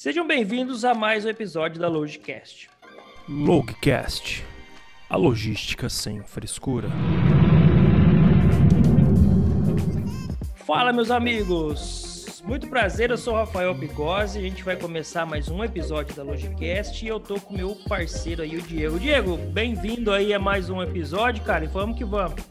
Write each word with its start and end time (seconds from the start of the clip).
Sejam 0.00 0.26
bem-vindos 0.26 0.82
a 0.82 0.94
mais 0.94 1.26
um 1.26 1.28
episódio 1.28 1.78
da 1.78 1.86
Logicast. 1.86 2.70
Logcast, 3.28 4.42
a 5.10 5.14
logística 5.14 5.90
sem 5.90 6.22
frescura. 6.22 6.88
Fala, 10.64 10.90
meus 10.90 11.10
amigos! 11.10 12.42
Muito 12.46 12.66
prazer, 12.66 13.10
eu 13.10 13.18
sou 13.18 13.34
o 13.34 13.36
Rafael 13.36 13.74
Bigose. 13.74 14.38
A 14.38 14.40
gente 14.40 14.64
vai 14.64 14.74
começar 14.74 15.26
mais 15.26 15.50
um 15.50 15.62
episódio 15.62 16.16
da 16.16 16.22
Logicast 16.22 17.04
e 17.04 17.08
eu 17.08 17.20
tô 17.20 17.38
com 17.38 17.54
meu 17.54 17.76
parceiro 17.86 18.40
aí, 18.40 18.56
o 18.56 18.62
Diego. 18.62 18.98
Diego, 18.98 19.36
bem-vindo 19.36 20.12
aí 20.12 20.32
a 20.32 20.38
mais 20.38 20.70
um 20.70 20.82
episódio, 20.82 21.44
cara, 21.44 21.66
e 21.66 21.68
vamos 21.68 21.98
que 21.98 22.06
vamos. 22.06 22.42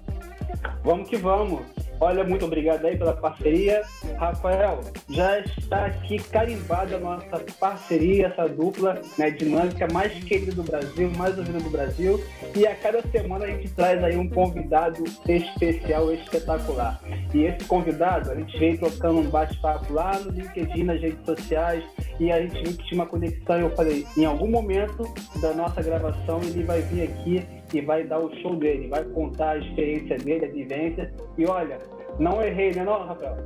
Vamos 0.83 1.09
que 1.09 1.17
vamos. 1.17 1.65
Olha, 2.01 2.23
muito 2.23 2.45
obrigado 2.45 2.85
aí 2.85 2.97
pela 2.97 3.13
parceria. 3.13 3.81
Rafael, 4.17 4.79
já 5.09 5.39
está 5.39 5.87
aqui 5.87 6.17
carimbada 6.17 6.95
a 6.95 6.99
nossa 6.99 7.43
parceria, 7.59 8.27
essa 8.27 8.47
dupla 8.47 9.01
né, 9.17 9.31
dinâmica 9.31 9.85
mais 9.91 10.13
querida 10.23 10.53
do 10.53 10.63
Brasil, 10.63 11.11
mais 11.17 11.37
ouvida 11.37 11.59
do 11.59 11.69
Brasil. 11.69 12.23
E 12.55 12.65
a 12.65 12.73
cada 12.75 13.01
semana 13.09 13.45
a 13.45 13.47
gente 13.49 13.69
traz 13.71 14.01
aí 14.01 14.15
um 14.15 14.29
convidado 14.29 15.03
especial, 15.27 16.13
espetacular. 16.13 17.01
E 17.33 17.43
esse 17.43 17.65
convidado, 17.65 18.31
a 18.31 18.35
gente 18.35 18.57
vem 18.57 18.77
trocando 18.77 19.19
um 19.19 19.29
bate-papo 19.29 19.91
lá 19.91 20.17
no 20.19 20.31
LinkedIn, 20.31 20.83
nas 20.83 21.01
redes 21.01 21.23
sociais, 21.25 21.83
e 22.17 22.31
a 22.31 22.41
gente 22.41 22.63
viu 22.63 22.77
que 22.77 22.85
tinha 22.85 23.01
uma 23.01 23.07
conexão. 23.07 23.57
E 23.57 23.61
eu 23.61 23.75
falei, 23.75 24.07
em 24.15 24.23
algum 24.23 24.49
momento 24.49 25.03
da 25.41 25.53
nossa 25.53 25.81
gravação, 25.81 26.39
ele 26.43 26.63
vai 26.63 26.81
vir 26.81 27.03
aqui 27.03 27.58
e 27.73 27.81
vai 27.81 28.03
dar 28.03 28.19
o 28.19 28.33
show 28.41 28.55
dele, 28.55 28.87
vai 28.87 29.03
contar 29.03 29.51
a 29.51 29.57
experiência 29.57 30.17
dele, 30.17 30.45
a 30.45 30.49
vivência. 30.49 31.13
E 31.37 31.45
olha, 31.45 31.77
não 32.19 32.41
errei, 32.41 32.73
né, 32.73 32.83
não, 32.83 33.05
Rafael? 33.05 33.37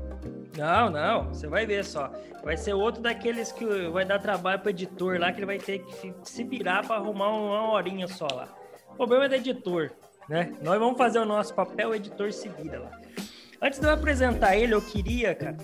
Não, 0.57 0.89
não, 0.89 1.27
você 1.29 1.47
vai 1.47 1.65
ver 1.65 1.83
só. 1.83 2.11
Vai 2.43 2.57
ser 2.57 2.73
outro 2.73 3.01
daqueles 3.01 3.51
que 3.51 3.65
vai 3.89 4.05
dar 4.05 4.19
trabalho 4.19 4.59
para 4.59 4.69
editor 4.69 5.19
lá, 5.19 5.31
que 5.31 5.39
ele 5.39 5.45
vai 5.45 5.57
ter 5.57 5.79
que 5.79 6.13
se 6.23 6.43
virar 6.43 6.85
para 6.85 6.97
arrumar 6.97 7.29
uma 7.29 7.71
horinha 7.71 8.07
só 8.07 8.27
lá. 8.31 8.47
O 8.89 8.95
problema 8.95 9.25
é 9.25 9.29
do 9.29 9.35
editor, 9.35 9.91
né? 10.29 10.53
Nós 10.61 10.77
vamos 10.77 10.97
fazer 10.97 11.19
o 11.19 11.25
nosso 11.25 11.53
papel, 11.53 11.89
o 11.89 11.95
editor 11.95 12.31
se 12.31 12.49
vira 12.49 12.79
lá. 12.79 12.91
Antes 13.63 13.79
de 13.79 13.85
eu 13.85 13.91
apresentar 13.91 14.57
ele, 14.57 14.73
eu 14.73 14.81
queria, 14.81 15.33
cara, 15.33 15.55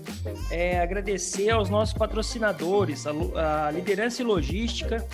é, 0.50 0.80
agradecer 0.80 1.50
aos 1.50 1.70
nossos 1.70 1.94
patrocinadores, 1.94 3.06
a, 3.06 3.68
a, 3.68 3.72
Liderança 3.72 4.22
e 4.22 4.26
Logística 4.26 5.06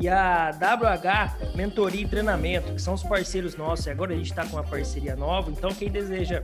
e 0.00 0.08
a 0.08 0.50
WH 0.50 1.54
Mentoria 1.54 2.00
e 2.00 2.08
Treinamento, 2.08 2.72
que 2.72 2.80
são 2.80 2.94
os 2.94 3.02
parceiros 3.02 3.56
nossos. 3.56 3.84
E 3.84 3.90
agora 3.90 4.14
a 4.14 4.16
gente 4.16 4.30
está 4.30 4.46
com 4.46 4.56
uma 4.56 4.64
parceria 4.64 5.14
nova, 5.14 5.50
então 5.50 5.68
quem 5.74 5.90
deseja 5.90 6.42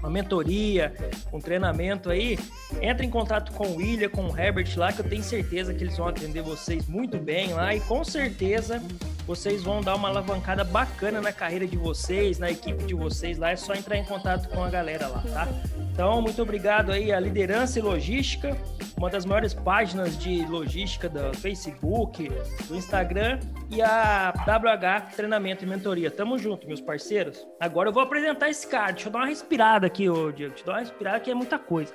uma 0.00 0.10
mentoria, 0.10 0.92
um 1.32 1.38
treinamento 1.38 2.10
aí, 2.10 2.36
entra 2.82 3.06
em 3.06 3.10
contato 3.10 3.52
com 3.52 3.68
o 3.68 3.76
William, 3.76 4.08
com 4.08 4.26
o 4.26 4.36
Herbert 4.36 4.76
lá, 4.76 4.92
que 4.92 5.00
eu 5.00 5.08
tenho 5.08 5.22
certeza 5.22 5.72
que 5.72 5.84
eles 5.84 5.96
vão 5.96 6.08
atender 6.08 6.42
vocês 6.42 6.88
muito 6.88 7.18
bem 7.18 7.52
lá 7.52 7.72
e 7.72 7.78
com 7.80 8.02
certeza 8.02 8.82
vocês 9.26 9.62
vão 9.62 9.80
dar 9.80 9.94
uma 9.94 10.08
alavancada 10.08 10.64
bacana 10.64 11.20
na 11.20 11.32
carreira 11.32 11.66
de 11.66 11.76
vocês, 11.76 12.38
na 12.38 12.50
equipe 12.50 12.84
de 12.84 12.94
vocês 12.94 13.38
lá. 13.38 13.50
É 13.50 13.56
só 13.56 13.74
entrar 13.74 13.96
em 13.96 14.04
contato 14.04 14.48
com 14.48 14.62
a 14.62 14.68
galera 14.68 15.08
lá, 15.08 15.22
tá? 15.32 15.48
Então, 15.92 16.20
muito 16.20 16.42
obrigado 16.42 16.92
aí 16.92 17.12
à 17.12 17.18
Liderança 17.18 17.78
e 17.78 17.82
Logística, 17.82 18.56
uma 18.96 19.08
das 19.08 19.24
maiores 19.24 19.54
páginas 19.54 20.18
de 20.18 20.44
logística 20.46 21.08
do 21.08 21.34
Facebook, 21.38 22.28
do 22.68 22.76
Instagram 22.76 23.38
e 23.70 23.80
a 23.80 24.32
WH 24.36 25.14
Treinamento 25.14 25.64
e 25.64 25.66
Mentoria. 25.66 26.10
Tamo 26.10 26.38
junto, 26.38 26.66
meus 26.66 26.80
parceiros. 26.80 27.46
Agora 27.58 27.88
eu 27.88 27.92
vou 27.92 28.02
apresentar 28.02 28.50
esse 28.50 28.66
cara. 28.66 28.92
Deixa 28.92 29.08
eu 29.08 29.12
dar 29.12 29.20
uma 29.20 29.26
respirada 29.26 29.86
aqui, 29.86 30.08
ô 30.08 30.30
Diego. 30.30 30.52
Deixa 30.52 30.62
eu 30.62 30.66
dar 30.66 30.72
uma 30.72 30.80
respirada 30.80 31.20
que 31.20 31.30
é 31.30 31.34
muita 31.34 31.58
coisa. 31.58 31.94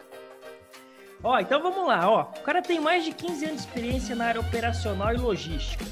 Ó, 1.22 1.38
então 1.38 1.62
vamos 1.62 1.86
lá, 1.86 2.10
ó. 2.10 2.22
O 2.22 2.44
cara 2.44 2.62
tem 2.62 2.80
mais 2.80 3.04
de 3.04 3.12
15 3.12 3.46
anos 3.46 3.62
de 3.62 3.68
experiência 3.68 4.16
na 4.16 4.26
área 4.26 4.40
operacional 4.40 5.14
e 5.14 5.18
logística 5.18 5.84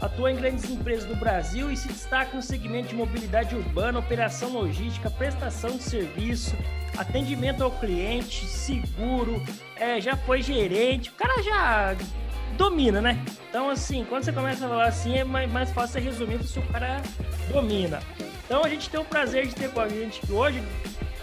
Atua 0.00 0.30
em 0.30 0.36
grandes 0.36 0.68
empresas 0.68 1.06
do 1.06 1.16
Brasil 1.16 1.70
e 1.70 1.76
se 1.76 1.88
destaca 1.88 2.36
no 2.36 2.42
segmento 2.42 2.88
de 2.88 2.94
mobilidade 2.94 3.54
urbana, 3.54 3.98
operação 3.98 4.50
logística, 4.50 5.10
prestação 5.10 5.70
de 5.70 5.82
serviço, 5.82 6.54
atendimento 6.96 7.62
ao 7.62 7.70
cliente, 7.70 8.46
seguro, 8.46 9.42
é, 9.76 10.00
já 10.00 10.16
foi 10.16 10.42
gerente. 10.42 11.10
O 11.10 11.14
cara 11.14 11.42
já 11.42 11.96
domina, 12.56 13.00
né? 13.00 13.22
Então, 13.48 13.70
assim, 13.70 14.04
quando 14.04 14.24
você 14.24 14.32
começa 14.32 14.66
a 14.66 14.68
falar 14.68 14.86
assim, 14.86 15.16
é 15.16 15.24
mais, 15.24 15.70
fácil 15.72 16.02
resumir 16.02 16.42
se 16.44 16.58
o 16.58 16.62
cara 16.62 17.00
domina. 17.50 18.00
Então, 18.44 18.64
a 18.64 18.68
gente 18.68 18.88
tem 18.90 19.00
o 19.00 19.04
prazer 19.04 19.46
de 19.46 19.54
ter 19.54 19.70
com 19.70 19.80
a 19.80 19.88
gente 19.88 20.20
hoje 20.30 20.62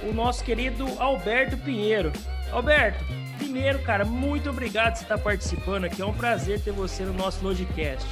o 0.04 0.14
nosso 0.14 0.44
querido 0.44 0.86
Alberto 1.00 1.58
Pinheiro. 1.58 2.12
Alberto, 2.52 3.04
primeiro, 3.38 3.80
cara, 3.80 4.06
muito 4.06 4.50
obrigado 4.50 4.94
por 4.94 4.98
você 4.98 5.04
estar 5.04 5.18
participando 5.18 5.86
aqui. 5.86 6.02
É 6.02 6.06
um 6.06 6.14
prazer 6.14 6.60
ter 6.62 6.72
você 6.72 7.04
no 7.04 7.14
nosso 7.14 7.44
Logicast. 7.44 8.08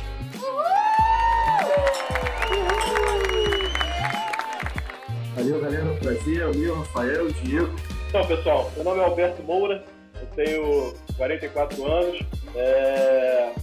Valeu, 5.35 5.61
galera. 5.61 5.93
Prazer, 6.01 6.41
é 6.41 6.45
o 6.45 6.55
meu, 6.55 6.75
Rafael, 6.75 7.31
Diego. 7.31 7.73
Então, 8.09 8.25
pessoal, 8.27 8.71
meu 8.75 8.83
nome 8.83 8.99
é 8.99 9.03
Alberto 9.03 9.41
Moura, 9.43 9.83
eu 10.19 10.27
tenho 10.35 10.93
44 11.15 11.85
anos, 11.85 12.19
é... 12.55 13.53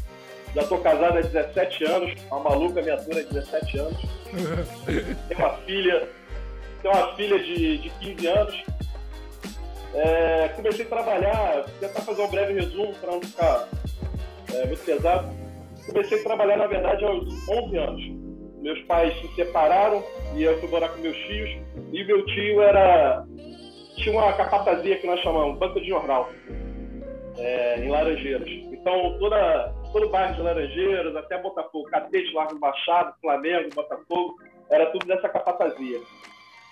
já 0.54 0.62
estou 0.62 0.78
casado 0.78 1.18
há 1.18 1.20
17 1.20 1.84
anos, 1.84 2.14
uma 2.30 2.40
maluca 2.40 2.80
minha 2.80 2.96
dura 2.96 3.20
há 3.20 3.24
17 3.24 3.78
anos. 3.78 3.98
tenho 5.28 5.40
uma 5.40 5.54
filha, 5.58 6.08
tenho 6.82 6.94
uma 6.94 7.16
filha 7.16 7.38
de, 7.38 7.78
de 7.78 7.90
15 7.90 8.26
anos. 8.26 8.64
É... 9.94 10.48
comecei 10.56 10.84
a 10.84 10.88
trabalhar, 10.88 11.52
vou 11.54 11.74
tentar 11.80 12.00
fazer 12.00 12.22
um 12.22 12.28
breve 12.28 12.52
resumo 12.54 12.94
para 12.94 13.12
não 13.12 13.20
ficar 13.20 13.68
é, 14.54 14.66
muito 14.66 14.84
pesado 14.84 15.38
comecei 15.88 16.20
a 16.20 16.22
trabalhar, 16.22 16.56
na 16.58 16.66
verdade, 16.66 17.04
aos 17.04 17.48
11 17.48 17.76
anos. 17.78 18.27
Meus 18.60 18.80
pais 18.82 19.14
se 19.20 19.34
separaram 19.34 20.02
e 20.34 20.42
eu 20.42 20.58
fui 20.60 20.68
morar 20.68 20.88
com 20.88 21.00
meus 21.00 21.16
tios. 21.16 21.50
E 21.92 22.04
meu 22.04 22.24
tio 22.26 22.62
era. 22.62 23.24
tinha 23.96 24.12
uma 24.12 24.32
capatazia 24.32 24.98
que 24.98 25.06
nós 25.06 25.20
chamamos, 25.20 25.58
banco 25.58 25.80
de 25.80 25.88
jornal, 25.88 26.28
é, 27.36 27.80
em 27.80 27.88
Laranjeiras. 27.88 28.48
Então, 28.48 29.16
toda, 29.18 29.72
todo 29.92 30.06
o 30.06 30.10
bairro 30.10 30.34
de 30.34 30.42
Laranjeiras, 30.42 31.14
até 31.16 31.38
Botafogo, 31.38 31.88
Catete, 31.90 32.32
Largo 32.32 32.58
Machado, 32.58 33.14
Flamengo, 33.20 33.70
Botafogo, 33.74 34.36
era 34.70 34.86
tudo 34.86 35.06
dessa 35.06 35.28
capatazia. 35.28 36.00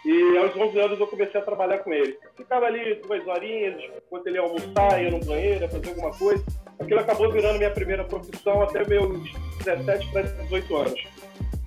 E 0.05 0.39
aos 0.39 0.55
11 0.55 0.79
anos 0.79 1.01
eu 1.01 1.07
comecei 1.09 1.41
a 1.41 1.45
trabalhar 1.45 1.79
com 1.79 1.93
ele. 1.93 2.17
Ficava 2.37 2.67
ali 2.67 2.95
duas 2.95 3.27
horinhas, 3.27 3.83
enquanto 3.97 4.29
ele 4.29 4.37
ia 4.37 4.43
almoçar, 4.43 5.03
ia 5.03 5.11
no 5.11 5.25
banheiro, 5.25 5.63
ia 5.63 5.69
fazer 5.69 5.89
alguma 5.89 6.17
coisa. 6.17 6.45
Aquilo 6.79 7.01
acabou 7.01 7.33
virando 7.33 7.59
minha 7.59 7.73
primeira 7.73 8.05
profissão 8.05 8.63
até 8.63 8.87
meus 8.87 9.33
17 9.65 10.13
para 10.13 10.23
18 10.23 10.77
anos. 10.77 11.16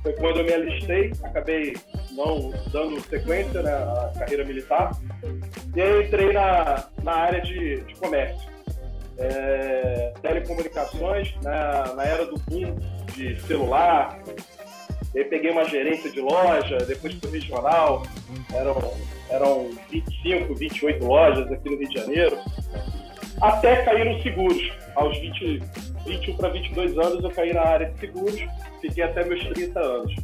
Foi 0.01 0.13
quando 0.13 0.39
eu 0.39 0.45
me 0.45 0.53
alistei, 0.53 1.11
acabei 1.23 1.75
não 2.11 2.51
dando 2.71 2.99
sequência 3.01 3.61
na 3.61 3.71
né, 3.71 4.13
carreira 4.17 4.45
militar. 4.45 4.91
E 5.75 5.81
aí 5.81 6.05
entrei 6.05 6.31
na, 6.33 6.87
na 7.03 7.13
área 7.13 7.41
de, 7.41 7.81
de 7.81 7.95
comércio. 7.95 8.49
É, 9.17 10.13
telecomunicações, 10.21 11.35
na, 11.43 11.93
na 11.93 12.03
era 12.05 12.25
do 12.25 12.39
boom 12.47 12.77
de 13.13 13.39
celular, 13.41 14.17
aí 15.13 15.25
peguei 15.25 15.51
uma 15.51 15.65
gerência 15.65 16.09
de 16.09 16.21
loja, 16.21 16.77
depois 16.77 17.13
fui 17.15 17.29
regional, 17.29 18.03
eram, 18.53 18.93
eram 19.29 19.69
25, 19.89 20.55
28 20.55 21.05
lojas 21.05 21.51
aqui 21.51 21.69
no 21.69 21.77
Rio 21.77 21.89
de 21.89 21.99
Janeiro, 21.99 22.37
até 23.41 23.83
cair 23.83 24.05
nos 24.05 24.21
seguros. 24.23 24.71
Aos 24.95 25.17
20, 25.17 25.59
21 26.05 26.37
para 26.37 26.49
22 26.49 26.97
anos 26.97 27.23
eu 27.23 27.29
caí 27.31 27.53
na 27.53 27.61
área 27.61 27.91
de 27.91 27.99
seguros, 27.99 28.41
fiquei 28.81 29.03
até 29.03 29.23
meus 29.23 29.45
30 29.47 29.79
anos. 29.79 30.15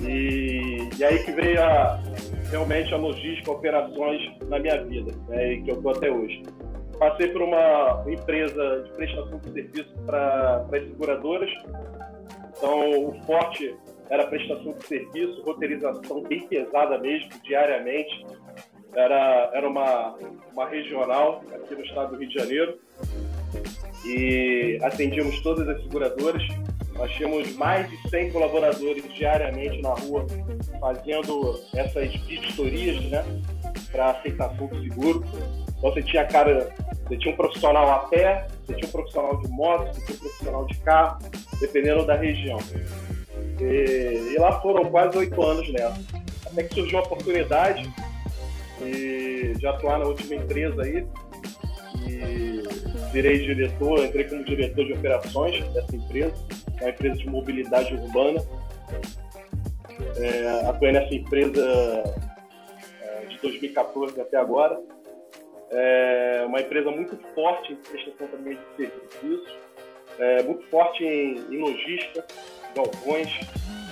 E, 0.00 0.88
e 0.98 1.04
aí 1.04 1.22
que 1.24 1.32
veio 1.32 1.62
a, 1.62 2.00
realmente 2.50 2.92
a 2.92 2.96
logística, 2.96 3.50
operações 3.50 4.20
na 4.48 4.58
minha 4.58 4.82
vida, 4.84 5.12
né, 5.28 5.56
que 5.56 5.70
eu 5.70 5.76
estou 5.76 5.92
até 5.92 6.10
hoje. 6.10 6.42
Passei 6.98 7.28
por 7.28 7.42
uma 7.42 8.04
empresa 8.08 8.82
de 8.84 8.92
prestação 8.92 9.38
de 9.38 9.50
serviço 9.50 9.94
para 10.06 10.64
as 10.72 10.82
seguradoras, 10.84 11.50
então, 12.56 13.08
o 13.08 13.12
forte 13.24 13.76
era 14.08 14.26
prestação 14.26 14.72
de 14.72 14.86
serviço, 14.86 15.42
roteirização 15.42 16.22
bem 16.22 16.46
pesada 16.46 16.98
mesmo, 16.98 17.30
diariamente. 17.42 18.24
Era, 18.96 19.50
era 19.52 19.68
uma, 19.68 20.14
uma 20.52 20.68
regional 20.68 21.42
aqui 21.52 21.74
no 21.74 21.84
estado 21.84 22.10
do 22.10 22.16
Rio 22.16 22.28
de 22.28 22.34
Janeiro 22.34 22.78
e 24.04 24.78
atendíamos 24.82 25.40
todas 25.42 25.68
as 25.68 25.82
seguradoras. 25.82 26.42
Nós 26.94 27.10
tínhamos 27.12 27.54
mais 27.56 27.90
de 27.90 28.08
100 28.08 28.30
colaboradores 28.30 29.02
diariamente 29.14 29.82
na 29.82 29.94
rua 29.94 30.26
fazendo 30.78 31.60
essas 31.74 32.14
vistorias 32.14 33.02
né, 33.06 33.24
para 33.90 34.10
aceitação 34.10 34.66
do 34.68 34.80
seguro. 34.82 35.24
Então 35.76 35.92
você 35.92 36.02
tinha 36.02 36.24
cara, 36.24 36.72
você 37.02 37.16
tinha 37.16 37.34
um 37.34 37.36
profissional 37.36 37.90
a 37.90 37.98
pé, 38.08 38.46
você 38.64 38.74
tinha 38.74 38.88
um 38.88 38.92
profissional 38.92 39.40
de 39.40 39.48
moto, 39.48 39.92
você 39.92 40.04
tinha 40.04 40.16
um 40.16 40.20
profissional 40.20 40.66
de 40.66 40.78
carro, 40.78 41.18
dependendo 41.60 42.06
da 42.06 42.14
região. 42.14 42.58
E, 43.60 44.34
e 44.34 44.38
lá 44.38 44.60
foram 44.60 44.84
quase 44.90 45.18
oito 45.18 45.42
anos 45.42 45.68
nessa. 45.72 46.00
Até 46.46 46.62
que 46.62 46.74
surgiu 46.74 46.98
a 47.00 47.02
oportunidade 47.02 47.92
de, 48.78 49.54
de 49.54 49.66
atuar 49.66 49.98
na 49.98 50.06
última 50.06 50.36
empresa 50.36 50.82
aí. 50.82 51.06
E 52.06 52.62
virei 53.12 53.38
diretor, 53.38 54.04
entrei 54.04 54.24
como 54.24 54.44
diretor 54.44 54.84
de 54.84 54.92
operações 54.92 55.66
dessa 55.72 55.96
empresa, 55.96 56.34
uma 56.80 56.90
empresa 56.90 57.16
de 57.16 57.28
mobilidade 57.28 57.94
urbana. 57.94 58.42
É, 60.16 60.68
atuei 60.68 60.92
nessa 60.92 61.14
empresa 61.14 62.04
é, 63.02 63.26
de 63.26 63.38
2014 63.38 64.20
até 64.20 64.36
agora. 64.36 64.78
É 65.70 66.44
uma 66.46 66.60
empresa 66.60 66.90
muito 66.90 67.18
forte 67.34 67.72
em 67.72 67.76
prestação 67.76 68.28
também 68.28 68.56
de 68.56 68.76
serviços, 68.76 69.58
é, 70.18 70.42
muito 70.42 70.64
forte 70.66 71.04
em, 71.04 71.38
em 71.50 71.58
logística, 71.58 72.24
galpões, 72.76 73.28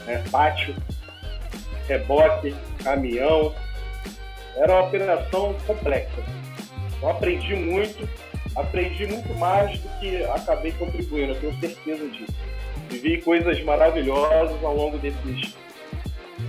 é, 0.06 0.18
pátio, 0.30 0.74
reboque, 1.88 2.54
caminhão. 2.82 3.54
Era 4.56 4.72
uma 4.72 4.84
operação 4.84 5.54
complexa. 5.66 6.22
Eu 7.00 7.10
aprendi 7.10 7.54
muito, 7.54 8.08
aprendi 8.54 9.06
muito 9.06 9.34
mais 9.34 9.78
do 9.80 9.88
que 9.98 10.24
acabei 10.24 10.72
contribuindo, 10.72 11.32
eu 11.32 11.40
tenho 11.40 11.60
certeza 11.60 12.08
disso. 12.08 12.34
Vivi 12.88 13.22
coisas 13.22 13.62
maravilhosas 13.64 14.62
ao 14.62 14.76
longo 14.76 14.98
desses 14.98 15.54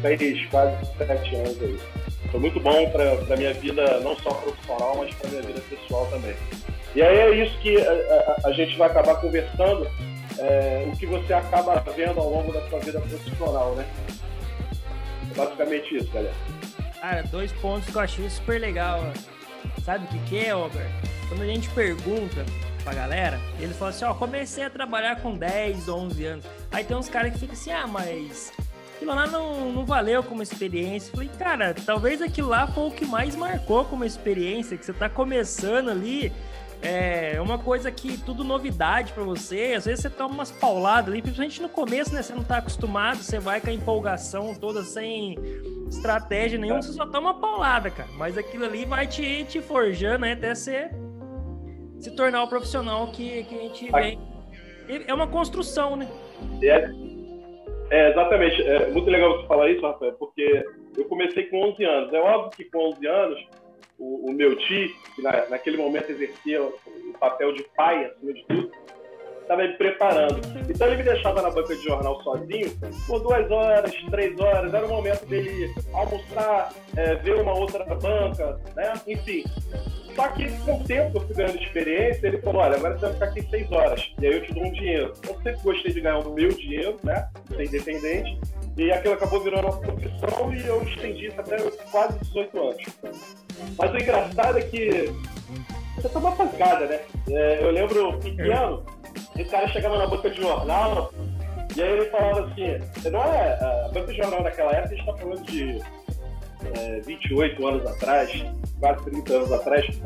seis, 0.02 0.46
quase 0.50 0.76
sete 0.98 1.36
anos 1.36 1.62
aí. 1.62 1.80
Foi 2.30 2.40
muito 2.40 2.60
bom 2.60 2.90
para 2.90 3.34
a 3.34 3.38
minha 3.38 3.54
vida, 3.54 4.00
não 4.00 4.16
só 4.18 4.32
profissional, 4.32 4.98
mas 4.98 5.14
para 5.16 5.30
minha 5.30 5.42
vida 5.44 5.62
pessoal 5.70 6.06
também. 6.08 6.36
E 6.96 7.02
aí 7.02 7.18
é 7.18 7.44
isso 7.44 7.58
que 7.60 7.78
a, 7.78 7.92
a, 7.92 8.50
a 8.50 8.52
gente 8.54 8.78
vai 8.78 8.90
acabar 8.90 9.16
conversando, 9.22 9.88
é, 10.40 10.88
o 10.92 10.98
que 10.98 11.06
você 11.06 11.34
acaba 11.34 11.84
vendo 11.96 12.20
ao 12.20 12.30
longo 12.30 12.52
da 12.52 12.62
sua 12.70 12.80
vida 12.80 13.00
profissional, 13.00 13.76
né? 13.76 13.86
É 15.32 15.36
basicamente 15.36 15.96
isso, 15.96 16.12
galera. 16.12 16.34
Cara, 17.04 17.22
dois 17.24 17.52
pontos 17.52 17.90
que 17.90 17.96
eu 17.98 18.02
achei 18.02 18.30
super 18.30 18.62
legal. 18.62 19.02
Sabe 19.84 20.06
o 20.06 20.08
que, 20.08 20.20
que 20.20 20.38
é, 20.38 20.52
Albert? 20.52 20.90
Quando 21.28 21.42
a 21.42 21.46
gente 21.46 21.70
pergunta 21.72 22.46
pra 22.82 22.94
galera, 22.94 23.42
eles 23.60 23.76
falam 23.76 23.94
assim, 23.94 24.06
ó, 24.06 24.14
comecei 24.14 24.64
a 24.64 24.70
trabalhar 24.70 25.18
com 25.18 25.36
10, 25.36 25.90
11 25.90 26.26
anos. 26.26 26.46
Aí 26.72 26.86
tem 26.86 26.96
uns 26.96 27.10
caras 27.10 27.34
que 27.34 27.40
ficam 27.40 27.56
assim, 27.56 27.72
ah, 27.74 27.86
mas 27.88 28.54
aquilo 28.96 29.14
lá 29.14 29.28
não, 29.28 29.74
não 29.74 29.86
valeu 29.86 30.24
como 30.24 30.42
experiência. 30.42 31.12
falei, 31.12 31.30
cara, 31.38 31.74
talvez 31.74 32.22
aquilo 32.22 32.48
lá 32.48 32.68
foi 32.68 32.88
o 32.88 32.92
que 32.92 33.06
mais 33.06 33.36
marcou 33.36 33.84
como 33.84 34.06
experiência, 34.06 34.78
que 34.78 34.86
você 34.86 34.94
tá 34.94 35.10
começando 35.10 35.90
ali, 35.90 36.32
é 36.82 37.38
uma 37.42 37.58
coisa 37.58 37.92
que 37.92 38.18
tudo 38.18 38.46
novidade 38.46 39.12
para 39.12 39.24
você. 39.24 39.74
Às 39.76 39.84
vezes 39.84 40.04
você 40.04 40.10
toma 40.10 40.36
umas 40.36 40.52
pauladas 40.52 41.12
ali, 41.12 41.22
principalmente 41.22 41.62
no 41.62 41.68
começo, 41.68 42.14
né? 42.14 42.22
Você 42.22 42.34
não 42.34 42.46
tá 42.46 42.60
acostumado, 42.60 43.22
você 43.22 43.40
vai 43.40 43.60
com 43.60 43.70
a 43.70 43.74
empolgação 43.74 44.56
toda 44.56 44.86
sem 44.86 45.38
estratégia 45.94 46.60
nenhuma, 46.60 46.82
você 46.82 46.94
só 46.94 47.06
toma 47.06 47.32
uma 47.32 47.40
paulada, 47.40 47.90
cara. 47.90 48.10
Mas 48.18 48.38
aquilo 48.38 48.66
ali 48.66 48.86
vai 48.86 49.08
te, 49.08 49.44
te 49.46 49.62
forjando 49.62 50.20
né? 50.20 50.34
até 50.34 50.54
você 50.54 50.90
se 52.00 52.16
tornar 52.16 52.44
o 52.44 52.48
profissional 52.48 53.08
que, 53.12 53.44
que 53.44 53.56
a 53.56 53.62
gente 53.62 53.92
vem. 53.92 54.20
É 55.08 55.14
uma 55.14 55.28
construção, 55.28 55.96
né? 55.96 56.08
É, 56.62 56.90
é, 57.90 58.12
exatamente. 58.12 58.62
É 58.62 58.90
muito 58.90 59.10
legal 59.10 59.38
você 59.38 59.48
falar 59.48 59.70
isso, 59.70 59.82
Rafael, 59.82 60.14
porque 60.14 60.66
eu 60.98 61.06
comecei 61.06 61.44
com 61.46 61.70
11 61.70 61.84
anos. 61.86 62.14
É 62.14 62.20
óbvio 62.20 62.52
que 62.52 62.66
com 62.66 62.90
11 62.90 63.08
anos 63.08 63.48
o, 63.98 64.30
o 64.30 64.34
meu 64.34 64.58
tio, 64.58 64.90
que 65.16 65.22
na, 65.22 65.48
naquele 65.50 65.78
momento 65.78 66.10
exercia 66.10 66.62
o, 66.62 66.74
o 67.10 67.18
papel 67.20 67.54
de 67.54 67.64
pai, 67.76 68.06
acima 68.06 68.34
de 68.34 68.46
tudo, 68.46 68.72
estava 69.44 69.62
me 69.62 69.74
preparando. 69.74 70.42
Então 70.70 70.88
ele 70.88 70.98
me 70.98 71.04
deixava 71.04 71.42
na 71.42 71.50
banca 71.50 71.76
de 71.76 71.84
jornal 71.84 72.22
sozinho 72.24 72.72
por 73.08 73.20
duas 73.22 73.50
horas, 73.50 73.94
três 74.10 74.40
horas. 74.40 74.74
Era 74.74 74.86
o 74.86 74.90
momento 74.90 75.26
dele 75.26 75.74
almoçar, 75.94 76.74
é, 76.96 77.16
ver 77.16 77.36
uma 77.36 77.54
outra 77.54 77.84
banca, 77.96 78.60
né? 78.76 78.94
Enfim. 79.08 79.44
Só 80.16 80.28
que 80.30 80.48
com 80.60 80.80
o 80.80 80.84
tempo 80.84 81.18
eu 81.18 81.22
fui 81.22 81.36
ganhando 81.36 81.58
experiência, 81.58 82.28
ele 82.28 82.38
falou, 82.42 82.62
olha, 82.62 82.76
agora 82.76 82.98
você 82.98 83.06
vai 83.06 83.14
ficar 83.14 83.26
aqui 83.26 83.50
seis 83.50 83.72
horas, 83.72 84.14
e 84.22 84.28
aí 84.28 84.34
eu 84.34 84.44
te 84.44 84.54
dou 84.54 84.64
um 84.64 84.72
dinheiro. 84.72 85.14
Eu 85.28 85.36
sempre 85.36 85.62
gostei 85.64 85.92
de 85.92 86.02
ganhar 86.02 86.20
o 86.20 86.34
meu 86.34 86.50
dinheiro, 86.50 86.98
né? 87.04 87.28
Ser 87.48 87.66
independente. 87.66 88.40
E 88.78 88.92
aquilo 88.92 89.14
acabou 89.14 89.40
virando 89.40 89.68
uma 89.68 89.80
profissão 89.80 90.54
e 90.54 90.66
eu 90.66 90.82
estendi 90.84 91.28
isso 91.28 91.40
até 91.40 91.58
quase 91.92 92.18
18 92.20 92.60
anos. 92.60 92.84
Mas 93.78 93.92
o 93.92 93.98
engraçado 93.98 94.58
é 94.58 94.62
que 94.62 95.14
você 95.96 96.10
toma 96.10 96.36
pancada, 96.36 96.86
né? 96.86 97.00
É, 97.30 97.64
eu 97.64 97.72
lembro 97.72 98.20
pequeno, 98.20 98.84
o 99.42 99.50
cara 99.50 99.68
chegava 99.70 99.98
na 99.98 100.08
banca 100.08 100.30
de 100.30 100.42
jornal 100.42 101.12
e 101.76 101.82
aí 101.82 101.92
ele 101.92 102.06
falava 102.06 102.46
assim, 102.46 103.10
não 103.10 103.24
é, 103.24 103.86
a 103.86 103.90
banca 103.94 104.12
de 104.12 104.18
jornal 104.18 104.44
naquela 104.44 104.72
época, 104.72 104.94
a 104.94 104.96
gente 104.96 105.10
está 105.10 105.18
falando 105.18 105.44
de 105.44 105.82
é, 106.78 107.00
28 107.02 107.68
anos 107.68 107.88
atrás, 107.88 108.46
quase 108.80 109.06
30 109.06 109.34
anos 109.34 109.52
atrás, 109.52 110.02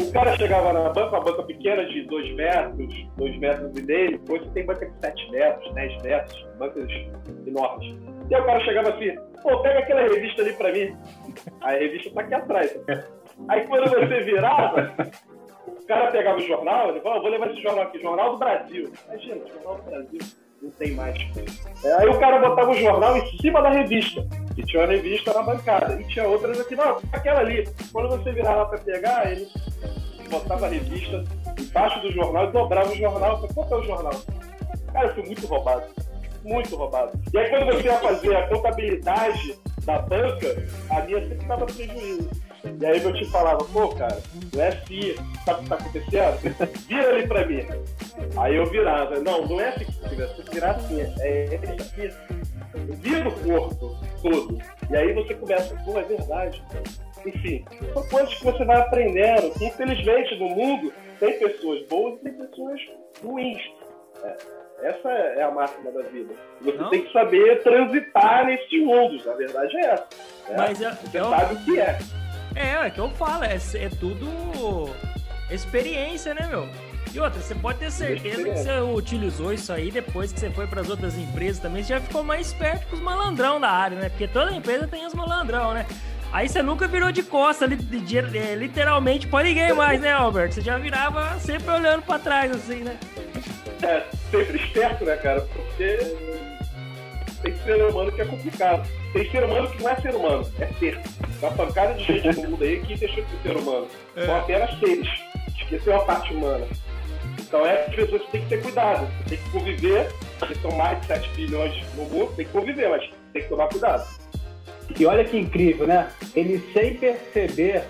o 0.00 0.12
cara 0.12 0.36
chegava 0.36 0.72
na 0.72 0.88
banca, 0.88 1.10
uma 1.10 1.20
banca 1.20 1.42
pequena 1.42 1.84
de 1.84 2.02
2 2.06 2.34
metros, 2.34 3.06
2 3.16 3.38
metros 3.38 3.76
e 3.76 3.82
meio, 3.82 4.20
hoje 4.28 4.50
tem 4.50 4.64
banca 4.64 4.86
de 4.86 4.98
7 4.98 5.30
metros, 5.30 5.74
10 5.74 6.02
metros, 6.02 6.46
bancas 6.58 6.90
enormes. 7.46 7.98
E 8.30 8.34
aí 8.34 8.40
o 8.40 8.44
cara 8.46 8.60
chegava 8.64 8.88
assim, 8.90 9.14
pô, 9.42 9.58
pega 9.60 9.80
aquela 9.80 10.02
revista 10.02 10.42
ali 10.42 10.52
pra 10.54 10.72
mim. 10.72 10.96
A 11.60 11.72
revista 11.72 12.10
tá 12.14 12.20
aqui 12.22 12.34
atrás. 12.34 12.80
Aí 13.48 13.66
quando 13.66 13.90
você 13.90 14.20
virava, 14.20 14.94
cara 15.90 16.12
pegava 16.12 16.38
o 16.38 16.46
jornal, 16.46 16.90
ele 16.90 17.00
falava, 17.00 17.20
vou 17.20 17.30
levar 17.30 17.50
esse 17.50 17.60
jornal 17.60 17.82
aqui, 17.82 18.00
Jornal 18.00 18.30
do 18.30 18.38
Brasil. 18.38 18.92
Imagina, 19.08 19.40
Jornal 19.48 19.76
do 19.76 19.82
Brasil 19.82 20.20
não 20.62 20.70
tem 20.70 20.92
mais. 20.92 21.16
É, 21.82 21.92
aí 21.94 22.06
o 22.06 22.20
cara 22.20 22.38
botava 22.38 22.70
o 22.70 22.74
jornal 22.74 23.16
em 23.16 23.38
cima 23.38 23.60
da 23.60 23.70
revista. 23.70 24.24
E 24.56 24.62
tinha 24.62 24.84
uma 24.84 24.92
revista 24.92 25.32
na 25.32 25.42
bancada. 25.42 26.00
E 26.00 26.04
tinha 26.04 26.28
outras 26.28 26.60
aqui, 26.60 26.76
não, 26.76 26.98
aquela 27.12 27.40
ali. 27.40 27.68
Quando 27.92 28.08
você 28.10 28.30
virava 28.30 28.66
para 28.66 28.78
pegar, 28.78 29.32
ele 29.32 29.48
botava 30.30 30.66
a 30.66 30.68
revista 30.68 31.24
embaixo 31.58 32.00
do 32.02 32.12
jornal 32.12 32.48
e 32.48 32.52
dobrava 32.52 32.92
o 32.92 32.96
jornal. 32.96 33.48
Qual 33.52 33.68
é 33.68 33.74
o 33.74 33.82
jornal? 33.82 34.14
Cara, 34.92 35.08
eu 35.08 35.14
fui 35.14 35.24
muito 35.24 35.46
roubado. 35.46 35.86
Muito 36.44 36.76
roubado. 36.76 37.18
E 37.32 37.38
aí 37.38 37.50
quando 37.50 37.66
você 37.66 37.88
ia 37.88 37.98
fazer 37.98 38.36
a 38.36 38.46
contabilidade 38.46 39.58
da 39.84 39.98
banca, 39.98 40.66
a 40.90 41.00
minha 41.00 41.20
sempre 41.20 41.46
dava 41.46 41.66
prejuízo. 41.66 42.30
E 42.80 42.86
aí 42.86 43.00
meu 43.00 43.12
tio 43.14 43.28
falava, 43.30 43.64
pô, 43.64 43.88
cara, 43.88 44.20
não 44.54 44.62
é 44.62 44.68
assim, 44.68 45.14
sabe 45.44 45.60
o 45.60 45.62
que 45.62 45.68
tá 45.68 45.74
acontecendo? 45.76 46.70
Vira 46.88 47.08
ali 47.08 47.26
pra 47.26 47.46
mim. 47.46 47.66
Aí 48.36 48.56
eu 48.56 48.66
virava, 48.66 49.18
não, 49.20 49.46
não 49.46 49.60
é 49.60 49.68
assim 49.68 49.84
que 49.84 49.92
você 49.92 50.08
vira, 50.08 50.26
você 50.28 50.50
virar 50.52 50.70
assim, 50.72 51.00
é 51.20 51.44
esse 51.44 51.72
aqui. 51.72 52.14
Vira 53.00 53.28
o 53.28 53.40
corpo 53.40 53.98
todo. 54.22 54.58
E 54.90 54.96
aí 54.96 55.12
você 55.12 55.34
começa, 55.34 55.74
pô, 55.84 55.98
é 55.98 56.02
verdade. 56.02 56.62
Enfim, 57.26 57.64
são 57.92 58.08
coisas 58.08 58.34
que 58.34 58.44
você 58.44 58.64
vai 58.64 58.80
aprendendo. 58.80 59.52
Que, 59.58 59.66
infelizmente, 59.66 60.38
no 60.38 60.48
mundo, 60.50 60.92
tem 61.18 61.38
pessoas 61.38 61.86
boas 61.86 62.18
e 62.20 62.24
tem 62.24 62.32
pessoas 62.34 62.80
ruins. 63.22 63.60
É, 64.22 64.36
essa 64.82 65.08
é 65.08 65.42
a 65.42 65.50
máxima 65.50 65.90
da 65.90 66.02
vida. 66.02 66.34
Você 66.60 66.78
não? 66.78 66.90
tem 66.90 67.02
que 67.02 67.12
saber 67.12 67.62
transitar 67.62 68.46
nesses 68.46 68.82
mundos. 68.82 69.26
A 69.26 69.34
verdade 69.34 69.76
é 69.76 69.80
essa. 69.80 70.06
Né? 70.48 70.56
Mas 70.56 70.80
eu, 70.80 70.90
você 70.90 71.18
eu... 71.18 71.24
sabe 71.30 71.54
o 71.54 71.64
que 71.64 71.80
é. 71.80 71.98
É, 72.54 72.86
é 72.86 72.90
que 72.90 72.98
eu 72.98 73.10
falo, 73.10 73.44
é, 73.44 73.56
é 73.56 73.88
tudo 73.88 74.90
experiência, 75.50 76.34
né, 76.34 76.46
meu? 76.48 76.68
E 77.12 77.18
outra, 77.18 77.40
você 77.40 77.54
pode 77.54 77.78
ter 77.80 77.90
certeza 77.90 78.44
que 78.44 78.56
você 78.56 78.80
utilizou 78.80 79.52
isso 79.52 79.72
aí 79.72 79.90
depois 79.90 80.32
que 80.32 80.38
você 80.38 80.48
foi 80.50 80.66
para 80.66 80.80
as 80.80 80.88
outras 80.88 81.18
empresas 81.18 81.60
também, 81.60 81.82
você 81.82 81.94
já 81.94 82.00
ficou 82.00 82.22
mais 82.22 82.48
esperto 82.48 82.86
que 82.86 82.94
os 82.94 83.00
malandrão 83.00 83.60
da 83.60 83.68
área, 83.68 83.98
né? 83.98 84.08
Porque 84.08 84.28
toda 84.28 84.54
empresa 84.54 84.86
tem 84.86 85.04
os 85.04 85.14
malandrão, 85.14 85.74
né? 85.74 85.86
Aí 86.32 86.48
você 86.48 86.62
nunca 86.62 86.86
virou 86.86 87.10
de 87.10 87.24
costa, 87.24 87.64
é, 87.64 88.54
literalmente, 88.54 89.26
pra 89.26 89.42
ninguém 89.42 89.72
mais, 89.72 90.00
né, 90.00 90.12
Albert? 90.12 90.52
Você 90.52 90.60
já 90.60 90.78
virava 90.78 91.36
sempre 91.40 91.68
olhando 91.68 92.02
para 92.02 92.20
trás, 92.20 92.52
assim, 92.52 92.84
né? 92.84 92.96
É, 93.82 94.04
sempre 94.30 94.56
esperto, 94.58 95.04
né, 95.04 95.16
cara? 95.16 95.40
Porque 95.40 95.98
tem 97.42 97.56
ser 97.64 97.84
humano 97.84 98.12
que 98.12 98.20
é 98.20 98.24
complicado. 98.24 98.88
Tem 99.12 99.28
ser 99.28 99.42
humano 99.42 99.68
que 99.70 99.82
não 99.82 99.90
é 99.90 99.96
ser 99.96 100.14
humano, 100.14 100.52
é 100.60 100.66
ser. 100.78 101.00
Uma 101.40 101.50
pancada 101.52 101.94
de 101.94 102.04
gente 102.04 102.40
no 102.40 102.50
mundo 102.50 102.64
aí 102.64 102.80
que 102.80 102.96
deixou 102.96 103.24
de 103.24 103.42
ser 103.42 103.56
humano. 103.56 103.86
É. 104.16 104.26
São 104.26 104.36
apenas 104.36 104.78
seres. 104.78 105.08
Esqueceu 105.58 105.96
a 105.96 106.04
parte 106.04 106.34
humana. 106.34 106.66
Então 107.38 107.66
é 107.66 107.76
que 107.84 107.96
pessoas 107.96 108.22
têm 108.30 108.42
que 108.42 108.48
ter 108.48 108.62
cuidado. 108.62 109.08
Tem 109.28 109.38
que 109.38 109.50
conviver, 109.50 110.12
porque 110.38 110.54
são 110.56 110.70
mais 110.72 111.00
de 111.00 111.06
7 111.06 111.30
bilhões 111.30 111.94
no 111.96 112.04
mundo, 112.04 112.32
tem 112.36 112.46
que 112.46 112.52
conviver, 112.52 112.88
mas 112.90 113.10
tem 113.32 113.42
que 113.42 113.48
tomar 113.48 113.68
cuidado. 113.68 114.06
E 114.98 115.06
olha 115.06 115.24
que 115.24 115.38
incrível, 115.38 115.86
né? 115.86 116.10
Ele 116.34 116.62
sem 116.72 116.94
perceber 116.94 117.84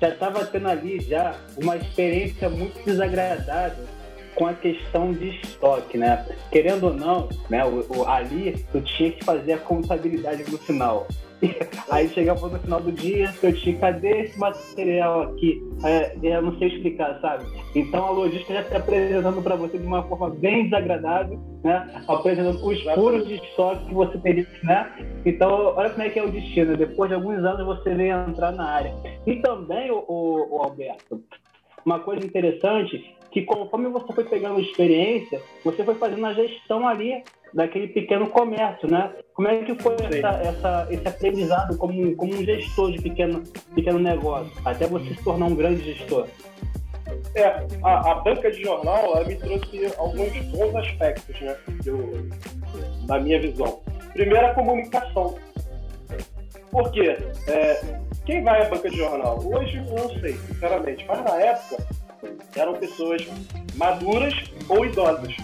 já 0.00 0.08
estava 0.08 0.44
tendo 0.44 0.68
ali 0.68 1.00
já 1.00 1.36
uma 1.56 1.76
experiência 1.76 2.48
muito 2.48 2.84
desagradável 2.84 3.84
com 4.34 4.46
a 4.46 4.54
questão 4.54 5.12
de 5.12 5.38
estoque, 5.40 5.96
né? 5.96 6.26
Querendo 6.50 6.88
ou 6.88 6.94
não, 6.94 7.28
né, 7.48 7.64
o, 7.64 7.84
o, 7.88 8.08
ali 8.08 8.64
tu 8.72 8.80
tinha 8.80 9.12
que 9.12 9.24
fazer 9.24 9.52
a 9.52 9.58
contabilidade 9.58 10.42
no 10.50 10.58
final. 10.58 11.06
Aí 11.90 12.08
chegava 12.08 12.48
no 12.48 12.58
final 12.58 12.80
do 12.80 12.92
dia, 12.92 13.32
eu 13.42 13.52
tinha, 13.52 13.76
cadê 13.78 14.22
esse 14.22 14.38
material 14.38 15.22
aqui? 15.22 15.62
É, 15.84 16.16
eu 16.22 16.42
não 16.42 16.58
sei 16.58 16.68
explicar, 16.68 17.20
sabe? 17.20 17.44
Então 17.74 18.04
a 18.04 18.10
logística 18.10 18.54
já 18.54 18.60
está 18.60 18.76
apresentando 18.78 19.42
para 19.42 19.56
você 19.56 19.78
de 19.78 19.86
uma 19.86 20.02
forma 20.04 20.30
bem 20.30 20.64
desagradável, 20.64 21.38
né? 21.64 22.02
Apresentando 22.06 22.64
os 22.64 22.82
furos 22.94 23.26
de 23.26 23.34
estoque 23.34 23.86
que 23.86 23.94
você 23.94 24.18
teria, 24.18 24.46
né? 24.62 24.90
Então, 25.24 25.74
olha 25.76 25.90
como 25.90 26.02
é 26.02 26.10
que 26.10 26.18
é 26.18 26.24
o 26.24 26.30
destino. 26.30 26.76
Depois 26.76 27.08
de 27.08 27.14
alguns 27.14 27.38
anos 27.38 27.66
você 27.66 27.94
vem 27.94 28.10
entrar 28.10 28.52
na 28.52 28.64
área. 28.64 28.94
E 29.26 29.36
também, 29.36 29.90
o, 29.90 30.04
o, 30.06 30.56
o 30.56 30.62
Alberto, 30.62 31.22
uma 31.84 31.98
coisa 31.98 32.24
interessante 32.24 33.16
que 33.32 33.42
conforme 33.42 33.88
você 33.88 34.12
foi 34.12 34.24
pegando 34.24 34.60
experiência, 34.60 35.40
você 35.64 35.82
foi 35.82 35.94
fazendo 35.94 36.24
a 36.26 36.34
gestão 36.34 36.86
ali 36.86 37.24
daquele 37.52 37.88
pequeno 37.88 38.28
comércio, 38.28 38.90
né? 38.90 39.12
Como 39.34 39.48
é 39.48 39.62
que 39.62 39.74
foi 39.82 39.94
essa, 39.94 40.28
essa, 40.42 40.88
esse 40.90 41.08
aprendizado 41.08 41.76
como, 41.76 42.16
como 42.16 42.34
um 42.34 42.44
gestor 42.44 42.92
de 42.92 43.00
pequeno, 43.00 43.42
pequeno 43.74 43.98
negócio, 43.98 44.52
até 44.64 44.86
você 44.86 45.14
se 45.14 45.22
tornar 45.22 45.46
um 45.46 45.54
grande 45.54 45.84
gestor? 45.84 46.26
É, 47.34 47.66
a, 47.82 48.12
a 48.12 48.14
banca 48.16 48.50
de 48.50 48.62
jornal 48.62 49.16
ela 49.16 49.24
me 49.24 49.36
trouxe 49.36 49.92
alguns 49.98 50.36
bons 50.50 50.76
aspectos, 50.76 51.40
né? 51.40 51.56
Eu, 51.84 52.28
na 53.06 53.18
minha 53.18 53.40
visão. 53.40 53.80
Primeiro, 54.12 54.46
a 54.46 54.54
comunicação. 54.54 55.36
Por 56.70 56.90
quê? 56.90 57.18
É, 57.48 57.80
quem 58.24 58.42
vai 58.42 58.62
à 58.62 58.68
banca 58.68 58.88
de 58.88 58.96
jornal? 58.96 59.38
Hoje 59.44 59.76
eu 59.76 59.84
não 59.94 60.08
sei, 60.20 60.34
sinceramente, 60.34 61.04
mas 61.06 61.24
na 61.24 61.36
época 61.40 61.86
eram 62.56 62.74
pessoas 62.74 63.26
maduras 63.76 64.34
ou 64.68 64.84
idosas. 64.84 65.34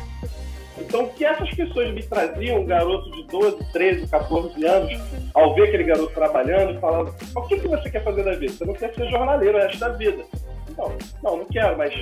Então, 0.89 1.05
o 1.05 1.09
que 1.11 1.23
essas 1.23 1.51
pessoas 1.51 1.93
me 1.93 2.03
traziam, 2.03 2.61
um 2.61 2.65
garoto 2.65 3.11
de 3.11 3.23
12, 3.25 3.73
13, 3.73 4.09
14 4.09 4.67
anos, 4.67 4.93
ao 5.35 5.55
ver 5.55 5.65
aquele 5.65 5.85
garoto 5.85 6.15
trabalhando, 6.15 6.81
falando: 6.81 7.15
o 7.37 7.43
que, 7.43 7.61
que 7.61 7.69
você 7.69 7.91
quer 7.91 8.03
fazer 8.03 8.25
da 8.25 8.33
vida? 8.33 8.55
Você 8.55 8.65
não 8.65 8.73
quer 8.73 8.95
ser 8.95 9.07
jornaleiro 9.11 9.59
o 9.59 9.61
resto 9.61 9.79
da 9.79 9.91
vida. 9.91 10.25
Não, 10.79 10.97
não, 11.23 11.37
não 11.39 11.45
quero, 11.47 11.77
mas 11.77 11.93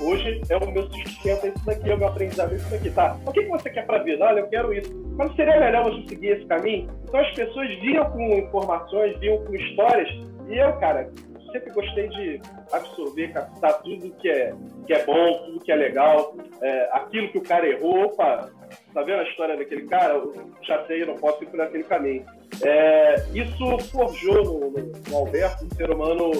hoje 0.00 0.40
é 0.48 0.56
o 0.56 0.72
meu 0.72 0.90
sustento, 0.90 1.46
é 1.46 1.48
isso 1.50 1.66
daqui, 1.66 1.90
é 1.90 1.94
o 1.94 1.98
meu 1.98 2.08
aprendizado, 2.08 2.52
é 2.52 2.56
isso 2.56 2.70
daqui, 2.70 2.90
tá? 2.90 3.16
O 3.26 3.30
que, 3.30 3.44
que 3.44 3.50
você 3.50 3.70
quer 3.70 3.86
pra 3.86 4.02
vida? 4.02 4.24
Olha, 4.24 4.40
eu 4.40 4.48
quero 4.48 4.72
isso. 4.72 4.90
Mas 5.16 5.36
seria 5.36 5.60
melhor 5.60 5.84
você 5.84 6.08
seguir 6.08 6.28
esse 6.28 6.46
caminho? 6.46 6.90
Então 7.04 7.20
as 7.20 7.30
pessoas 7.34 7.68
vinham 7.80 8.10
com 8.10 8.38
informações, 8.38 9.18
vinham 9.20 9.44
com 9.44 9.54
histórias, 9.54 10.08
e 10.48 10.56
eu, 10.58 10.72
cara, 10.78 11.10
sempre 11.52 11.72
gostei 11.72 12.08
de 12.08 12.40
absorver, 12.72 13.32
captar 13.32 13.82
tudo 13.82 14.10
que 14.14 14.28
é, 14.28 14.54
que 14.86 14.92
é 14.92 15.04
bom, 15.04 15.44
tudo 15.46 15.60
que 15.60 15.70
é 15.70 15.76
legal, 15.76 16.34
é, 16.60 16.88
aquilo 16.92 17.28
que 17.28 17.38
o 17.38 17.42
cara 17.42 17.68
errou, 17.68 18.06
opa, 18.06 18.50
tá 18.92 19.02
vendo 19.02 19.20
a 19.20 19.28
história 19.28 19.56
daquele 19.56 19.86
cara? 19.86 20.14
Eu 20.14 20.50
já 20.62 20.84
sei, 20.86 21.02
eu 21.02 21.06
não 21.08 21.16
posso 21.16 21.42
ir 21.44 21.46
por 21.46 21.60
aquele 21.60 21.84
caminho. 21.84 22.24
É, 22.62 23.24
isso 23.34 23.78
forjou 23.90 24.44
no, 24.44 24.70
no, 24.70 24.92
no 25.08 25.16
Alberto 25.16 25.64
um 25.64 25.70
ser 25.76 25.90
humano 25.90 26.30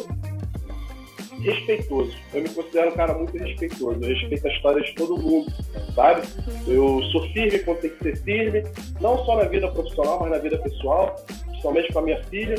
respeitoso. 1.40 2.16
Eu 2.32 2.42
me 2.42 2.48
considero 2.48 2.90
um 2.90 2.94
cara 2.94 3.14
muito 3.14 3.36
respeitoso. 3.36 3.98
Eu 4.00 4.08
respeito 4.08 4.46
a 4.46 4.50
história 4.52 4.82
de 4.82 4.94
todo 4.94 5.20
mundo, 5.20 5.50
sabe? 5.94 6.22
Eu 6.66 7.02
sou 7.10 7.22
firme 7.32 7.58
quando 7.60 7.80
tem 7.80 7.90
que 7.90 8.02
ser 8.02 8.16
firme, 8.22 8.62
não 9.00 9.24
só 9.24 9.36
na 9.36 9.44
vida 9.44 9.70
profissional, 9.70 10.20
mas 10.20 10.30
na 10.30 10.38
vida 10.38 10.58
pessoal, 10.58 11.16
principalmente 11.46 11.92
com 11.92 11.98
a 11.98 12.02
minha 12.02 12.22
filha. 12.24 12.54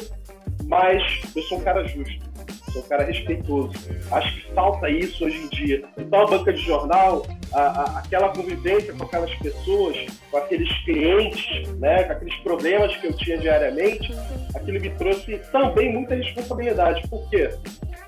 Mas 0.65 1.03
eu 1.35 1.41
sou 1.43 1.59
um 1.59 1.61
cara 1.61 1.85
justo 1.87 2.32
sou 2.73 2.81
um 2.81 2.87
cara 2.87 3.03
respeitoso. 3.03 3.71
Acho 4.11 4.35
que 4.35 4.51
falta 4.53 4.89
isso 4.89 5.23
hoje 5.25 5.37
em 5.37 5.47
dia. 5.49 5.83
Então, 5.97 6.21
a 6.21 6.25
banca 6.25 6.51
de 6.51 6.61
jornal, 6.61 7.25
a, 7.53 7.61
a, 7.61 7.99
aquela 7.99 8.29
convivência 8.29 8.93
com 8.93 9.03
aquelas 9.03 9.33
pessoas, 9.35 9.97
com 10.29 10.37
aqueles 10.37 10.69
clientes, 10.83 11.69
né, 11.79 12.03
com 12.03 12.13
aqueles 12.13 12.35
problemas 12.37 12.95
que 12.97 13.07
eu 13.07 13.13
tinha 13.15 13.37
diariamente, 13.37 14.13
aquilo 14.55 14.81
me 14.81 14.89
trouxe 14.91 15.37
também 15.51 15.93
muita 15.93 16.15
responsabilidade. 16.15 17.07
Por 17.07 17.29
quê? 17.29 17.51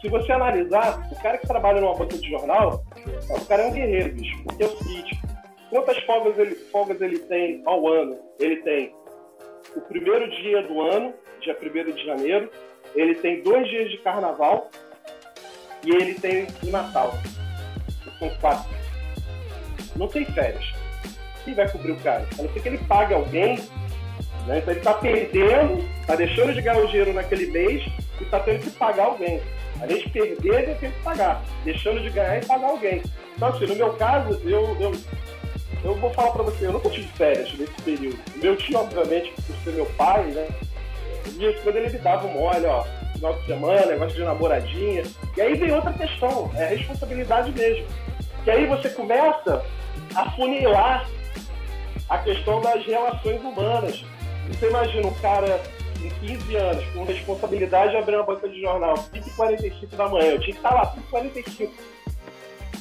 Se 0.01 0.09
você 0.09 0.31
analisar, 0.31 1.07
o 1.11 1.15
cara 1.21 1.37
que 1.37 1.47
trabalha 1.47 1.79
numa 1.79 1.95
banca 1.95 2.17
de 2.17 2.29
jornal, 2.29 2.83
o 3.29 3.45
cara 3.45 3.63
é 3.63 3.67
um 3.67 3.73
guerreiro, 3.73 4.13
bicho. 4.13 4.43
Porque 4.43 4.63
é 4.63 4.67
o 4.67 4.77
seguinte, 4.77 5.19
quantas 5.69 5.97
folgas 6.03 6.37
ele, 6.37 6.55
folgas 6.71 7.01
ele 7.01 7.19
tem 7.19 7.61
ao 7.65 7.87
ano? 7.87 8.17
Ele 8.39 8.57
tem 8.57 8.93
o 9.75 9.81
primeiro 9.81 10.29
dia 10.29 10.61
do 10.63 10.81
ano, 10.81 11.13
dia 11.41 11.57
1 11.59 11.91
de 11.91 12.05
janeiro, 12.05 12.49
ele 12.93 13.15
tem 13.15 13.41
dois 13.41 13.67
dias 13.69 13.89
de 13.89 13.97
carnaval 13.97 14.69
e 15.83 15.91
ele 15.91 16.15
tem 16.15 16.47
o 16.63 16.69
Natal. 16.69 17.13
São 18.19 18.29
quatro. 18.41 18.73
Não 19.95 20.07
tem 20.07 20.25
férias. 20.25 20.65
Quem 21.43 21.53
vai 21.53 21.69
cobrir 21.69 21.91
o 21.91 21.97
cara? 21.97 22.27
A 22.37 22.43
não 22.43 22.51
ser 22.51 22.61
que 22.61 22.67
ele 22.67 22.77
pague 22.79 23.13
alguém. 23.13 23.57
Né? 24.47 24.59
Então 24.59 24.71
ele 24.71 24.79
está 24.79 24.93
perdendo, 24.93 25.83
está 26.01 26.15
deixando 26.15 26.53
de 26.53 26.61
ganhar 26.61 26.79
o 26.79 26.87
dinheiro 26.87 27.13
naquele 27.13 27.47
mês 27.47 27.83
e 28.19 28.23
está 28.23 28.39
tendo 28.39 28.61
que 28.61 28.69
pagar 28.71 29.05
alguém. 29.05 29.41
A 29.81 29.87
gente 29.87 30.09
perder, 30.09 30.63
ele 30.63 30.75
tem 30.75 30.91
que 30.91 30.99
pagar. 31.01 31.43
Deixando 31.63 32.01
de 32.01 32.09
ganhar 32.09 32.41
e 32.41 32.45
pagar 32.45 32.67
alguém. 32.67 33.01
Então, 33.35 33.49
assim, 33.49 33.65
no 33.65 33.75
meu 33.75 33.93
caso, 33.93 34.39
eu, 34.45 34.77
eu, 34.79 34.91
eu 35.83 35.95
vou 35.95 36.09
falar 36.13 36.31
para 36.31 36.43
você, 36.43 36.65
eu 36.65 36.73
nunca 36.73 36.89
tive 36.89 37.07
férias 37.09 37.53
nesse 37.57 37.81
período. 37.81 38.17
Meu 38.37 38.55
tio, 38.55 38.79
obviamente, 38.79 39.33
por 39.33 39.55
ser 39.57 39.73
meu 39.73 39.85
pai, 39.97 40.23
né? 40.25 40.47
Dias, 41.33 41.59
quando 41.63 41.77
ele 41.77 41.97
dava 41.97 42.27
um 42.27 42.33
mole, 42.33 42.65
ó, 42.65 42.83
final 43.13 43.33
de 43.33 43.45
semana, 43.45 43.85
negócio 43.85 44.15
de 44.15 44.23
namoradinha. 44.23 45.03
E 45.35 45.41
aí 45.41 45.55
vem 45.55 45.71
outra 45.71 45.93
questão, 45.93 46.51
é 46.55 46.65
a 46.65 46.69
responsabilidade 46.69 47.51
mesmo. 47.51 47.85
Que 48.43 48.51
aí 48.51 48.65
você 48.67 48.89
começa 48.89 49.65
a 50.15 50.31
funilar 50.31 51.09
a 52.09 52.17
questão 52.19 52.61
das 52.61 52.85
relações 52.85 53.41
humanas. 53.41 54.05
Você 54.47 54.67
imagina 54.67 55.07
um 55.07 55.13
cara 55.15 55.61
com 56.01 56.27
15 56.27 56.55
anos, 56.55 56.85
com 56.93 57.03
responsabilidade 57.03 57.91
de 57.91 57.97
abrir 57.97 58.15
uma 58.15 58.23
banca 58.23 58.47
de 58.47 58.61
jornal, 58.61 58.95
5h45 58.95 59.95
da 59.95 60.07
manhã, 60.07 60.25
eu 60.25 60.39
tinha 60.39 60.53
que 60.53 60.59
estar 60.59 60.73
lá 60.73 60.95
5h45. 61.11 61.69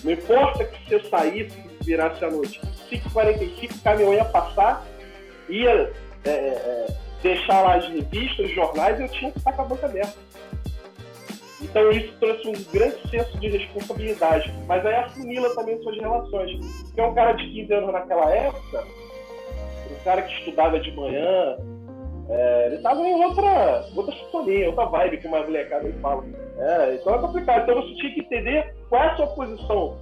Não 0.02 0.12
importa 0.12 0.64
que 0.64 0.92
eu 0.92 1.02
saísse, 1.08 1.56
virasse 1.80 2.22
a 2.24 2.30
noite, 2.30 2.60
5h45 2.90 3.74
o 3.74 3.80
caminhão 3.80 4.12
ia 4.12 4.24
passar, 4.26 4.86
ia 5.48 5.92
é, 6.24 6.30
é, 6.30 6.86
deixar 7.24 7.62
lá 7.62 7.76
as 7.76 7.88
revistas, 7.88 8.46
os 8.46 8.54
jornais, 8.54 9.00
eu 9.00 9.08
tinha 9.08 9.32
que 9.32 9.38
estar 9.38 9.52
com 9.52 9.62
a 9.62 9.64
boca 9.64 9.86
aberta. 9.86 10.14
Então 11.62 11.90
isso 11.90 12.12
trouxe 12.20 12.46
um 12.46 12.52
grande 12.70 12.98
senso 13.10 13.38
de 13.38 13.48
responsabilidade, 13.48 14.54
mas 14.68 14.84
aí 14.84 14.94
assimila 14.96 15.54
também 15.54 15.82
suas 15.82 15.96
relações. 15.96 16.52
Porque 16.82 17.00
um 17.00 17.14
cara 17.14 17.32
de 17.32 17.50
15 17.50 17.72
anos 17.72 17.92
naquela 17.92 18.30
época, 18.30 18.84
um 19.90 20.04
cara 20.04 20.20
que 20.20 20.34
estudava 20.34 20.78
de 20.78 20.92
manhã, 20.92 21.56
é, 22.28 22.66
ele 22.66 22.76
estava 22.76 23.00
em 23.00 23.24
outra, 23.24 23.86
outra 23.96 24.14
sintonia, 24.14 24.68
outra 24.68 24.84
vibe 24.84 25.18
que 25.18 25.26
uma 25.26 25.40
molecada 25.40 25.86
aí 25.86 25.94
fala. 25.94 26.22
É, 26.58 26.94
então 27.00 27.14
é 27.14 27.18
complicado. 27.18 27.62
Então 27.62 27.82
você 27.82 27.94
tinha 27.94 28.14
que 28.14 28.20
entender 28.20 28.74
qual 28.90 29.02
é 29.02 29.06
a 29.06 29.16
sua 29.16 29.26
posição, 29.28 29.98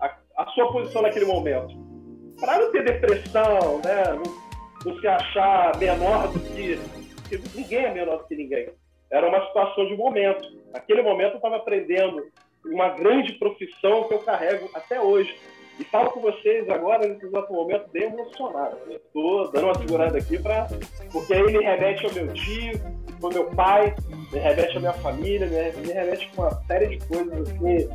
a, 0.00 0.10
a 0.38 0.46
sua 0.46 0.72
posição 0.72 1.02
naquele 1.02 1.26
momento. 1.26 1.72
Para 2.40 2.58
não 2.58 2.72
ter 2.72 2.84
depressão, 2.84 3.80
né? 3.84 4.12
Não 4.12 4.43
se 5.00 5.06
achar 5.06 5.76
menor 5.78 6.28
do 6.28 6.40
que. 6.40 6.78
Porque 7.14 7.40
ninguém 7.54 7.84
é 7.84 7.94
menor 7.94 8.18
do 8.18 8.24
que 8.24 8.36
ninguém. 8.36 8.68
Era 9.10 9.28
uma 9.28 9.46
situação 9.46 9.86
de 9.86 9.96
momento. 9.96 10.48
Naquele 10.72 11.02
momento 11.02 11.32
eu 11.32 11.36
estava 11.36 11.56
aprendendo 11.56 12.24
uma 12.64 12.90
grande 12.90 13.32
profissão 13.34 14.04
que 14.04 14.14
eu 14.14 14.18
carrego 14.20 14.70
até 14.74 15.00
hoje. 15.00 15.34
E 15.78 15.84
falo 15.84 16.10
com 16.10 16.20
vocês 16.20 16.68
agora, 16.68 17.06
nesse 17.06 17.26
exato 17.26 17.52
momento, 17.52 17.90
bem 17.90 18.04
emocionado. 18.04 18.76
Estou 18.90 19.50
dando 19.50 19.64
uma 19.64 19.74
segurada 19.74 20.18
aqui, 20.18 20.38
pra... 20.38 20.68
porque 21.10 21.34
aí 21.34 21.42
me 21.42 21.64
remete 21.64 22.06
ao 22.06 22.12
meu 22.12 22.32
tio, 22.32 22.80
ao 23.20 23.30
meu 23.30 23.44
pai, 23.50 23.94
me 24.32 24.38
remete 24.38 24.76
à 24.76 24.80
minha 24.80 24.92
família, 24.92 25.46
me, 25.46 25.86
me 25.86 25.92
remete 25.92 26.28
com 26.28 26.42
uma 26.42 26.52
série 26.66 26.96
de 26.96 27.06
coisas 27.08 27.48
assim, 27.48 27.88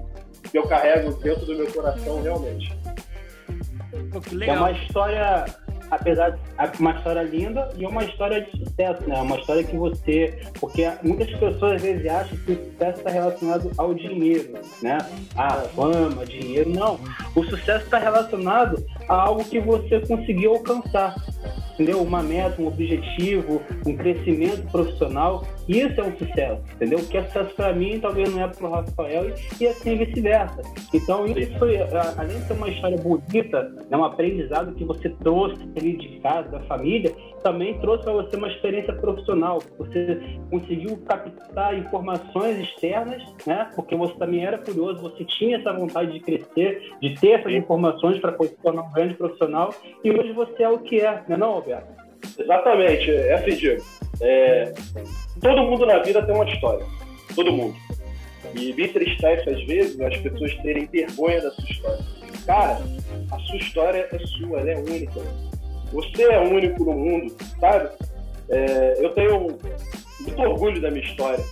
que 0.51 0.57
eu 0.57 0.67
carrego 0.67 1.13
dentro 1.21 1.45
do 1.45 1.55
meu 1.55 1.71
coração 1.71 2.21
realmente. 2.21 2.69
Pô, 4.11 4.43
é 4.43 4.51
uma 4.51 4.71
história 4.71 5.45
apesar 5.91 6.31
de 6.31 6.79
uma 6.79 6.91
história 6.91 7.23
linda 7.23 7.69
e 7.77 7.85
uma 7.85 8.03
história 8.03 8.41
de 8.41 8.51
sucesso, 8.51 9.07
né? 9.07 9.21
Uma 9.21 9.37
história 9.37 9.63
que 9.63 9.75
você. 9.75 10.39
Porque 10.59 10.89
muitas 11.03 11.29
pessoas 11.31 11.73
às 11.73 11.81
vezes 11.81 12.07
acham 12.07 12.37
que 12.37 12.51
o 12.51 12.65
sucesso 12.71 12.97
está 12.99 13.09
relacionado 13.09 13.71
ao 13.77 13.93
dinheiro, 13.93 14.53
né? 14.81 14.97
A 15.35 15.49
fama, 15.49 16.25
dinheiro. 16.25 16.69
Não. 16.69 16.99
O 17.35 17.43
sucesso 17.43 17.85
está 17.85 17.97
relacionado 17.97 18.83
a 19.07 19.13
algo 19.13 19.43
que 19.43 19.59
você 19.59 19.99
conseguiu 20.01 20.53
alcançar 20.53 21.15
entendeu? 21.79 22.01
Uma 22.01 22.21
meta, 22.21 22.61
um 22.61 22.67
objetivo, 22.67 23.61
um 23.85 23.95
crescimento 23.95 24.69
profissional. 24.69 25.47
Isso 25.69 26.01
é 26.01 26.03
um 26.03 26.17
sucesso, 26.17 26.63
entendeu? 26.73 26.97
O 26.97 27.05
que 27.05 27.15
é 27.15 27.23
sucesso 27.25 27.53
para 27.53 27.71
mim 27.73 27.99
talvez 27.99 28.33
não 28.33 28.43
é 28.43 28.47
para 28.47 28.67
o 28.67 28.71
Rafael 28.71 29.31
e, 29.61 29.67
assim 29.67 29.95
vice-versa. 29.97 30.63
Então, 30.91 31.27
isso 31.27 31.55
foi, 31.59 31.77
além 31.77 32.39
de 32.39 32.47
ser 32.47 32.53
uma 32.53 32.69
história 32.69 32.97
bonita, 32.97 33.71
né, 33.87 33.95
um 33.95 34.03
aprendizado 34.03 34.73
que 34.73 34.83
você 34.83 35.09
trouxe 35.09 35.61
ali 35.77 35.95
de 35.95 36.19
casa, 36.21 36.49
da 36.49 36.59
família, 36.61 37.13
também 37.43 37.79
trouxe 37.81 38.03
para 38.03 38.13
você 38.13 38.35
uma 38.35 38.47
experiência 38.47 38.93
profissional. 38.93 39.59
Você 39.77 40.19
conseguiu 40.49 40.97
captar 41.05 41.77
informações 41.77 42.57
externas, 42.57 43.21
né? 43.45 43.69
Porque 43.75 43.95
você 43.95 44.15
também 44.15 44.43
era 44.43 44.57
curioso, 44.57 44.99
você 45.01 45.23
tinha 45.23 45.57
essa 45.57 45.71
vontade 45.71 46.11
de 46.13 46.19
crescer, 46.19 46.93
de 46.99 47.13
ter 47.19 47.39
essas 47.39 47.53
informações 47.53 48.19
para 48.19 48.35
se 48.39 48.57
tornar 48.63 48.81
um 48.81 48.91
grande 48.91 49.13
profissional. 49.13 49.71
E 50.03 50.09
hoje 50.09 50.33
você 50.33 50.63
é 50.63 50.69
o 50.69 50.79
que 50.79 50.99
é, 50.99 51.23
não 51.27 51.35
é 51.35 51.39
não, 51.39 51.51
Roberto? 51.53 51.87
Exatamente, 52.39 53.11
é 53.11 53.33
assim, 53.33 53.55
Diego. 53.55 54.08
É, 54.21 54.73
todo 55.41 55.63
mundo 55.63 55.85
na 55.85 55.99
vida 55.99 56.21
tem 56.23 56.35
uma 56.35 56.49
história. 56.49 56.85
Todo 57.35 57.51
mundo. 57.51 57.75
E 58.55 58.73
me 58.73 58.85
entristece 58.85 59.49
às 59.49 59.63
vezes 59.65 59.99
as 59.99 60.17
pessoas 60.17 60.53
terem 60.57 60.85
vergonha 60.87 61.41
da 61.41 61.51
sua 61.51 61.69
história. 61.69 62.05
Cara, 62.45 62.81
a 63.31 63.39
sua 63.39 63.57
história 63.57 64.07
é 64.11 64.19
sua, 64.19 64.59
ela 64.59 64.71
é 64.71 64.77
única. 64.77 65.21
Você 65.91 66.23
é 66.23 66.39
único 66.39 66.83
no 66.83 66.93
mundo, 66.93 67.35
sabe? 67.59 67.89
É, 68.49 68.95
eu 68.99 69.09
tenho 69.11 69.57
muito 70.19 70.41
orgulho 70.41 70.81
da 70.81 70.89
minha 70.89 71.03
história. 71.03 71.43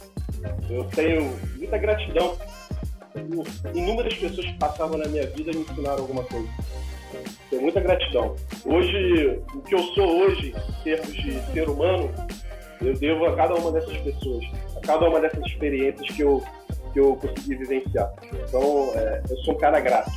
Eu 0.69 0.83
tenho 0.85 1.33
muita 1.57 1.77
gratidão 1.77 2.37
inúmeras 3.73 4.13
pessoas 4.15 4.45
que 4.45 4.57
passavam 4.57 4.97
na 4.97 5.07
minha 5.07 5.27
vida 5.27 5.51
me 5.51 5.61
ensinaram 5.61 6.01
alguma 6.01 6.23
coisa. 6.23 6.47
Tenho 7.49 7.61
muita 7.61 7.79
gratidão. 7.79 8.35
Hoje, 8.65 9.39
o 9.53 9.61
que 9.61 9.75
eu 9.75 9.83
sou 9.93 10.21
hoje, 10.21 10.53
em 10.79 10.83
termos 10.83 11.13
de 11.13 11.41
ser 11.53 11.69
humano, 11.69 12.09
eu 12.81 12.93
devo 12.93 13.25
a 13.25 13.35
cada 13.35 13.55
uma 13.55 13.71
dessas 13.71 13.97
pessoas, 13.97 14.45
a 14.75 14.85
cada 14.85 15.09
uma 15.09 15.19
dessas 15.19 15.45
experiências 15.45 16.09
que 16.15 16.21
eu, 16.21 16.43
que 16.93 16.99
eu 16.99 17.15
consegui 17.15 17.55
vivenciar. 17.55 18.11
Então, 18.47 18.91
é, 18.95 19.23
eu 19.29 19.37
sou 19.37 19.55
um 19.55 19.57
cara 19.57 19.79
grato. 19.79 20.11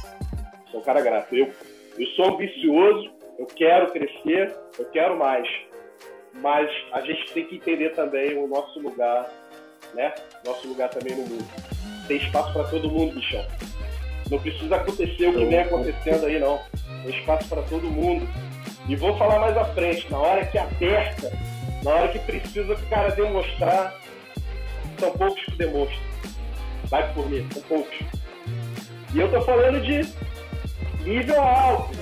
Sou 0.70 0.80
um 0.80 0.82
cara 0.84 1.00
grato. 1.00 1.34
Eu, 1.34 1.50
eu 1.98 2.06
sou 2.08 2.26
ambicioso, 2.26 3.10
eu 3.38 3.46
quero 3.46 3.90
crescer, 3.92 4.54
eu 4.78 4.84
quero 4.86 5.18
mais. 5.18 5.48
Mas 6.34 6.70
a 6.92 7.00
gente 7.00 7.32
tem 7.32 7.46
que 7.46 7.56
entender 7.56 7.90
também 7.90 8.36
o 8.36 8.46
nosso 8.46 8.78
lugar, 8.78 9.28
né? 9.94 10.14
Nosso 10.44 10.68
lugar 10.68 10.88
também 10.90 11.16
no 11.16 11.22
mundo. 11.22 11.44
Tem 12.06 12.18
espaço 12.18 12.52
para 12.52 12.64
todo 12.64 12.90
mundo, 12.90 13.14
bichão. 13.14 13.44
Não 14.30 14.38
precisa 14.38 14.76
acontecer 14.76 15.26
o 15.26 15.32
que 15.32 15.44
vem 15.44 15.58
acontecendo 15.58 16.26
aí, 16.26 16.38
não. 16.38 16.60
Tem 17.02 17.18
espaço 17.18 17.48
para 17.48 17.62
todo 17.62 17.90
mundo. 17.90 18.26
E 18.88 18.96
vou 18.96 19.16
falar 19.16 19.40
mais 19.40 19.56
à 19.56 19.64
frente, 19.66 20.10
na 20.10 20.18
hora 20.18 20.46
que 20.46 20.58
aperta, 20.58 21.32
na 21.82 21.90
hora 21.90 22.08
que 22.08 22.18
precisa 22.20 22.72
o 22.72 22.86
cara 22.88 23.10
demonstrar, 23.10 23.94
são 24.98 25.10
poucos 25.12 25.42
que 25.44 25.56
demonstram. 25.56 26.00
Vai 26.84 27.12
por 27.14 27.28
mim, 27.28 27.46
são 27.52 27.62
poucos. 27.62 27.98
E 29.14 29.18
eu 29.18 29.30
tô 29.30 29.40
falando 29.42 29.80
de 29.80 30.02
nível 31.04 31.40
alto. 31.40 31.98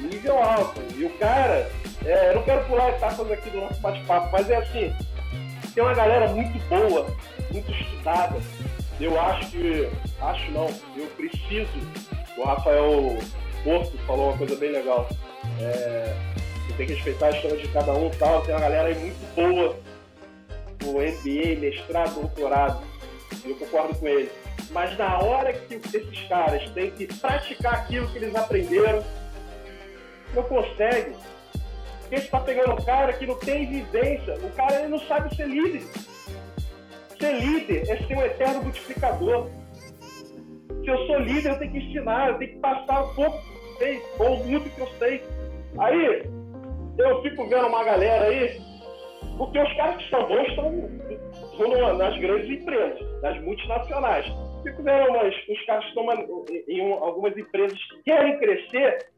Nível 0.00 0.42
alto. 0.42 0.80
E 0.94 1.04
o 1.04 1.10
cara, 1.18 1.70
é, 2.04 2.30
eu 2.30 2.36
não 2.36 2.42
quero 2.42 2.64
pular 2.64 2.90
etapas 2.90 3.30
aqui 3.30 3.50
do 3.50 3.60
nosso 3.60 3.80
bate-papo, 3.80 4.30
mas 4.32 4.50
é 4.50 4.56
assim, 4.56 4.94
tem 5.74 5.82
uma 5.84 5.94
galera 5.94 6.28
muito 6.28 6.58
boa, 6.68 7.06
muito 7.52 7.70
estudada. 7.70 8.36
Eu 8.98 9.20
acho 9.20 9.50
que, 9.50 9.90
acho 10.20 10.50
não, 10.52 10.70
eu 10.96 11.06
preciso. 11.16 11.68
O 12.36 12.44
Rafael 12.44 13.18
Porto 13.62 13.98
falou 14.06 14.30
uma 14.30 14.38
coisa 14.38 14.56
bem 14.56 14.72
legal. 14.72 15.08
É, 15.60 16.14
tem 16.76 16.86
que 16.86 16.94
respeitar 16.94 17.26
a 17.26 17.30
história 17.30 17.56
de 17.56 17.68
cada 17.68 17.92
um 17.92 18.10
tal. 18.10 18.42
Tem 18.42 18.54
uma 18.54 18.60
galera 18.60 18.88
aí 18.88 18.94
muito 18.94 19.34
boa, 19.34 19.76
o 20.84 20.92
MBA, 20.92 21.60
mestrado, 21.60 22.14
doutorado. 22.14 22.84
Eu 23.44 23.56
concordo 23.56 23.94
com 23.98 24.06
ele. 24.06 24.30
Mas 24.70 24.96
na 24.98 25.18
hora 25.18 25.52
que 25.52 25.74
esses 25.74 26.28
caras 26.28 26.68
têm 26.70 26.90
que 26.90 27.06
praticar 27.06 27.74
aquilo 27.74 28.08
que 28.08 28.18
eles 28.18 28.34
aprenderam, 28.34 29.02
não 30.34 30.42
consegue. 30.42 31.12
Porque 32.00 32.18
você 32.18 32.24
está 32.24 32.40
pegando 32.40 32.72
um 32.72 32.84
cara 32.84 33.12
que 33.12 33.26
não 33.26 33.36
tem 33.36 33.66
vivência, 33.66 34.34
o 34.34 34.50
cara 34.50 34.80
ele 34.80 34.88
não 34.88 35.00
sabe 35.00 35.34
ser 35.34 35.48
líder. 35.48 35.82
Ser 37.18 37.32
líder 37.40 37.90
é 37.90 37.96
ser 37.96 38.16
um 38.16 38.22
eterno 38.22 38.62
multiplicador. 38.62 39.50
Se 40.84 40.88
eu 40.88 41.06
sou 41.06 41.18
líder, 41.18 41.52
eu 41.52 41.58
tenho 41.58 41.72
que 41.72 41.78
ensinar, 41.78 42.28
eu 42.28 42.38
tenho 42.38 42.52
que 42.52 42.58
passar 42.58 43.04
um 43.04 43.14
pouco 43.14 43.42
que 43.42 43.54
eu 43.54 43.78
sei, 43.78 44.02
ou 44.18 44.44
muito 44.44 44.70
que 44.70 44.80
eu 44.80 44.88
sei. 44.98 45.24
Aí, 45.78 46.30
eu 46.98 47.22
fico 47.22 47.48
vendo 47.48 47.66
uma 47.66 47.84
galera 47.84 48.26
aí, 48.26 48.60
porque 49.36 49.58
os 49.58 49.72
caras 49.76 49.96
que 49.96 50.04
estão 50.04 50.26
bons 50.26 50.48
estão, 50.48 51.94
nas 51.98 52.18
grandes 52.18 52.50
empresas, 52.50 53.22
nas 53.22 53.40
multinacionais. 53.42 54.26
Fico 54.62 54.82
vendo 54.82 55.10
umas, 55.10 55.34
os 55.48 55.66
caras 55.66 55.84
que 55.84 55.90
estão 55.90 56.04
em, 56.68 56.92
algumas 56.92 57.36
empresas 57.36 57.78
que 57.84 58.02
querem 58.02 58.38
crescer, 58.38 59.08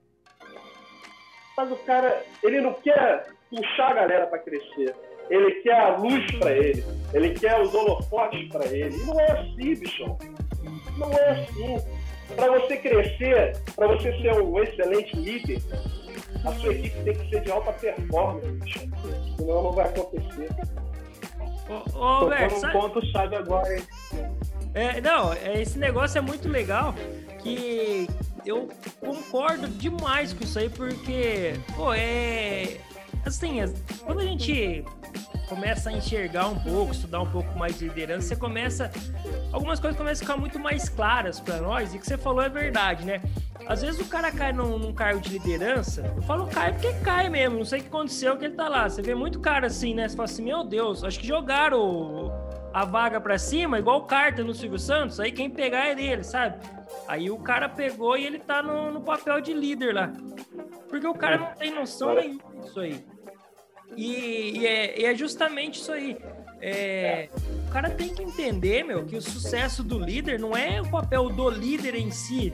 mas 1.57 1.73
o 1.73 1.77
cara, 1.77 2.23
ele 2.43 2.61
não 2.61 2.73
quer 2.75 3.27
puxar 3.51 3.91
a 3.91 3.95
galera 3.95 4.27
para 4.27 4.39
crescer. 4.39 4.95
Ele 5.29 5.51
quer 5.63 5.75
a 5.75 5.97
luz 5.97 6.25
para 6.39 6.53
ele. 6.53 6.85
Ele 7.13 7.35
quer 7.35 7.61
os 7.61 7.75
holofotes 7.75 8.49
para 8.49 8.65
ele. 8.67 8.97
E 8.97 9.05
não 9.05 9.21
é 9.21 9.33
assim, 9.33 9.75
bichão. 9.75 10.19
Não 10.97 11.13
é 11.13 11.31
assim. 11.31 11.77
Para 12.35 12.59
você 12.59 12.77
crescer, 12.77 13.57
para 13.75 13.89
você 13.89 14.13
ser 14.21 14.41
um 14.41 14.63
excelente 14.63 15.17
líder, 15.17 15.59
a 16.45 16.53
sua 16.55 16.73
equipe 16.73 17.03
tem 17.05 17.15
que 17.15 17.31
ser 17.31 17.41
de 17.43 17.51
alta 17.51 17.73
performance. 17.73 18.47
Senão 19.37 19.63
não 19.63 19.73
vai 19.73 19.87
acontecer. 19.87 20.49
Ô, 21.95 22.25
ô 22.25 22.27
Bert, 22.29 22.53
um 22.53 22.61
sabe- 22.61 22.73
ponto 22.73 23.07
chave 23.07 23.37
agora, 23.37 23.77
hein? 23.77 23.83
É, 24.75 25.01
não, 25.01 25.33
é, 25.33 25.61
esse 25.61 25.79
negócio 25.79 26.19
é 26.19 26.21
muito 26.21 26.49
legal 26.49 26.95
que 27.43 28.09
eu 28.47 28.69
concordo 29.01 29.67
demais 29.69 30.33
com 30.33 30.45
isso 30.45 30.59
aí, 30.59 30.69
porque, 30.69 31.55
pô, 31.77 31.93
é. 31.93 32.77
Assim, 33.25 33.61
as- 33.61 33.75
quando 34.05 34.21
a 34.21 34.25
gente 34.25 34.85
começa 35.49 35.91
a 35.91 35.93
enxergar 35.93 36.49
um 36.49 36.59
pouco, 36.59 36.93
estudar 36.93 37.21
um 37.23 37.31
pouco 37.31 37.59
mais 37.59 37.79
de 37.79 37.89
liderança, 37.89 38.29
você 38.29 38.37
começa. 38.37 38.91
Algumas 39.53 39.81
coisas 39.81 39.97
começam 39.99 40.25
a 40.25 40.27
ficar 40.29 40.41
muito 40.41 40.59
mais 40.59 40.89
claras 40.89 41.41
para 41.41 41.59
nós, 41.59 41.95
e 41.95 41.99
que 41.99 42.07
você 42.07 42.19
falou 42.19 42.43
é 42.43 42.49
verdade, 42.49 43.05
né? 43.05 43.21
Às 43.67 43.83
vezes 43.83 44.01
o 44.01 44.05
cara 44.07 44.31
cai 44.33 44.53
num, 44.53 44.79
num 44.79 44.93
cargo 44.95 45.21
de 45.21 45.31
liderança, 45.31 46.11
eu 46.17 46.23
falo 46.23 46.47
cai 46.47 46.73
porque 46.73 46.93
cai 47.01 47.29
mesmo, 47.29 47.59
não 47.59 47.65
sei 47.65 47.81
o 47.81 47.83
que 47.83 47.89
aconteceu 47.89 48.37
que 48.37 48.47
ele 48.47 48.55
tá 48.55 48.69
lá. 48.69 48.89
Você 48.89 49.03
vê 49.03 49.15
muito 49.15 49.41
cara 49.41 49.67
assim, 49.67 49.95
né? 49.95 50.09
Você 50.09 50.17
fala 50.17 50.25
assim, 50.29 50.43
meu 50.45 50.65
Deus, 50.65 51.03
acho 51.05 51.19
que 51.19 51.27
jogaram 51.27 52.33
a 52.81 52.85
vaga 52.85 53.21
pra 53.21 53.39
cima, 53.39 53.79
igual 53.79 54.05
carta 54.05 54.45
no 54.45 54.55
Silvio 54.55 54.79
Santos, 54.79 55.19
aí 55.19 55.33
quem 55.33 55.51
pegar 55.51 55.87
é 55.87 55.95
dele, 55.95 56.23
sabe? 56.23 56.65
Aí 57.09 57.29
o 57.31 57.39
cara 57.39 57.69
pegou 57.69 58.17
e 58.17 58.25
ele 58.25 58.39
tá 58.39 58.63
no, 58.63 58.93
no 58.93 59.01
papel 59.01 59.41
de 59.41 59.53
líder 59.53 59.95
lá. 59.95 60.13
Porque 60.89 61.07
o 61.07 61.15
cara 61.15 61.39
não 61.39 61.53
tem 61.55 61.75
noção 61.75 62.15
nenhuma 62.15 62.43
disso 62.63 62.81
aí. 62.81 63.05
E, 63.97 64.59
e 64.59 64.67
é, 64.67 65.01
e 65.01 65.05
é 65.05 65.15
justamente 65.15 65.81
isso 65.81 65.91
aí. 65.91 66.17
É, 66.61 67.29
o 67.67 67.71
cara 67.73 67.91
tem 67.91 68.15
que 68.15 68.23
entender, 68.23 68.85
meu, 68.85 69.05
que 69.05 69.17
o 69.17 69.23
sucesso 69.23 69.83
do 69.83 69.99
líder 69.99 70.39
não 70.39 70.57
é 70.57 70.81
o 70.81 70.89
papel 70.89 71.29
do 71.31 71.51
líder 71.51 71.97
em 71.97 72.13
si. 72.13 72.53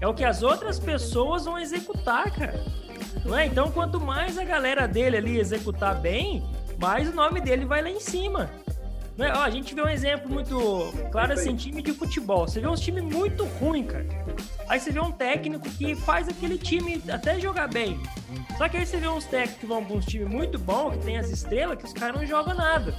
É 0.00 0.06
o 0.06 0.14
que 0.14 0.24
as 0.24 0.42
outras 0.42 0.78
pessoas 0.78 1.44
vão 1.44 1.58
executar, 1.58 2.30
cara. 2.30 2.64
Não 3.24 3.36
é? 3.36 3.44
Então, 3.44 3.70
quanto 3.70 4.00
mais 4.00 4.38
a 4.38 4.44
galera 4.44 4.86
dele 4.86 5.16
ali 5.18 5.38
executar 5.38 6.00
bem, 6.00 6.42
mais 6.78 7.08
o 7.08 7.12
nome 7.12 7.40
dele 7.40 7.64
vai 7.64 7.82
lá 7.82 7.90
em 7.90 8.00
cima. 8.00 8.50
Não 9.16 9.24
é? 9.24 9.32
Ó, 9.32 9.42
a 9.42 9.50
gente 9.50 9.74
vê 9.74 9.80
um 9.80 9.88
exemplo 9.88 10.30
muito 10.30 10.92
claro 11.10 11.32
assim, 11.32 11.56
time 11.56 11.80
de 11.80 11.92
futebol. 11.92 12.46
Você 12.46 12.60
vê 12.60 12.68
uns 12.68 12.80
times 12.80 13.02
muito 13.02 13.44
ruim, 13.44 13.84
cara. 13.84 14.06
Aí 14.68 14.78
você 14.78 14.90
vê 14.90 15.00
um 15.00 15.10
técnico 15.10 15.68
que 15.70 15.94
faz 15.94 16.28
aquele 16.28 16.58
time 16.58 17.02
até 17.08 17.40
jogar 17.40 17.68
bem. 17.68 17.98
Só 18.58 18.68
que 18.68 18.76
aí 18.76 18.84
você 18.84 18.98
vê 18.98 19.08
uns 19.08 19.24
técnicos 19.24 19.60
que 19.60 19.66
vão 19.66 19.84
pra 19.84 19.96
uns 19.96 20.04
times 20.04 20.28
muito 20.28 20.58
bons, 20.58 20.96
que 20.96 21.04
tem 21.04 21.16
as 21.16 21.30
estrelas, 21.30 21.78
que 21.78 21.84
os 21.84 21.92
caras 21.92 22.16
não 22.16 22.26
jogam 22.26 22.54
nada. 22.54 22.94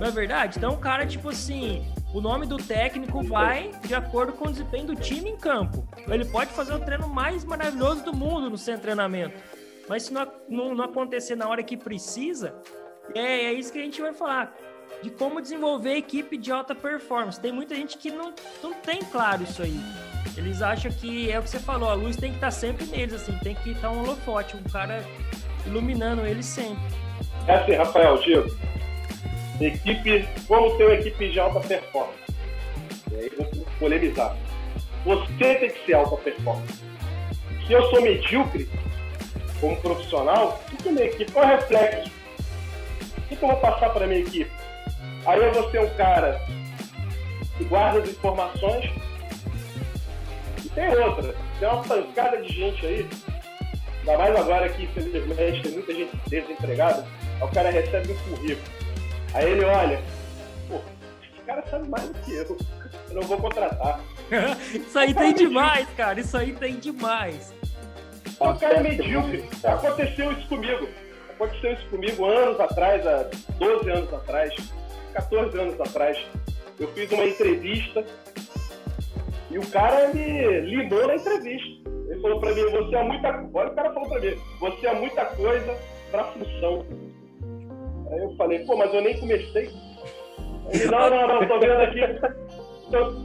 Não 0.00 0.06
é 0.06 0.10
verdade? 0.10 0.58
Então 0.58 0.72
o 0.72 0.78
cara, 0.78 1.06
tipo 1.06 1.28
assim, 1.28 1.86
o 2.14 2.20
nome 2.20 2.46
do 2.46 2.56
técnico 2.56 3.22
vai 3.22 3.70
de 3.84 3.94
acordo 3.94 4.32
com 4.32 4.48
o 4.48 4.50
desempenho 4.50 4.86
do 4.86 4.96
time 4.96 5.30
em 5.30 5.36
campo. 5.36 5.86
Ele 6.08 6.24
pode 6.24 6.50
fazer 6.50 6.72
o 6.72 6.80
treino 6.80 7.08
mais 7.08 7.44
maravilhoso 7.44 8.04
do 8.04 8.14
mundo 8.14 8.48
no 8.48 8.56
seu 8.56 8.78
treinamento. 8.78 9.36
Mas 9.88 10.04
se 10.04 10.12
não, 10.12 10.26
não, 10.48 10.74
não 10.74 10.84
acontecer 10.84 11.36
na 11.36 11.48
hora 11.48 11.62
que 11.62 11.76
precisa, 11.76 12.54
é, 13.14 13.44
é 13.46 13.52
isso 13.52 13.72
que 13.72 13.78
a 13.78 13.82
gente 13.82 14.00
vai 14.00 14.12
falar. 14.12 14.54
De 15.02 15.10
como 15.10 15.40
desenvolver 15.40 15.96
equipe 15.96 16.36
de 16.36 16.52
alta 16.52 16.74
performance. 16.74 17.40
Tem 17.40 17.52
muita 17.52 17.74
gente 17.74 17.98
que 17.98 18.10
não, 18.10 18.32
não 18.62 18.72
tem 18.74 19.00
claro 19.02 19.42
isso 19.42 19.62
aí. 19.62 19.80
Eles 20.36 20.62
acham 20.62 20.90
que 20.90 21.30
é 21.30 21.38
o 21.38 21.42
que 21.42 21.50
você 21.50 21.58
falou, 21.58 21.90
a 21.90 21.94
luz 21.94 22.16
tem 22.16 22.30
que 22.30 22.36
estar 22.36 22.50
sempre 22.50 22.86
neles, 22.86 23.14
assim, 23.14 23.36
tem 23.42 23.54
que 23.54 23.70
estar 23.72 23.90
um 23.90 24.00
holofote, 24.00 24.56
um 24.56 24.62
cara 24.62 25.04
iluminando 25.66 26.24
eles 26.24 26.46
sempre. 26.46 26.82
É 27.46 27.54
assim, 27.54 27.72
Rafael, 27.72 28.16
Diego. 28.18 28.48
Equipe, 29.60 30.26
como 30.48 30.76
ter 30.76 30.84
uma 30.86 30.94
equipe 30.94 31.30
de 31.30 31.38
alta 31.38 31.60
performance? 31.60 32.18
E 33.10 33.14
aí 33.14 33.32
vou 33.36 33.66
polemizar. 33.78 34.36
Você 35.04 35.32
tem 35.38 35.70
que 35.70 35.86
ser 35.86 35.94
alta 35.94 36.16
performance. 36.16 36.82
Se 37.66 37.72
eu 37.72 37.82
sou 37.90 38.00
medíocre, 38.00 38.68
como 39.60 39.76
profissional, 39.76 40.60
o 40.72 40.76
que 40.76 40.90
minha 40.90 41.04
equipe? 41.06 41.30
Qual 41.30 41.44
é 41.44 41.54
o 41.54 41.56
reflexo? 41.58 42.10
Que 43.42 43.46
eu 43.46 43.50
vou 43.50 43.58
passar 43.58 43.90
para 43.90 44.06
minha 44.06 44.20
equipe? 44.20 44.52
Aí 45.26 45.42
eu 45.42 45.52
vou 45.52 45.68
ser 45.72 45.80
um 45.80 45.90
cara 45.96 46.40
que 47.58 47.64
guarda 47.64 47.98
as 47.98 48.08
informações. 48.08 48.88
E 50.64 50.68
tem 50.68 50.96
outra, 50.96 51.34
tem 51.58 51.68
uma 51.68 51.82
pancada 51.82 52.40
de 52.40 52.52
gente 52.52 52.86
aí, 52.86 53.08
ainda 53.98 54.16
mais 54.16 54.36
agora 54.36 54.68
que 54.68 54.84
infelizmente 54.84 55.60
tem 55.60 55.72
muita 55.72 55.92
gente 55.92 56.16
desempregada, 56.28 57.04
aí 57.40 57.42
o 57.42 57.48
cara 57.48 57.70
recebe 57.72 58.12
um 58.12 58.16
currículo. 58.36 58.72
Aí 59.34 59.50
ele 59.50 59.64
olha, 59.64 60.00
pô, 60.68 60.76
esse 61.20 61.42
cara 61.44 61.64
sabe 61.68 61.88
mais 61.88 62.08
do 62.10 62.14
que 62.20 62.32
eu, 62.36 62.56
eu 63.08 63.14
não 63.16 63.22
vou 63.22 63.38
contratar. 63.38 63.98
isso 64.72 64.96
aí 64.96 65.12
tem 65.12 65.34
demais, 65.34 65.88
cara. 65.96 66.20
Isso 66.20 66.36
aí 66.36 66.52
tem 66.52 66.76
demais. 66.76 67.52
O 68.38 68.54
cara 68.54 68.76
é 68.76 68.82
medíocre. 68.84 69.44
Aconteceu 69.64 70.30
isso 70.30 70.46
comigo. 70.46 70.86
Aconteceu 71.42 71.72
isso 71.72 71.88
comigo 71.88 72.24
anos 72.24 72.60
atrás, 72.60 73.04
há 73.04 73.28
12 73.58 73.90
anos 73.90 74.14
atrás, 74.14 74.54
14 75.12 75.58
anos 75.58 75.80
atrás. 75.80 76.24
Eu 76.78 76.86
fiz 76.92 77.10
uma 77.10 77.24
entrevista 77.24 78.04
e 79.50 79.58
o 79.58 79.70
cara 79.72 80.14
me 80.14 80.60
limou 80.60 81.04
na 81.04 81.16
entrevista. 81.16 81.90
Ele 82.08 82.20
falou 82.20 82.38
pra 82.38 82.54
mim, 82.54 82.62
você 82.70 82.94
é 82.94 83.02
muita 83.02 83.48
Olha, 83.52 83.70
o 83.70 83.74
cara 83.74 83.92
falou 83.92 84.08
pra 84.08 84.20
mim, 84.20 84.36
você 84.60 84.86
é 84.86 84.94
muita 84.94 85.24
coisa 85.26 85.76
pra 86.12 86.24
função. 86.26 86.86
Aí 88.12 88.18
eu 88.20 88.36
falei, 88.36 88.60
pô, 88.60 88.76
mas 88.76 88.94
eu 88.94 89.00
nem 89.00 89.18
comecei. 89.18 89.68
Não, 90.88 91.10
não, 91.10 91.26
não, 91.26 91.48
tô 91.48 91.58
vendo 91.58 91.80
aqui. 91.80 92.00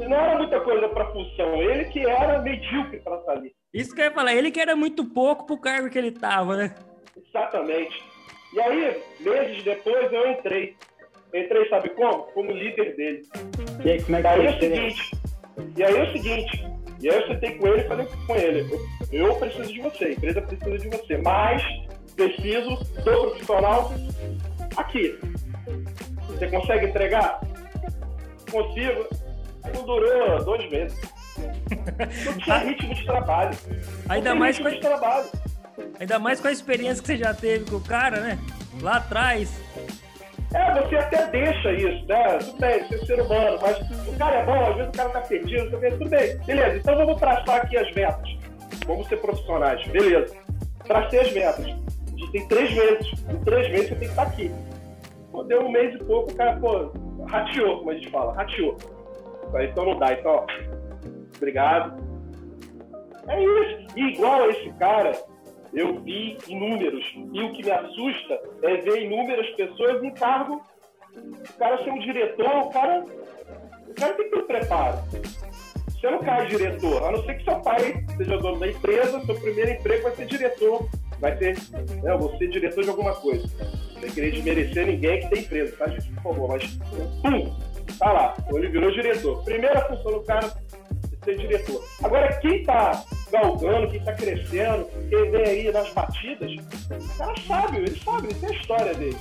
Não 0.10 0.18
era 0.18 0.38
muita 0.40 0.60
coisa 0.62 0.90
para 0.90 1.12
função, 1.12 1.62
ele 1.62 1.86
que 1.86 2.00
era 2.00 2.42
medíocre 2.42 3.00
para 3.00 3.18
estar 3.18 3.34
ali. 3.34 3.54
Isso 3.72 3.94
que 3.94 4.02
eu 4.02 4.06
ia 4.06 4.12
falar, 4.12 4.34
ele 4.34 4.50
que 4.50 4.60
era 4.60 4.76
muito 4.76 5.06
pouco 5.06 5.46
pro 5.46 5.60
cargo 5.60 5.88
que 5.88 6.00
ele 6.00 6.12
tava, 6.12 6.56
né? 6.56 6.74
Exatamente. 7.26 8.04
E 8.54 8.62
aí, 8.62 9.02
meses 9.20 9.64
depois, 9.64 10.12
eu 10.12 10.32
entrei. 10.32 10.76
Entrei, 11.34 11.70
sabe 11.70 11.90
como? 11.90 12.24
Como 12.34 12.52
líder 12.52 12.96
dele. 12.96 13.24
E 13.84 13.92
aí, 13.92 14.02
como 14.04 14.18
é 14.18 14.22
que 14.22 14.28
E 14.28 14.34
aí 14.34 14.38
foi 14.38 14.46
é 14.46 14.50
o 14.50 14.60
seguinte, 14.60 15.18
e 15.76 15.84
aí 15.84 15.96
é 15.96 16.04
o 16.04 16.12
seguinte, 16.12 16.68
e 17.02 17.10
aí 17.10 17.16
eu 17.16 17.28
sentei 17.28 17.52
com 17.58 17.68
ele 17.68 17.82
e 17.82 17.88
falei 17.88 18.08
com 18.26 18.36
ele, 18.36 18.80
eu, 19.12 19.28
eu 19.28 19.36
preciso 19.36 19.74
de 19.74 19.82
você, 19.82 20.06
a 20.06 20.12
empresa 20.12 20.42
precisa 20.42 20.78
de 20.78 20.90
você, 20.90 21.18
mas 21.18 21.64
preciso 22.16 22.76
do 22.76 23.04
profissional 23.04 23.92
aqui. 24.76 25.20
Você 26.28 26.48
consegue 26.48 26.88
entregar? 26.88 27.40
Consigo. 28.52 29.06
Não 29.74 29.86
durou 29.86 30.44
dois 30.44 30.70
meses. 30.72 31.00
Não 32.26 32.38
tinha 32.38 32.58
ritmo 32.66 32.94
de 32.94 33.06
trabalho. 33.06 33.58
Não 33.68 34.16
Ainda 34.16 34.36
mais, 34.36 34.58
ritmo 34.58 34.72
com 34.72 34.76
de 34.76 34.82
trabalho. 34.82 35.30
Ainda 36.00 36.20
mais 36.20 36.40
com 36.40 36.48
a 36.48 36.52
experiência 36.52 37.02
que 37.02 37.08
você 37.08 37.18
já 37.18 37.34
teve 37.34 37.70
com 37.70 37.78
o 37.78 37.82
cara, 37.82 38.20
né? 38.20 38.40
Lá 38.82 38.98
atrás. 38.98 39.60
É, 40.54 40.82
você 40.82 40.96
até 40.96 41.28
deixa 41.28 41.74
isso, 41.74 42.06
né? 42.08 42.38
Tudo 42.38 42.60
bem, 42.60 42.84
você 42.84 42.96
é 42.96 43.06
ser 43.06 43.22
humano, 43.22 43.60
mas 43.62 43.78
o 44.08 44.18
cara 44.18 44.36
é 44.36 44.46
bom, 44.46 44.66
às 44.66 44.76
vezes 44.76 44.90
o 44.90 44.98
cara 44.98 45.10
tá 45.10 45.22
perdido, 45.22 45.70
você 45.70 45.78
vê, 45.78 45.92
tudo 45.92 46.10
bem. 46.10 46.38
Beleza, 46.46 46.78
então 46.78 46.96
vamos 46.96 47.20
traçar 47.20 47.56
aqui 47.58 47.78
as 47.78 47.94
metas. 47.94 48.38
Vamos 48.86 49.08
ser 49.08 49.18
profissionais, 49.18 49.86
beleza. 49.88 50.36
Tracei 50.86 51.20
as 51.20 51.34
metas. 51.34 51.66
A 51.66 52.18
gente 52.18 52.32
tem 52.32 52.48
três 52.48 52.74
meses. 52.74 53.12
Em 53.30 53.44
três 53.44 53.70
meses 53.70 53.90
você 53.90 53.96
tem 53.96 54.00
que 54.00 54.06
estar 54.06 54.24
aqui. 54.24 54.52
Pô, 55.32 55.44
deu 55.44 55.66
um 55.66 55.72
mês 55.72 55.94
e 55.96 55.98
pouco, 56.06 56.32
o 56.32 56.36
cara, 56.36 56.58
pô, 56.58 56.92
rateou, 57.28 57.80
como 57.80 57.92
a 57.92 57.94
gente 57.94 58.10
fala, 58.10 58.34
rateou. 58.34 58.78
Então 59.62 59.86
não 59.86 60.00
dá, 60.00 60.14
então, 60.14 60.32
ó, 60.32 60.46
obrigado. 61.36 62.02
É 63.28 63.44
isso. 63.44 63.88
E 63.98 64.14
igual 64.14 64.44
a 64.44 64.48
esse 64.48 64.72
cara, 64.74 65.12
eu 65.78 66.00
vi 66.00 66.38
inúmeros. 66.48 67.06
E 67.32 67.42
o 67.44 67.54
que 67.54 67.64
me 67.64 67.72
assusta 67.72 68.42
é 68.64 68.78
ver 68.78 69.04
inúmeras 69.04 69.48
pessoas 69.52 70.04
em 70.04 70.12
cargo. 70.12 70.62
O 71.16 71.58
cara 71.58 71.84
ser 71.84 71.92
um 71.92 72.00
diretor, 72.00 72.48
o 72.48 72.70
cara, 72.70 73.06
o 73.88 73.94
cara 73.94 74.14
tem 74.14 74.26
que 74.26 74.32
ter 74.32 74.38
um 74.38 74.48
preparo. 74.48 74.98
Você 75.90 76.12
não 76.12 76.20
cai 76.20 76.48
diretor, 76.48 77.04
a 77.04 77.12
não 77.12 77.24
ser 77.24 77.36
que 77.36 77.44
seu 77.44 77.60
pai 77.60 78.06
seja 78.18 78.38
dono 78.38 78.60
da 78.60 78.68
empresa, 78.68 79.26
seu 79.26 79.36
primeiro 79.40 79.72
emprego 79.72 80.04
vai 80.04 80.16
ser 80.16 80.26
diretor. 80.26 80.90
Vai 81.20 81.38
ser, 81.38 81.58
né, 82.04 82.12
eu 82.12 82.20
vou 82.20 82.38
ser 82.38 82.50
diretor 82.50 82.84
de 82.84 82.90
alguma 82.90 83.16
coisa. 83.16 83.48
Sem 84.00 84.12
querer 84.12 84.32
desmerecer 84.32 84.86
ninguém 84.86 85.22
que 85.22 85.30
tem 85.30 85.44
empresa, 85.44 85.76
tá, 85.76 85.88
gente? 85.88 86.12
Por 86.14 86.24
favor, 86.24 86.50
mas 86.50 86.78
pum, 87.24 87.56
tá 87.98 88.12
lá, 88.12 88.38
ele 88.54 88.68
virou 88.68 88.92
diretor. 88.92 89.44
Primeira 89.44 89.82
função 89.88 90.12
do 90.12 90.24
cara 90.24 90.48
ser 91.28 91.38
diretor. 91.38 91.84
Agora, 92.02 92.34
quem 92.40 92.64
tá 92.64 93.04
galgando, 93.30 93.90
quem 93.90 94.00
tá 94.02 94.14
crescendo, 94.14 94.88
quem 95.10 95.32
vem 95.32 95.44
aí 95.44 95.72
nas 95.72 95.92
batidas, 95.92 96.52
o 96.54 97.18
cara 97.18 97.34
sabe, 97.46 97.78
ele 97.78 98.00
sabe, 98.00 98.28
ele 98.28 98.36
tem 98.36 98.50
a 98.50 98.54
história 98.54 98.94
dele. 98.94 99.18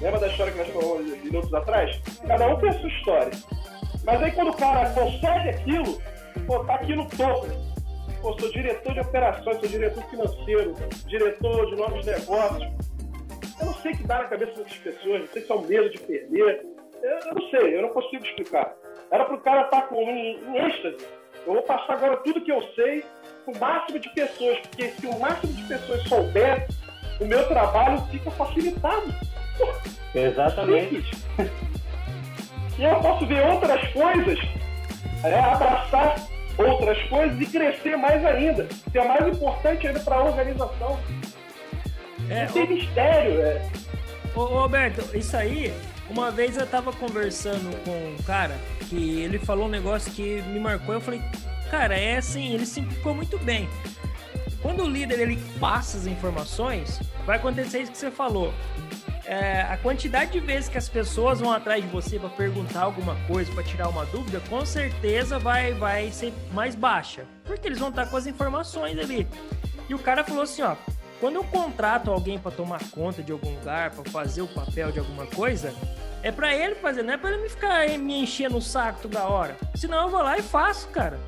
Lembra 0.00 0.20
da 0.20 0.28
história 0.28 0.52
que 0.52 0.58
nós 0.58 0.68
falamos 0.68 1.22
minutos 1.22 1.54
atrás? 1.54 2.00
Cada 2.26 2.48
um 2.48 2.58
tem 2.58 2.68
a 2.68 2.72
sua 2.74 2.88
história. 2.88 3.30
Mas 4.04 4.22
aí 4.22 4.32
quando 4.32 4.50
o 4.50 4.56
cara 4.56 4.90
consegue 4.90 5.48
aquilo, 5.48 6.02
pô, 6.46 6.64
tá 6.64 6.74
aqui 6.74 6.94
no 6.94 7.08
topo. 7.08 7.46
Pô, 8.20 8.38
sou 8.38 8.52
diretor 8.52 8.92
de 8.92 9.00
operações, 9.00 9.58
sou 9.58 9.68
diretor 9.68 10.04
financeiro, 10.04 10.74
diretor 11.06 11.66
de 11.66 11.76
novos 11.76 12.04
negócios. 12.04 12.62
Eu 13.58 13.66
não 13.66 13.74
sei 13.74 13.92
o 13.92 13.96
que 13.96 14.04
dá 14.04 14.18
na 14.18 14.24
cabeça 14.24 14.52
dessas 14.52 14.78
pessoas, 14.78 15.20
não 15.20 15.28
sei 15.28 15.42
se 15.42 15.50
é 15.50 15.54
o 15.54 15.62
medo 15.62 15.90
de 15.90 15.98
perder. 16.00 16.66
Eu, 17.02 17.10
eu 17.10 17.34
não 17.34 17.50
sei, 17.50 17.76
eu 17.76 17.82
não 17.82 17.88
consigo 17.90 18.24
explicar. 18.24 18.74
Era 19.10 19.24
pro 19.24 19.40
cara 19.40 19.62
estar 19.62 19.82
com 19.82 20.02
em, 20.02 20.38
em 20.44 20.66
êxtase. 20.66 21.06
Eu 21.46 21.54
vou 21.54 21.62
passar 21.62 21.94
agora 21.94 22.16
tudo 22.18 22.40
que 22.40 22.50
eu 22.50 22.60
sei 22.74 23.04
pro 23.44 23.58
máximo 23.58 23.98
de 24.00 24.08
pessoas, 24.10 24.58
porque 24.58 24.88
se 24.90 25.06
o 25.06 25.18
máximo 25.18 25.52
de 25.52 25.62
pessoas 25.62 26.02
souber, 26.08 26.66
o 27.20 27.24
meu 27.24 27.46
trabalho 27.48 28.02
fica 28.10 28.30
facilitado. 28.32 29.14
Exatamente. 30.14 31.04
simples. 31.06 31.52
E 32.78 32.84
eu 32.84 32.96
posso 32.96 33.26
ver 33.26 33.46
outras 33.46 33.80
coisas, 33.92 34.38
é, 35.24 35.38
abraçar 35.38 36.16
outras 36.58 37.02
coisas 37.04 37.40
e 37.40 37.46
crescer 37.46 37.96
mais 37.96 38.24
ainda. 38.24 38.66
Ser 38.90 39.04
mais 39.04 39.26
importante 39.28 39.86
ainda 39.86 40.00
para 40.00 40.16
a 40.16 40.24
organização. 40.24 40.98
É, 42.28 42.44
Não 42.44 42.52
tem 42.52 42.68
mistério. 42.68 43.40
É. 43.40 43.70
Ô, 44.34 44.44
Roberto, 44.44 45.16
isso 45.16 45.36
aí, 45.36 45.72
uma 46.08 46.30
vez 46.30 46.56
eu 46.56 46.66
tava 46.66 46.92
conversando 46.92 47.76
com 47.84 47.90
um 47.90 48.16
cara 48.24 48.56
que 48.88 49.20
ele 49.20 49.38
falou 49.38 49.66
um 49.66 49.70
negócio 49.70 50.12
que 50.12 50.42
me 50.42 50.60
marcou. 50.60 50.94
Eu 50.94 51.00
falei, 51.00 51.20
cara, 51.70 51.98
é 51.98 52.16
assim, 52.16 52.52
ele 52.52 52.66
simplificou 52.66 53.14
muito 53.14 53.38
bem. 53.38 53.68
Quando 54.62 54.84
o 54.84 54.88
líder 54.88 55.20
ele 55.20 55.38
passa 55.60 55.96
as 55.96 56.06
informações, 56.06 57.00
vai 57.24 57.36
acontecer 57.36 57.82
isso 57.82 57.92
que 57.92 57.98
você 57.98 58.10
falou. 58.10 58.52
É, 59.24 59.62
a 59.62 59.76
quantidade 59.76 60.32
de 60.32 60.40
vezes 60.40 60.68
que 60.68 60.78
as 60.78 60.88
pessoas 60.88 61.40
vão 61.40 61.52
atrás 61.52 61.82
de 61.82 61.88
você 61.88 62.16
para 62.18 62.28
perguntar 62.28 62.82
alguma 62.82 63.16
coisa, 63.26 63.50
para 63.52 63.64
tirar 63.64 63.88
uma 63.88 64.06
dúvida, 64.06 64.40
com 64.48 64.64
certeza 64.64 65.36
vai, 65.36 65.74
vai 65.74 66.12
ser 66.12 66.32
mais 66.52 66.76
baixa. 66.76 67.24
Porque 67.44 67.66
eles 67.66 67.78
vão 67.78 67.88
estar 67.88 68.06
com 68.06 68.16
as 68.16 68.26
informações 68.26 68.96
ali. 68.98 69.26
E 69.88 69.94
o 69.94 69.98
cara 69.98 70.22
falou 70.22 70.42
assim, 70.42 70.62
ó, 70.62 70.76
quando 71.20 71.36
eu 71.36 71.44
contrato 71.44 72.10
alguém 72.10 72.38
para 72.38 72.50
tomar 72.50 72.80
conta 72.90 73.22
de 73.22 73.32
algum 73.32 73.54
lugar, 73.54 73.90
para 73.90 74.10
fazer 74.10 74.42
o 74.42 74.48
papel 74.48 74.92
de 74.92 74.98
alguma 74.98 75.26
coisa, 75.26 75.74
é 76.22 76.32
para 76.32 76.54
ele 76.54 76.74
fazer, 76.76 77.02
não 77.02 77.14
é 77.14 77.16
para 77.16 77.32
ele 77.32 77.42
me 77.42 77.48
ficar 77.48 77.88
me 77.98 78.22
enchendo 78.22 78.56
o 78.56 78.62
saco 78.62 79.00
toda 79.02 79.24
hora. 79.24 79.56
Senão 79.74 80.04
eu 80.04 80.08
vou 80.10 80.22
lá 80.22 80.36
e 80.38 80.42
faço, 80.42 80.88
cara. 80.88 81.18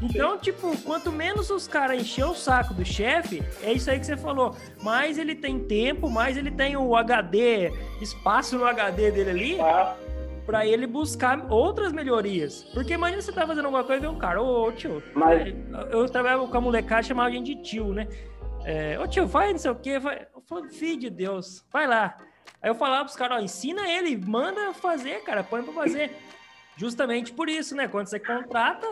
Então, 0.00 0.38
tipo, 0.38 0.76
quanto 0.82 1.10
menos 1.10 1.50
os 1.50 1.66
caras 1.66 2.00
encher 2.00 2.24
o 2.24 2.34
saco 2.34 2.72
do 2.72 2.84
chefe, 2.84 3.42
é 3.62 3.72
isso 3.72 3.90
aí 3.90 3.98
que 3.98 4.06
você 4.06 4.16
falou. 4.16 4.54
Mais 4.80 5.18
ele 5.18 5.34
tem 5.34 5.58
tempo, 5.58 6.08
mais 6.08 6.36
ele 6.36 6.52
tem 6.52 6.76
o 6.76 6.94
HD, 6.94 7.72
espaço 8.00 8.56
no 8.56 8.64
HD 8.64 9.10
dele 9.10 9.30
ali, 9.30 9.56
Tá? 9.56 9.96
pra 10.46 10.64
ele 10.64 10.86
buscar 10.86 11.44
outras 11.50 11.92
melhorias. 11.92 12.62
Porque 12.72 12.94
imagina 12.94 13.20
você 13.20 13.32
tá 13.32 13.44
fazendo 13.46 13.64
alguma 13.66 13.82
coisa 13.84 13.98
e 14.02 14.06
vem 14.06 14.16
um 14.16 14.18
cara, 14.18 14.40
ô, 14.40 14.68
ô, 14.68 14.72
tio, 14.72 15.02
Mas- 15.14 15.52
eu 15.90 16.08
trabalhava 16.08 16.46
com 16.46 16.56
a 16.56 16.60
molecada, 16.60 17.02
chamava 17.02 17.28
a 17.28 17.32
gente 17.32 17.54
de 17.56 17.62
tio, 17.62 17.92
né? 17.92 18.06
É, 18.64 18.98
ô 19.00 19.06
tio, 19.08 19.26
vai 19.26 19.50
não 19.50 19.58
sei 19.58 19.70
o 19.70 19.74
quê, 19.74 19.98
vai. 19.98 20.26
Eu 20.34 20.40
falei, 20.48 20.70
filho 20.70 21.00
de 21.00 21.10
Deus, 21.10 21.64
vai 21.72 21.86
lá. 21.88 22.16
Aí 22.60 22.70
eu 22.70 22.74
falava 22.74 23.04
pros 23.04 23.16
caras, 23.16 23.38
ó, 23.38 23.40
ensina 23.40 23.88
ele, 23.88 24.16
manda 24.16 24.72
fazer, 24.74 25.22
cara, 25.22 25.44
põe 25.44 25.62
pra 25.62 25.72
fazer. 25.72 26.10
Justamente 26.78 27.32
por 27.32 27.48
isso, 27.48 27.74
né? 27.74 27.88
Quando 27.88 28.06
você 28.06 28.20
contrata, 28.20 28.86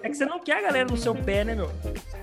é 0.00 0.08
que 0.08 0.14
você 0.14 0.24
não 0.24 0.38
quer 0.38 0.58
a 0.58 0.62
galera 0.62 0.88
no 0.88 0.96
seu 0.96 1.12
pé, 1.12 1.42
né, 1.42 1.56
meu? 1.56 1.68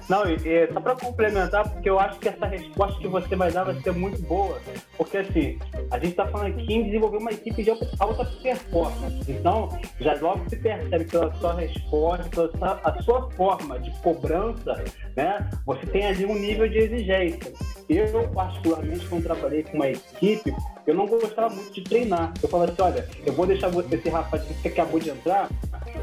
Não, 0.08 0.26
e, 0.26 0.36
e 0.36 0.72
só 0.72 0.80
para 0.80 0.96
complementar, 0.96 1.70
porque 1.70 1.90
eu 1.90 2.00
acho 2.00 2.18
que 2.20 2.30
essa 2.30 2.46
resposta 2.46 2.98
que 3.02 3.08
você 3.10 3.36
vai 3.36 3.52
dar 3.52 3.66
vai 3.66 3.76
ser 3.82 3.92
muito 3.92 4.22
boa. 4.22 4.62
Porque 4.96 5.18
assim, 5.18 5.60
a 5.92 6.00
gente 6.00 6.12
está 6.12 6.26
falando 6.26 6.54
aqui 6.54 6.74
em 6.74 6.86
desenvolver 6.86 7.18
uma 7.18 7.32
equipe 7.32 7.62
de 7.62 7.70
alta 8.00 8.26
performance. 8.42 9.30
Então, 9.30 9.68
já 10.00 10.16
logo 10.22 10.50
se 10.50 10.56
percebe 10.56 11.04
pela 11.04 11.34
sua 11.36 11.54
resposta, 11.54 12.30
pela 12.30 12.52
sua, 12.58 12.82
a 12.82 13.02
sua 13.04 13.32
forma 13.32 13.78
de 13.78 13.92
cobrança, 14.00 14.82
né? 15.18 15.50
Você 15.66 15.86
tem 15.88 16.06
ali 16.06 16.26
um 16.26 16.36
nível 16.36 16.70
de 16.70 16.78
exigência. 16.78 17.54
Eu, 17.90 18.30
particularmente, 18.30 19.08
quando 19.08 19.24
trabalhei 19.24 19.64
com 19.64 19.78
uma 19.78 19.90
equipe, 19.90 20.54
eu 20.86 20.94
não 20.94 21.08
gostava 21.08 21.54
muito 21.54 21.74
de 21.74 21.82
treinar. 21.82 22.32
Eu 22.42 22.48
falava 22.48 22.72
assim, 22.72 22.82
olha, 22.84 23.10
eu 23.26 23.34
vou 23.34 23.48
deixar 23.48 23.70
você, 23.70 23.96
esse 23.96 24.10
rapaz 24.10 24.44
que 24.44 24.68
acabou 24.68 25.00
de 25.00 25.10
entrar 25.10 25.50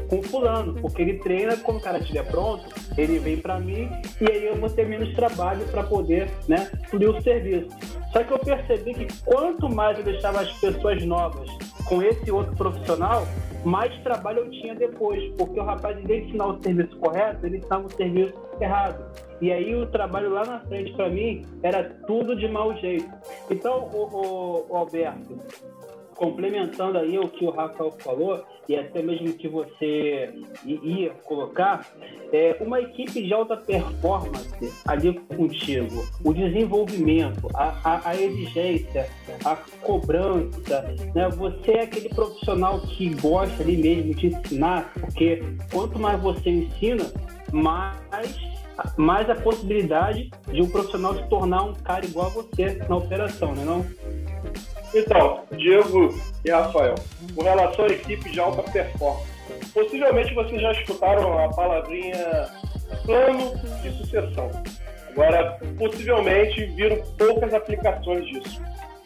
com 0.09 0.21
fulano, 0.21 0.73
porque 0.81 1.01
ele 1.01 1.19
treina, 1.19 1.55
quando 1.57 1.77
o 1.77 1.81
cara 1.81 1.99
estiver 1.99 2.25
pronto, 2.25 2.65
ele 2.97 3.19
vem 3.19 3.37
para 3.37 3.59
mim 3.59 3.89
e 4.19 4.29
aí 4.29 4.45
eu 4.45 4.55
vou 4.57 4.69
ter 4.69 4.85
menos 4.85 5.13
trabalho 5.15 5.65
para 5.67 5.83
poder, 5.83 6.29
né, 6.47 6.69
fluir 6.89 7.09
o 7.09 7.21
serviço. 7.21 7.69
Só 8.11 8.23
que 8.23 8.31
eu 8.31 8.39
percebi 8.39 8.93
que 8.93 9.07
quanto 9.23 9.69
mais 9.69 9.97
eu 9.97 10.03
deixava 10.03 10.41
as 10.41 10.51
pessoas 10.59 11.03
novas 11.05 11.49
com 11.85 12.01
esse 12.01 12.29
outro 12.31 12.53
profissional, 12.55 13.25
mais 13.63 13.93
trabalho 14.01 14.39
eu 14.39 14.49
tinha 14.49 14.75
depois, 14.75 15.23
porque 15.37 15.59
o 15.59 15.63
rapaz, 15.63 15.97
em 15.97 16.05
vez 16.05 16.23
de 16.23 16.29
ensinar 16.29 16.47
o 16.47 16.61
serviço 16.61 16.97
correto, 16.97 17.45
ele 17.45 17.57
ensinava 17.57 17.87
o 17.87 17.91
serviço 17.93 18.33
errado. 18.59 19.05
E 19.41 19.51
aí 19.51 19.75
o 19.75 19.85
trabalho 19.87 20.31
lá 20.31 20.43
na 20.45 20.59
frente 20.61 20.93
para 20.93 21.09
mim 21.09 21.45
era 21.61 21.83
tudo 22.07 22.35
de 22.35 22.47
mau 22.47 22.75
jeito. 22.77 23.07
Então, 23.51 23.87
o, 23.93 24.03
o- 24.07 24.65
o 24.69 24.75
Alberto, 24.77 25.39
complementando 26.15 26.97
aí 26.97 27.17
o 27.19 27.27
que 27.29 27.45
o 27.45 27.51
Rafael 27.51 27.91
falou, 27.99 28.43
e 28.67 28.75
até 28.75 29.01
mesmo 29.01 29.31
que 29.33 29.47
você 29.47 30.33
ia 30.65 31.11
colocar, 31.23 31.85
é 32.33 32.57
uma 32.59 32.81
equipe 32.81 33.23
de 33.23 33.33
alta 33.33 33.55
performance 33.55 34.73
ali 34.85 35.13
contigo, 35.13 36.03
o 36.23 36.33
desenvolvimento, 36.33 37.47
a, 37.53 37.75
a, 37.83 38.09
a 38.09 38.15
exigência, 38.15 39.07
a 39.45 39.55
cobrança, 39.81 40.81
né? 41.15 41.29
Você 41.29 41.71
é 41.73 41.81
aquele 41.83 42.09
profissional 42.09 42.81
que 42.81 43.09
gosta 43.21 43.61
ali 43.63 43.77
mesmo 43.77 44.13
de 44.15 44.27
ensinar, 44.27 44.91
porque 44.99 45.41
quanto 45.71 45.97
mais 45.99 46.19
você 46.21 46.49
ensina, 46.49 47.05
mais 47.53 48.35
mais 48.97 49.29
a 49.29 49.35
possibilidade 49.35 50.29
de 50.51 50.61
um 50.61 50.69
profissional 50.69 51.15
se 51.15 51.27
tornar 51.29 51.63
um 51.63 51.73
cara 51.73 52.05
igual 52.05 52.27
a 52.27 52.29
você 52.29 52.79
na 52.87 52.97
operação, 52.97 53.53
né 53.55 53.63
não? 53.65 53.85
Então, 54.93 55.43
Diego 55.57 56.09
e 56.45 56.49
Rafael, 56.49 56.95
com 57.35 57.43
relação 57.43 57.85
à 57.85 57.89
equipe 57.89 58.29
de 58.29 58.39
alta 58.39 58.63
performance, 58.71 59.27
possivelmente 59.73 60.33
vocês 60.33 60.61
já 60.61 60.71
escutaram 60.71 61.37
a 61.37 61.49
palavrinha 61.49 62.47
plano 63.05 63.53
de 63.81 63.91
sucessão. 63.97 64.49
Agora, 65.09 65.59
possivelmente 65.77 66.65
viram 66.67 67.01
poucas 67.17 67.53
aplicações 67.53 68.25
disso. 68.27 68.61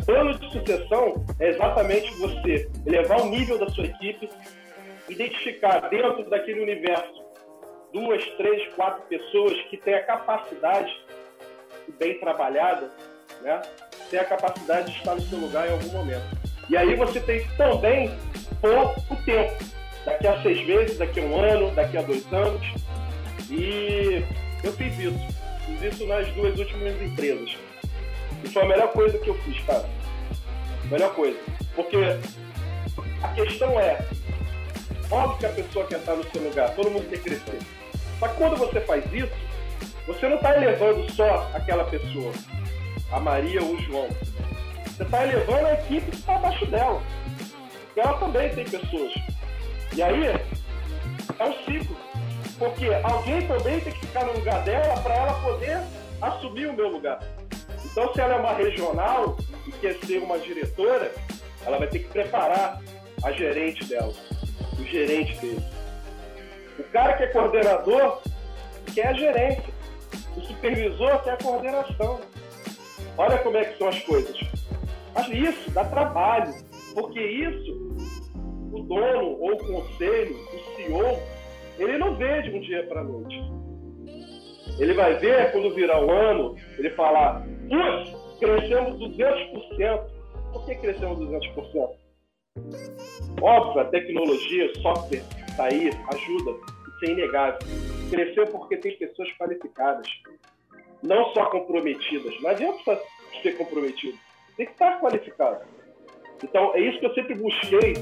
Plano 0.05 0.37
de 0.37 0.51
sucessão 0.51 1.23
é 1.39 1.49
exatamente 1.49 2.13
você 2.15 2.69
elevar 2.85 3.21
o 3.21 3.29
nível 3.29 3.57
da 3.57 3.69
sua 3.69 3.85
equipe, 3.85 4.29
identificar 5.07 5.89
dentro 5.89 6.29
daquele 6.29 6.61
universo 6.61 7.20
duas, 7.93 8.23
três, 8.37 8.73
quatro 8.73 9.01
pessoas 9.03 9.59
que 9.69 9.77
têm 9.77 9.95
a 9.95 10.03
capacidade, 10.03 10.95
bem 11.99 12.19
trabalhada, 12.19 12.89
né, 13.41 13.61
ter 14.09 14.19
a 14.19 14.25
capacidade 14.25 14.91
de 14.91 14.97
estar 14.97 15.15
no 15.15 15.21
seu 15.21 15.39
lugar 15.39 15.67
em 15.67 15.71
algum 15.71 15.89
momento. 15.89 16.25
E 16.69 16.77
aí 16.77 16.95
você 16.95 17.19
tem 17.19 17.43
que 17.43 17.57
também 17.57 18.11
pôr 18.61 18.95
o 19.09 19.15
tempo. 19.25 19.63
Daqui 20.05 20.27
a 20.27 20.41
seis 20.41 20.65
meses, 20.65 20.97
daqui 20.97 21.19
a 21.19 21.23
um 21.23 21.39
ano, 21.39 21.71
daqui 21.71 21.97
a 21.97 22.01
dois 22.01 22.25
anos. 22.33 22.65
E 23.49 24.23
eu 24.63 24.71
fiz 24.73 24.97
isso. 24.97 25.19
Fiz 25.65 25.93
isso 25.93 26.07
nas 26.07 26.27
duas 26.31 26.57
últimas 26.57 26.99
empresas. 27.01 27.57
E 28.43 28.49
foi 28.49 28.63
a 28.63 28.67
melhor 28.67 28.91
coisa 28.93 29.17
que 29.19 29.27
eu 29.27 29.35
fiz, 29.35 29.59
cara. 29.65 29.87
Melhor 30.89 31.13
coisa. 31.13 31.37
Porque 31.75 31.97
a 33.21 33.27
questão 33.29 33.79
é, 33.79 33.99
óbvio 35.11 35.37
que 35.37 35.45
a 35.45 35.49
pessoa 35.49 35.85
quer 35.85 35.99
estar 35.99 36.15
no 36.15 36.23
seu 36.31 36.41
lugar, 36.41 36.73
todo 36.75 36.89
mundo 36.89 37.09
quer 37.09 37.19
crescer. 37.19 37.59
Que 38.21 38.35
quando 38.35 38.55
você 38.55 38.79
faz 38.81 39.03
isso, 39.11 39.31
você 40.05 40.27
não 40.27 40.35
está 40.35 40.55
elevando 40.55 41.11
só 41.11 41.49
aquela 41.53 41.83
pessoa, 41.85 42.31
a 43.11 43.19
Maria 43.19 43.63
ou 43.63 43.75
o 43.75 43.81
João. 43.81 44.07
Você 44.85 45.03
está 45.03 45.23
elevando 45.23 45.67
a 45.67 45.73
equipe 45.73 46.11
que 46.11 46.17
está 46.17 46.35
abaixo 46.35 46.65
dela. 46.67 47.01
E 47.95 47.99
ela 47.99 48.17
também 48.19 48.53
tem 48.53 48.65
pessoas. 48.65 49.13
E 49.95 50.01
aí, 50.01 50.27
é 50.27 51.43
um 51.43 51.53
ciclo. 51.65 51.95
Porque 52.57 52.87
alguém 53.03 53.47
também 53.47 53.79
tem 53.79 53.91
que 53.91 54.05
ficar 54.05 54.25
no 54.25 54.33
lugar 54.33 54.63
dela 54.63 54.95
para 55.01 55.15
ela 55.15 55.33
poder 55.41 55.81
assumir 56.21 56.67
o 56.67 56.73
meu 56.73 56.89
lugar. 56.89 57.19
Então, 57.83 58.13
se 58.13 58.21
ela 58.21 58.35
é 58.35 58.37
uma 58.37 58.53
regional 58.53 59.35
e 59.67 59.71
quer 59.71 59.95
ser 60.05 60.19
uma 60.19 60.37
diretora, 60.37 61.11
ela 61.65 61.79
vai 61.79 61.87
ter 61.87 61.99
que 61.99 62.09
preparar 62.09 62.79
a 63.23 63.31
gerente 63.31 63.83
dela, 63.85 64.13
o 64.79 64.83
gerente 64.85 65.35
dele. 65.37 65.80
O 66.81 66.83
cara 66.91 67.13
que 67.13 67.23
é 67.23 67.27
coordenador 67.27 68.21
quer 68.93 69.09
a 69.09 69.13
gerência. 69.13 69.71
O 70.35 70.41
supervisor 70.41 71.23
quer 71.23 71.33
a 71.33 71.37
coordenação. 71.37 72.19
Olha 73.17 73.37
como 73.37 73.57
é 73.57 73.65
que 73.65 73.77
são 73.77 73.87
as 73.87 73.99
coisas. 74.01 74.35
Mas 75.13 75.27
isso 75.29 75.69
dá 75.71 75.85
trabalho, 75.85 76.53
porque 76.95 77.21
isso 77.21 77.95
o 78.73 78.81
dono 78.81 79.37
ou 79.39 79.53
o 79.53 79.57
conselho, 79.57 80.35
o 80.35 80.75
CEO, 80.75 81.19
ele 81.77 81.97
não 81.99 82.15
vê 82.15 82.41
de 82.41 82.49
um 82.49 82.61
dia 82.61 82.83
para 82.87 83.03
noite. 83.03 83.37
Ele 84.79 84.93
vai 84.93 85.15
ver 85.19 85.51
quando 85.51 85.75
virar 85.75 85.99
o 85.99 86.07
um 86.07 86.11
ano, 86.11 86.55
ele 86.79 86.89
falar, 86.91 87.45
putz, 87.69 88.39
crescemos 88.39 88.99
200%. 88.99 90.01
Por 90.51 90.65
que 90.65 90.75
crescemos 90.75 91.19
200%? 91.19 91.89
Óbvio, 93.39 93.81
a 93.81 93.85
tecnologia, 93.85 94.73
software 94.81 95.23
aí, 95.59 95.89
ajuda, 96.13 96.51
isso 96.51 97.05
é 97.05 97.07
inegável. 97.09 97.59
Cresceu 98.09 98.47
porque 98.47 98.77
tem 98.77 98.97
pessoas 98.97 99.31
qualificadas 99.37 100.07
não 101.01 101.33
só 101.33 101.45
comprometidas. 101.45 102.39
Não 102.41 102.49
adianta 102.49 103.01
ser 103.41 103.57
comprometido. 103.57 104.17
Tem 104.55 104.65
que 104.65 104.71
estar 104.73 104.99
qualificado. 104.99 105.61
Então, 106.43 106.75
é 106.75 106.81
isso 106.81 106.99
que 106.99 107.05
eu 107.05 107.13
sempre 107.13 107.35
busquei 107.35 107.93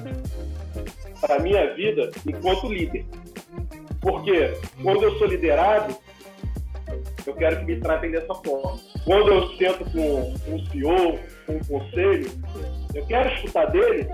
para 1.20 1.36
a 1.36 1.40
minha 1.40 1.74
vida 1.74 2.12
enquanto 2.28 2.72
líder. 2.72 3.06
Porque 4.02 4.54
quando 4.82 5.04
eu 5.04 5.18
sou 5.18 5.28
liderado, 5.28 5.96
eu 7.26 7.34
quero 7.36 7.60
que 7.60 7.66
me 7.66 7.80
tratem 7.80 8.12
dessa 8.12 8.34
forma. 8.34 8.80
Quando 9.04 9.32
eu 9.32 9.48
sento 9.58 9.86
com 9.92 10.34
um 10.48 10.66
CEO, 10.68 11.20
com 11.46 11.54
um 11.54 11.60
conselho, 11.60 12.32
eu 12.96 13.06
quero 13.06 13.34
escutar 13.36 13.66
dele, 13.66 14.10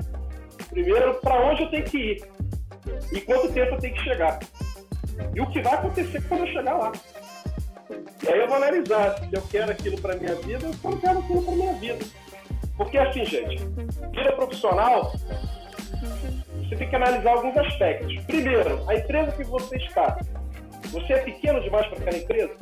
primeiro, 0.69 1.13
para 1.15 1.51
onde 1.51 1.63
eu 1.63 1.69
tenho 1.69 1.85
que 1.85 1.97
ir 1.97 2.34
e 3.11 3.21
quanto 3.21 3.51
tempo 3.51 3.75
eu 3.75 3.79
tenho 3.79 3.93
que 3.93 4.03
chegar. 4.03 4.39
E 5.33 5.41
o 5.41 5.47
que 5.47 5.61
vai 5.61 5.73
acontecer 5.73 6.21
quando 6.27 6.41
eu 6.41 6.53
chegar 6.53 6.77
lá. 6.77 6.91
E 8.23 8.29
aí 8.29 8.39
eu 8.39 8.47
vou 8.47 8.57
analisar 8.57 9.17
se 9.19 9.33
eu 9.33 9.41
quero 9.43 9.71
aquilo 9.71 10.01
para 10.01 10.15
minha 10.15 10.35
vida 10.35 10.67
ou 10.67 10.73
se 10.73 10.83
eu 10.83 10.91
não 10.91 10.97
quero 10.97 11.19
aquilo 11.19 11.43
para 11.43 11.55
minha 11.55 11.73
vida. 11.73 12.05
Porque 12.77 12.97
assim, 12.97 13.25
gente, 13.25 13.63
vida 14.11 14.31
profissional, 14.33 15.13
você 16.57 16.75
tem 16.75 16.89
que 16.89 16.95
analisar 16.95 17.31
alguns 17.31 17.55
aspectos. 17.57 18.15
Primeiro, 18.25 18.83
a 18.89 18.95
empresa 18.95 19.31
que 19.31 19.43
você 19.43 19.77
está. 19.77 20.17
Você 20.91 21.13
é 21.13 21.19
pequeno 21.19 21.61
demais 21.61 21.87
para 21.87 21.99
aquela 21.99 22.17
empresa? 22.17 22.53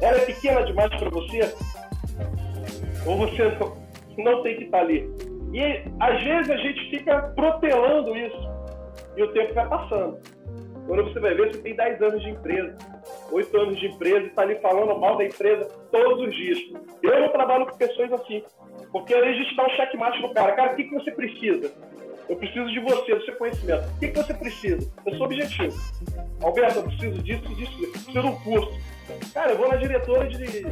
Ela 0.00 0.18
é 0.18 0.24
pequena 0.24 0.62
demais 0.64 0.94
para 0.96 1.10
você? 1.10 1.54
Ou 3.06 3.18
você 3.18 3.56
não, 4.16 4.42
tem 4.42 4.56
que 4.56 4.64
estar 4.64 4.80
ali? 4.80 5.08
E 5.52 5.82
às 6.00 6.22
vezes 6.22 6.50
a 6.50 6.56
gente 6.56 6.90
fica 6.90 7.20
protelando 7.34 8.16
isso. 8.16 8.53
E 9.16 9.22
o 9.22 9.32
tempo 9.32 9.54
vai 9.54 9.68
passando. 9.68 10.18
Quando 10.86 11.04
você 11.04 11.18
vai 11.18 11.34
ver, 11.34 11.52
você 11.52 11.62
tem 11.62 11.74
10 11.74 12.02
anos 12.02 12.22
de 12.22 12.30
empresa, 12.30 12.76
8 13.32 13.56
anos 13.56 13.78
de 13.78 13.86
empresa 13.86 14.26
está 14.26 14.42
ali 14.42 14.56
falando 14.56 14.98
mal 14.98 15.16
da 15.16 15.24
empresa 15.24 15.66
todos 15.90 16.28
os 16.28 16.34
dias. 16.34 16.58
Eu 17.02 17.20
não 17.20 17.28
trabalho 17.30 17.66
com 17.66 17.76
pessoas 17.76 18.12
assim, 18.12 18.42
porque 18.92 19.14
aí 19.14 19.28
a 19.28 19.32
gente 19.32 19.56
dá 19.56 19.64
um 19.64 19.70
checkmate 19.70 20.20
no 20.20 20.34
cara. 20.34 20.52
Cara, 20.52 20.72
o 20.72 20.76
que, 20.76 20.84
que 20.84 20.94
você 20.94 21.10
precisa? 21.10 21.72
Eu 22.28 22.36
preciso 22.36 22.66
de 22.70 22.80
você, 22.80 23.14
do 23.14 23.24
seu 23.24 23.36
conhecimento. 23.36 23.86
O 23.86 23.98
que, 23.98 24.08
que 24.08 24.16
você 24.16 24.34
precisa? 24.34 24.90
Eu 25.06 25.16
sou 25.16 25.26
objetivo. 25.26 25.78
Alberto, 26.42 26.78
eu 26.78 26.82
preciso 26.84 27.22
disso, 27.22 27.42
disso, 27.54 27.76
disso. 27.76 27.92
Preciso 27.92 28.12
de 28.12 28.26
um 28.26 28.36
curso. 28.40 28.80
Cara, 29.34 29.52
eu 29.52 29.58
vou 29.58 29.68
na 29.68 29.76
diretora 29.76 30.26
de. 30.28 30.66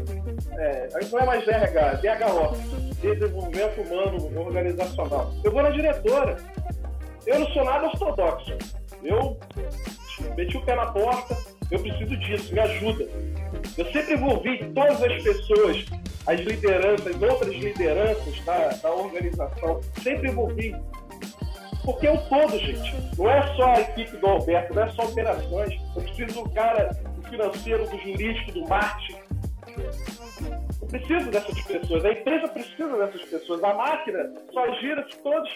É, 0.59 0.89
a 0.95 1.01
gente 1.01 1.13
não 1.13 1.21
é 1.21 1.27
mais 1.27 1.47
RH, 1.47 1.95
DHO, 1.95 3.01
Desenvolvimento 3.01 3.81
Humano 3.83 4.41
Organizacional. 4.41 5.31
Eu 5.45 5.53
vou 5.53 5.63
na 5.63 5.71
diretora. 5.71 6.37
Eu 7.27 7.41
não 7.41 7.47
sou 7.53 7.65
nada 7.65 7.87
ortodoxo. 7.87 8.53
Eu 9.03 9.39
meti 10.37 10.57
o 10.57 10.63
pé 10.63 10.77
na 10.77 10.87
porta, 10.87 11.37
eu 11.71 11.81
preciso 11.81 12.17
disso, 12.17 12.53
me 12.53 12.61
ajuda. 12.61 13.09
Eu 13.77 13.85
sempre 13.93 14.15
envolvi 14.15 14.59
todas 14.73 15.03
as 15.03 15.23
pessoas, 15.23 15.85
as 16.27 16.41
lideranças, 16.41 17.23
outras 17.23 17.55
lideranças 17.55 18.41
da, 18.45 18.69
da 18.69 18.91
organização, 18.93 19.81
sempre 20.03 20.31
envolvi. 20.31 20.75
Porque 21.85 22.07
é 22.07 22.13
o 22.13 22.19
todo, 22.29 22.59
gente. 22.59 22.95
Não 23.19 23.29
é 23.29 23.57
só 23.57 23.73
a 23.73 23.81
equipe 23.81 24.17
do 24.17 24.27
Alberto, 24.27 24.75
não 24.75 24.83
é 24.85 24.89
só 24.91 25.03
operações. 25.03 25.81
Eu 25.97 26.03
preciso 26.03 26.45
do 26.45 26.51
cara 26.51 26.91
do 27.17 27.29
financeiro, 27.29 27.89
do 27.89 27.99
jurídico, 27.99 28.53
do 28.53 28.69
marketing. 28.69 29.21
Eu 30.81 30.89
preciso 30.89 31.31
dessas 31.31 31.61
pessoas. 31.63 32.05
A 32.05 32.13
empresa 32.13 32.49
precisa 32.49 32.97
dessas 32.97 33.23
pessoas. 33.23 33.65
A 33.65 33.75
máquina 33.75 34.33
só 34.53 34.73
gira 34.75 35.05
se 35.11 35.19
todos 35.19 35.51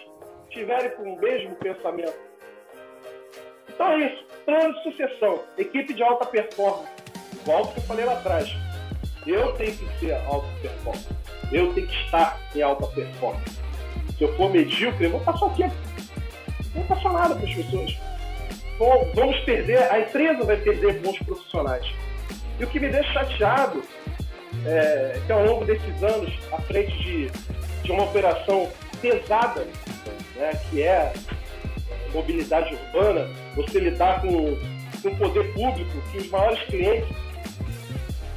estiverem 0.49 0.91
com 0.91 1.03
o 1.15 1.21
mesmo 1.21 1.55
pensamento. 1.57 2.19
Então 3.69 3.93
é 3.93 4.07
isso. 4.07 4.25
Plano 4.45 4.75
de 4.75 4.83
sucessão. 4.83 5.43
Equipe 5.59 5.93
de 5.93 6.03
alta 6.03 6.27
performance. 6.27 6.89
Igual 7.43 7.67
que 7.69 7.79
eu 7.79 7.83
falei 7.85 8.05
lá 8.05 8.15
atrás. 8.15 8.49
Eu 9.27 9.53
tenho 9.55 9.77
que 9.77 9.99
ser 9.99 10.15
alta 10.27 10.47
performance. 10.63 11.09
Eu 11.53 11.75
tenho 11.75 11.87
que 11.87 12.05
estar 12.05 12.41
em 12.55 12.63
alta 12.63 12.87
performance. 12.89 13.61
Se 14.17 14.25
eu 14.25 14.35
for 14.37 14.51
medíocre, 14.51 15.05
eu 15.05 15.11
vou 15.11 15.21
passar 15.21 15.47
o 15.47 15.55
quê? 15.55 15.65
Não 16.75 16.83
vou 16.83 16.97
passar 16.97 17.13
nada 17.13 17.35
para 17.35 17.47
as 17.47 17.55
pessoas. 17.55 17.97
Bom, 18.79 19.11
vamos 19.15 19.39
perder, 19.41 19.91
a 19.91 20.01
empresa 20.01 20.45
vai 20.45 20.57
perder 20.57 21.01
bons 21.01 21.19
profissionais. 21.21 21.87
E 22.59 22.65
o 22.65 22.67
que 22.67 22.79
me 22.79 22.89
deixa 22.89 23.13
chateado 23.13 23.83
é 24.67 25.21
que 25.27 25.33
ao 25.33 25.45
longo 25.45 25.65
desses 25.65 26.03
anos, 26.03 26.33
à 26.53 26.61
frente 26.63 26.93
de, 27.03 27.31
de 27.83 27.93
uma 27.93 28.05
operação 28.05 28.71
pesada, 29.01 29.67
né, 30.37 30.53
que 30.71 30.83
é 30.83 31.13
mobilidade 32.13 32.75
urbana, 32.75 33.29
você 33.55 33.81
lidar 33.81 34.21
com, 34.21 34.29
o 34.29 35.17
poder 35.19 35.53
público, 35.53 36.03
que 36.11 36.19
os 36.19 36.31
maiores 36.31 36.61
clientes 36.65 37.09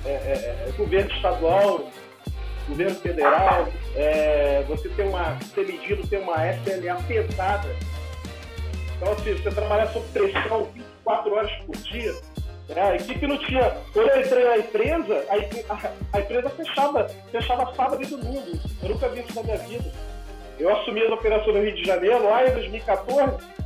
é, 0.05 0.09
é, 0.09 0.65
é 0.67 0.71
governo 0.77 1.11
estadual, 1.11 1.89
governo 2.67 2.95
federal, 2.95 3.67
é, 3.95 4.63
você 4.67 4.87
tem 4.89 5.07
uma, 5.07 5.39
ser 5.55 5.65
medido 5.65 6.05
tem 6.07 6.19
uma 6.19 6.35
SLA 6.53 6.95
pesada. 7.07 7.75
Então, 8.95 9.13
assim, 9.13 9.33
você 9.33 9.49
trabalhar 9.49 9.87
sob 9.87 10.05
pressão 10.09 10.67
24 10.73 11.33
horas 11.33 11.51
por 11.65 11.75
dia. 11.77 12.13
É, 12.69 12.81
a 12.81 12.95
equipe 12.95 13.25
não 13.25 13.37
tinha. 13.39 13.71
Quando 13.93 14.09
eu 14.09 14.21
entrei 14.21 14.43
na 14.43 14.57
empresa, 14.57 15.25
a, 15.29 15.73
a, 15.73 15.91
a, 16.13 16.19
empresa 16.19 16.49
fechava, 16.51 17.07
fechava 17.31 17.73
sábado 17.73 18.03
e 18.03 18.05
domingo. 18.05 18.59
Eu 18.83 18.89
nunca 18.89 19.09
vi 19.09 19.21
isso 19.21 19.33
na 19.35 19.43
minha 19.43 19.57
vida. 19.57 19.91
Eu 20.59 20.75
assumi 20.75 21.01
as 21.01 21.11
operações 21.11 21.55
no 21.55 21.61
Rio 21.61 21.75
de 21.75 21.85
Janeiro 21.85 22.23
lá 22.23 22.45
em 22.45 22.51
2014 22.51 23.59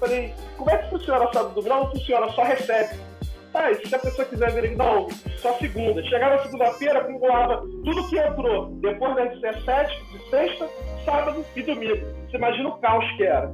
Falei, 0.00 0.32
como 0.56 0.70
é 0.70 0.78
que 0.78 0.88
funciona 0.88 1.30
sábado 1.30 1.54
domingo? 1.54 1.74
Não, 1.74 1.90
funciona, 1.90 2.28
só 2.30 2.42
recebe. 2.42 2.98
Tá, 3.52 3.70
e 3.70 3.86
se 3.86 3.94
a 3.94 3.98
pessoa 3.98 4.26
quiser 4.26 4.50
vir, 4.52 4.74
não, 4.76 5.10
só 5.36 5.52
segunda. 5.58 6.02
Chegava 6.04 6.42
segunda-feira, 6.42 7.00
acumulava 7.00 7.58
tudo 7.84 8.08
que 8.08 8.16
entrou 8.16 8.70
depois 8.80 9.14
das 9.14 9.38
17, 9.40 10.04
de 10.04 10.30
sexta, 10.30 10.68
sábado 11.04 11.44
e 11.54 11.62
domingo. 11.62 12.06
Você 12.30 12.36
imagina 12.36 12.68
o 12.70 12.78
caos 12.78 13.04
que 13.16 13.24
era. 13.24 13.52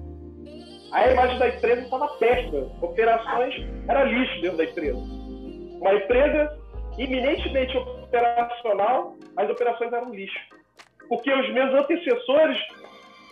Aí 0.92 1.08
a 1.08 1.12
imagem 1.12 1.38
da 1.38 1.48
empresa 1.48 1.82
estava 1.82 2.08
péssima. 2.18 2.70
Operações 2.80 3.54
era 3.88 4.04
lixo 4.04 4.40
dentro 4.42 4.58
da 4.58 4.64
empresa. 4.64 4.98
Uma 4.98 5.94
empresa 5.94 6.58
eminentemente 6.96 7.76
operacional, 7.76 9.16
as 9.36 9.50
operações 9.50 9.92
eram 9.92 10.14
lixo. 10.14 10.38
Porque 11.08 11.32
os 11.32 11.52
meus 11.52 11.72
antecessores 11.74 12.58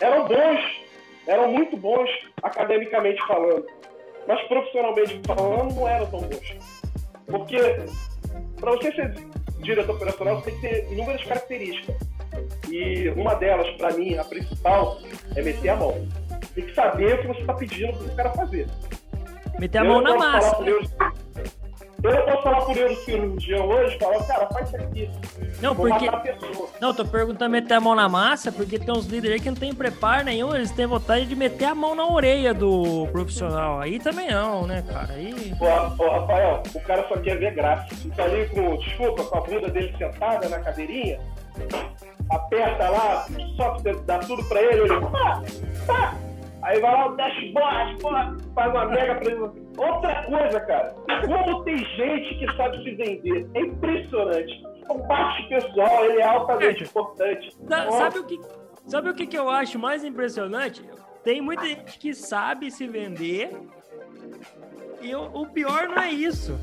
eram 0.00 0.26
bons, 0.26 0.60
eram 1.26 1.48
muito 1.48 1.76
bons 1.76 2.10
academicamente 2.42 3.20
falando, 3.26 3.66
mas 4.26 4.40
profissionalmente 4.48 5.20
falando 5.26 5.74
não 5.74 5.88
eram 5.88 6.06
tão 6.06 6.20
bons. 6.20 6.56
Porque 7.26 7.58
para 8.60 8.70
você 8.72 8.92
ser 8.92 9.14
diretor 9.60 9.96
operacional, 9.96 10.40
você 10.40 10.50
tem 10.50 10.60
que 10.60 10.68
ter 10.68 10.92
inúmeras 10.92 11.24
características. 11.24 11.96
E 12.70 13.08
uma 13.10 13.34
delas, 13.34 13.70
para 13.76 13.92
mim, 13.92 14.16
a 14.16 14.24
principal, 14.24 14.98
é 15.36 15.42
meter 15.42 15.70
a 15.70 15.76
mão. 15.76 16.08
Tem 16.54 16.64
que 16.64 16.74
saber 16.74 17.14
o 17.14 17.22
que 17.22 17.26
você 17.28 17.40
está 17.40 17.54
pedindo 17.54 17.92
para 17.92 18.06
o 18.06 18.16
cara 18.16 18.30
fazer. 18.30 18.66
Meter 19.58 19.78
a 19.78 19.84
mão 19.84 20.00
na 20.00 20.16
massa. 20.16 20.60
Né? 20.60 20.72
Eu 22.04 22.12
não 22.12 22.22
posso 22.22 22.42
falar 22.42 22.60
pro 22.60 22.74
neurocirurgião 22.74 23.66
hoje, 23.66 23.98
falar, 23.98 24.22
cara, 24.24 24.46
faz 24.48 24.68
isso 24.68 24.76
aqui. 24.76 25.10
Não, 25.62 25.74
porque. 25.74 26.06
Não, 26.78 26.92
tô 26.92 27.02
perguntando 27.02 27.50
meter 27.50 27.72
a 27.72 27.80
mão 27.80 27.94
na 27.94 28.10
massa, 28.10 28.52
porque 28.52 28.78
tem 28.78 28.92
uns 28.94 29.06
líderes 29.06 29.36
aí 29.36 29.40
que 29.40 29.48
não 29.48 29.56
tem 29.56 29.74
preparo 29.74 30.22
nenhum, 30.22 30.54
eles 30.54 30.70
têm 30.70 30.84
vontade 30.84 31.24
de 31.24 31.34
meter 31.34 31.64
a 31.64 31.74
mão 31.74 31.94
na 31.94 32.06
orelha 32.06 32.52
do 32.52 33.08
profissional. 33.10 33.80
Aí 33.80 33.98
também 33.98 34.30
não, 34.30 34.66
né, 34.66 34.84
cara? 34.86 35.14
Aí. 35.14 35.54
Pô, 35.96 36.10
Rafael, 36.10 36.62
o 36.74 36.80
cara 36.80 37.08
só 37.08 37.16
quer 37.16 37.38
ver 37.38 37.54
graça. 37.54 37.86
Tá 38.14 38.24
ali 38.24 38.50
com, 38.50 38.76
desculpa, 38.76 39.24
com 39.24 39.38
a 39.38 39.40
bunda 39.40 39.70
dele 39.70 39.94
sentada 39.96 40.46
na 40.50 40.58
cadeirinha, 40.58 41.18
aperta 42.28 42.90
lá, 42.90 43.26
só 43.56 43.78
dá 44.04 44.18
tudo 44.18 44.44
pra 44.44 44.60
ele, 44.60 44.80
ele. 44.82 44.94
Ah, 45.14 45.42
ah. 45.88 46.33
Aí 46.64 46.80
vai 46.80 46.92
lá 46.92 47.08
o 47.08 47.16
dashboard, 47.16 48.02
faz 48.54 48.70
uma 48.70 48.86
mega 48.86 49.12
apresentação. 49.12 49.64
Outra 49.76 50.24
coisa, 50.24 50.60
cara, 50.60 50.94
como 51.26 51.62
tem 51.64 51.76
gente 51.76 52.38
que 52.38 52.56
sabe 52.56 52.82
se 52.82 52.94
vender. 52.94 53.50
É 53.54 53.60
impressionante. 53.60 54.62
O 54.88 54.98
parte 55.06 55.46
pessoal, 55.48 56.04
ele 56.06 56.20
é 56.20 56.24
altamente 56.24 56.84
importante. 56.84 57.54
Sabe 57.68 58.18
o 58.18 58.24
que, 58.24 58.40
sabe 58.86 59.10
o 59.10 59.14
que, 59.14 59.26
que 59.26 59.36
eu 59.36 59.50
acho 59.50 59.78
mais 59.78 60.04
impressionante? 60.04 60.82
Tem 61.22 61.42
muita 61.42 61.66
gente 61.66 61.98
que 61.98 62.14
sabe 62.14 62.70
se 62.70 62.86
vender 62.86 63.50
e 65.02 65.14
o, 65.14 65.22
o 65.42 65.46
pior 65.46 65.88
não 65.88 66.02
é 66.02 66.10
isso. 66.10 66.58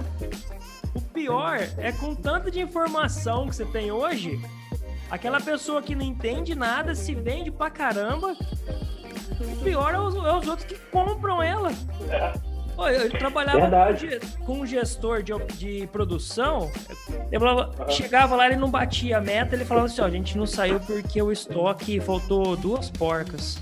O 0.95 1.01
pior 1.13 1.59
é 1.77 1.91
com 1.91 2.15
tanta 2.15 2.49
de 2.49 2.59
informação 2.59 3.47
que 3.47 3.55
você 3.55 3.65
tem 3.65 3.91
hoje, 3.91 4.39
aquela 5.11 5.39
pessoa 5.39 5.79
que 5.81 5.93
não 5.93 6.03
entende 6.03 6.55
nada 6.55 6.95
se 6.95 7.13
vende 7.13 7.51
pra 7.51 7.69
caramba 7.69 8.35
o 9.39 9.63
pior 9.63 9.93
é 9.93 9.99
os, 9.99 10.15
é 10.15 10.35
os 10.35 10.47
outros 10.47 10.63
que 10.65 10.75
compram 10.91 11.41
ela. 11.41 11.71
É. 12.09 12.33
Pô, 12.75 12.87
eu 12.87 13.09
trabalhava 13.11 13.69
com, 14.45 14.59
um 14.59 14.65
gestor 14.65 15.21
de, 15.21 15.33
de 15.57 15.87
produção. 15.87 16.71
Eu 17.31 17.39
falava, 17.39 17.83
uhum. 17.83 17.89
Chegava 17.89 18.35
lá, 18.35 18.47
ele 18.47 18.55
não 18.55 18.69
batia 18.69 19.17
a 19.17 19.21
meta, 19.21 19.55
ele 19.55 19.65
falava 19.65 19.87
assim: 19.87 20.01
ó, 20.01 20.05
a 20.05 20.09
gente 20.09 20.37
não 20.37 20.45
saiu 20.45 20.79
porque 20.79 21.21
o 21.21 21.31
estoque 21.31 21.99
faltou 21.99 22.55
duas 22.55 22.89
porcas. 22.89 23.61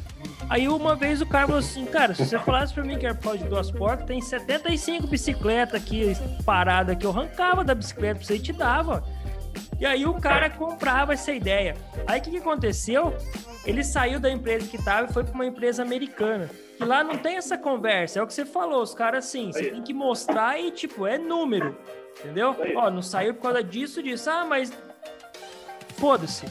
Aí 0.50 0.68
uma 0.68 0.96
vez 0.96 1.22
o 1.22 1.28
cara 1.28 1.46
falou 1.46 1.60
assim, 1.60 1.86
cara, 1.86 2.16
se 2.16 2.26
você 2.26 2.40
falasse 2.40 2.74
pra 2.74 2.84
mim 2.84 2.98
que 2.98 3.06
era 3.06 3.14
por 3.14 3.24
causa 3.24 3.38
de 3.40 3.48
duas 3.48 3.70
porcas, 3.70 4.08
tem 4.08 4.20
75 4.20 5.06
bicicletas 5.06 5.76
aqui 5.76 6.12
paradas 6.44 6.98
que 6.98 7.06
eu 7.06 7.12
arrancava 7.12 7.64
da 7.64 7.76
bicicleta 7.76 8.16
pra 8.16 8.26
você 8.26 8.36
e 8.36 8.40
te 8.40 8.52
dava. 8.52 9.04
E 9.80 9.86
aí 9.86 10.06
o 10.06 10.14
cara 10.16 10.50
comprava 10.50 11.14
essa 11.14 11.32
ideia. 11.32 11.76
Aí 12.06 12.20
o 12.20 12.24
que, 12.24 12.32
que 12.32 12.38
aconteceu? 12.38 13.16
Ele 13.66 13.84
saiu 13.84 14.20
da 14.20 14.30
empresa 14.30 14.68
que 14.68 14.76
estava 14.76 15.10
e 15.10 15.14
foi 15.14 15.24
para 15.24 15.34
uma 15.34 15.46
empresa 15.46 15.82
americana. 15.82 16.50
E 16.80 16.84
lá 16.84 17.04
não 17.04 17.18
tem 17.18 17.36
essa 17.36 17.58
conversa, 17.58 18.20
é 18.20 18.24
o 18.24 18.28
que 18.28 18.34
você 18.34 18.46
falou, 18.46 18.82
os 18.82 18.94
caras 18.94 19.26
assim, 19.26 19.52
você 19.52 19.70
tem 19.70 19.82
que 19.82 19.94
mostrar 19.94 20.58
e, 20.58 20.72
tipo, 20.72 21.06
é 21.06 21.18
número, 21.18 21.78
entendeu? 22.20 22.56
Ó, 22.78 22.90
não 22.90 23.02
saiu 23.02 23.34
por 23.34 23.44
causa 23.44 23.62
disso, 23.62 24.02
disso, 24.02 24.30
ah, 24.30 24.46
mas 24.46 24.72
foda-se, 25.98 26.46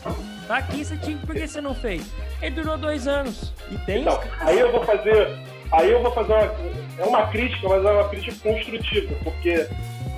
tá 0.47 0.59
aqui, 0.59 0.85
você 0.85 0.99
tinha, 0.99 1.17
por 1.17 1.35
que 1.35 1.49
você 1.49 1.63
não 1.63 1.75
fez? 1.75 2.03
Ele 2.43 2.57
durou 2.57 2.77
dois 2.77 3.09
anos, 3.09 3.55
e 3.71 3.79
tem... 3.87 4.03
Então, 4.03 4.21
aí 4.41 4.59
eu 4.59 4.71
vou 4.71 4.85
fazer, 4.85 5.39
aí 5.73 5.91
eu 5.91 6.03
vou 6.03 6.13
fazer 6.13 6.35
uma, 6.35 6.55
é 6.99 7.05
uma 7.07 7.27
crítica, 7.29 7.67
mas 7.67 7.83
é 7.83 7.91
uma 7.91 8.09
crítica 8.11 8.37
construtiva, 8.51 9.15
porque 9.25 9.67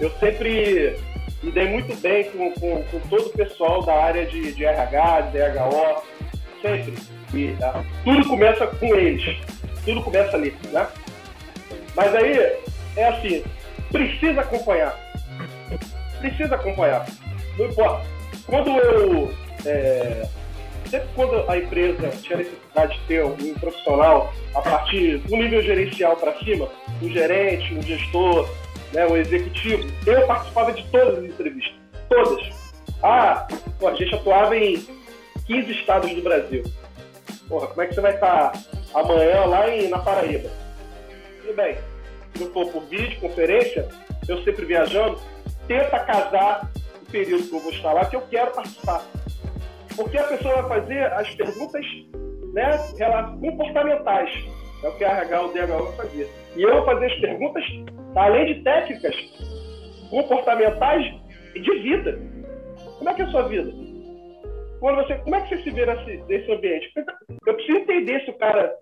eu 0.00 0.10
sempre 0.18 0.96
me 1.42 1.50
dei 1.50 1.68
muito 1.68 1.94
bem 2.00 2.24
com, 2.30 2.52
com, 2.52 2.82
com 2.84 3.00
todo 3.08 3.26
o 3.26 3.32
pessoal 3.32 3.82
da 3.82 3.94
área 3.94 4.26
de, 4.26 4.52
de 4.52 4.64
RH, 4.64 5.20
de 5.22 5.38
DHO, 5.38 6.02
sempre. 6.60 6.94
E, 7.32 7.56
tá? 7.58 7.84
Tudo 8.04 8.28
começa 8.28 8.66
com 8.66 8.94
eles. 8.94 9.38
Tudo 9.84 10.02
começa 10.02 10.36
ali, 10.36 10.54
né? 10.72 10.86
Mas 11.94 12.14
aí, 12.14 12.56
é 12.96 13.08
assim, 13.08 13.44
precisa 13.90 14.40
acompanhar. 14.42 14.98
Precisa 16.20 16.54
acompanhar. 16.54 17.06
Não 17.58 17.66
importa. 17.66 18.06
Quando 18.46 18.70
eu... 18.70 19.32
É, 19.64 20.28
sempre 20.90 21.08
quando 21.14 21.48
a 21.48 21.56
empresa 21.56 22.08
tinha 22.22 22.38
necessidade 22.38 22.98
de 22.98 23.06
ter 23.06 23.24
um 23.24 23.54
profissional 23.54 24.32
a 24.54 24.60
partir 24.60 25.18
do 25.18 25.36
nível 25.36 25.62
gerencial 25.62 26.16
para 26.16 26.36
cima, 26.38 26.68
um 27.00 27.08
gerente, 27.08 27.72
um 27.74 27.82
gestor, 27.82 28.48
né, 28.92 29.06
um 29.06 29.16
executivo, 29.16 29.86
eu 30.06 30.26
participava 30.26 30.72
de 30.72 30.84
todas 30.90 31.18
as 31.18 31.24
entrevistas. 31.24 31.74
Todas. 32.08 32.48
Ah, 33.02 33.46
pô, 33.78 33.88
a 33.88 33.94
gente 33.94 34.14
atuava 34.14 34.56
em 34.56 34.84
15 35.46 35.72
estados 35.72 36.12
do 36.12 36.22
Brasil. 36.22 36.64
Porra, 37.48 37.68
como 37.68 37.82
é 37.82 37.86
que 37.86 37.94
você 37.94 38.00
vai 38.00 38.14
estar 38.14 38.52
amanhã 38.94 39.44
lá 39.46 39.68
em, 39.68 39.88
na 39.88 39.98
Paraíba? 39.98 40.50
Tudo 41.42 41.54
bem. 41.56 41.78
Se 42.34 42.44
não 42.44 42.52
for 42.52 42.66
por 42.68 42.82
vídeo, 42.84 43.20
conferência, 43.20 43.88
eu 44.28 44.42
sempre 44.44 44.64
viajando, 44.64 45.18
tenta 45.66 45.98
casar 46.00 46.70
o 47.02 47.10
período 47.10 47.48
que 47.48 47.54
eu 47.54 47.60
vou 47.60 47.72
estar 47.72 47.92
lá, 47.92 48.04
que 48.04 48.16
eu 48.16 48.22
quero 48.22 48.52
participar. 48.52 49.04
Porque 49.96 50.16
a 50.16 50.24
pessoa 50.24 50.62
vai 50.62 50.80
fazer 50.80 51.12
as 51.12 51.28
perguntas 51.34 51.84
né, 52.52 52.78
comportamentais. 53.40 54.30
É 54.82 54.88
o 54.88 54.92
que 54.92 55.04
a 55.04 55.18
RH 55.18 55.42
o 55.42 55.52
DHO 55.52 55.84
vai 55.84 55.96
fazer. 55.96 56.30
E 56.56 56.62
eu 56.62 56.72
vou 56.72 56.84
fazer 56.84 57.06
as 57.06 57.20
perguntas, 57.20 57.64
além 58.16 58.54
de 58.54 58.62
técnicas, 58.62 59.14
comportamentais 60.10 61.14
e 61.54 61.60
de 61.60 61.78
vida. 61.80 62.18
Como 62.98 63.10
é 63.10 63.14
que 63.14 63.22
é 63.22 63.24
a 63.24 63.30
sua 63.30 63.42
vida? 63.42 63.72
quando 64.80 64.96
você, 64.96 65.14
como 65.16 65.36
é 65.36 65.40
que 65.42 65.54
você 65.54 65.62
se 65.62 65.70
vê 65.70 65.86
nesse, 65.86 66.16
nesse 66.26 66.50
ambiente? 66.50 66.90
Eu 67.46 67.54
preciso 67.54 67.78
entender 67.78 68.24
se 68.24 68.30
o 68.30 68.34
cara. 68.34 68.74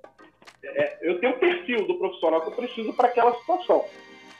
É, 0.64 0.98
eu 1.02 1.20
tenho 1.20 1.34
um 1.34 1.38
perfil 1.38 1.86
do 1.86 1.98
profissional 1.98 2.40
que 2.40 2.48
eu 2.48 2.56
preciso 2.56 2.92
para 2.94 3.08
aquela 3.08 3.34
situação. 3.34 3.84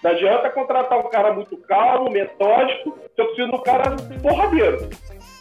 Não 0.03 0.11
adianta 0.13 0.51
contratar 0.51 0.99
um 0.99 1.11
cara 1.11 1.33
muito 1.33 1.57
calmo, 1.57 2.11
metódico, 2.11 2.97
se 3.15 3.21
eu 3.21 3.27
preciso 3.27 3.51
de 3.51 3.57
um 3.57 3.63
cara 3.63 3.97
porradeiro. 4.23 4.89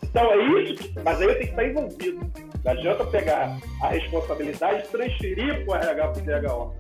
Então 0.03 0.31
é 0.31 0.37
isso, 0.63 0.93
mas 1.03 1.21
aí 1.21 1.27
eu 1.27 1.33
tenho 1.33 1.45
que 1.45 1.49
estar 1.49 1.65
envolvido. 1.65 2.19
Não 2.65 2.71
adianta 2.71 3.05
pegar 3.05 3.57
a 3.83 3.87
responsabilidade 3.87 4.85
e 4.85 4.87
transferir 4.87 5.65
para 5.65 5.73
o 5.73 5.75
RH 5.75 6.07
para 6.07 6.21
o 6.21 6.25
DHO. 6.25 6.75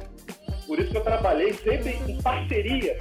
Por 0.67 0.79
isso 0.79 0.91
que 0.91 0.97
eu 0.97 1.01
trabalhei 1.01 1.53
sempre 1.53 1.97
em 2.07 2.21
parceria 2.21 2.99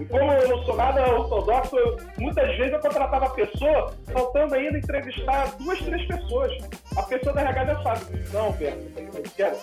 e 0.00 0.04
como 0.06 0.32
eu 0.32 0.48
não 0.48 0.64
sou 0.64 0.76
nada 0.76 1.06
ortodoxo, 1.14 1.76
eu, 1.76 1.96
muitas 2.16 2.56
vezes 2.56 2.72
eu 2.72 2.80
contratava 2.80 3.26
a 3.26 3.30
pessoa, 3.30 3.92
faltando 4.10 4.54
ainda 4.54 4.78
entrevistar 4.78 5.54
duas, 5.58 5.78
três 5.78 6.06
pessoas. 6.06 6.52
A 6.96 7.02
pessoa 7.02 7.34
da 7.34 7.42
RH 7.42 7.66
já 7.66 7.82
sabe. 7.82 8.24
Não, 8.32 8.52
Berto, 8.52 8.78
eu 8.96 9.22
quero. 9.36 9.56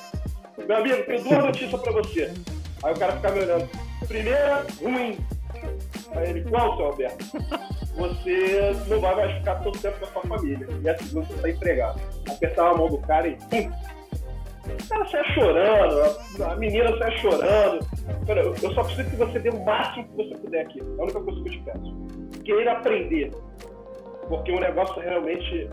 Meu 0.67 0.77
amigo, 0.77 1.03
tenho 1.05 1.23
duas 1.23 1.45
notícias 1.45 1.81
para 1.81 1.91
você. 1.91 2.33
Aí 2.83 2.93
o 2.93 2.99
cara 2.99 3.13
fica 3.13 3.31
me 3.31 3.39
olhando. 3.39 3.69
Primeira, 4.07 4.65
ruim. 4.79 5.17
Aí 6.15 6.29
ele, 6.29 6.49
qual, 6.49 6.77
seu 6.77 6.85
Alberto? 6.85 7.25
Você 7.97 8.75
não 8.87 8.99
vai 9.01 9.15
mais 9.15 9.37
ficar 9.37 9.55
todo 9.55 9.79
tempo 9.79 9.97
com 9.99 10.05
a 10.05 10.11
sua 10.11 10.37
família. 10.37 10.67
E 10.83 10.89
a 10.89 10.97
segunda, 10.99 11.25
você 11.25 11.33
está 11.33 11.49
empregado. 11.49 12.01
Apertava 12.29 12.69
a 12.69 12.77
mão 12.77 12.89
do 12.89 12.99
cara 12.99 13.27
e 13.27 13.35
pum, 13.35 13.71
cara 14.89 15.05
sai 15.05 15.33
chorando, 15.33 16.43
a 16.43 16.55
menina 16.55 16.97
sai 16.97 17.17
chorando. 17.17 17.85
Eu 18.61 18.73
só 18.73 18.83
preciso 18.83 19.09
que 19.09 19.15
você 19.15 19.39
dê 19.39 19.49
o 19.49 19.63
máximo 19.63 20.07
que 20.09 20.15
você 20.15 20.35
puder 20.35 20.61
aqui. 20.61 20.79
É 20.79 20.83
a 20.83 21.03
única 21.03 21.19
coisa 21.21 21.41
que 21.41 21.49
eu 21.49 21.53
te 21.53 21.59
peço. 21.59 22.41
Queira 22.43 22.71
aprender. 22.73 23.31
Porque 24.27 24.51
o 24.51 24.59
negócio 24.59 25.01
realmente 25.01 25.69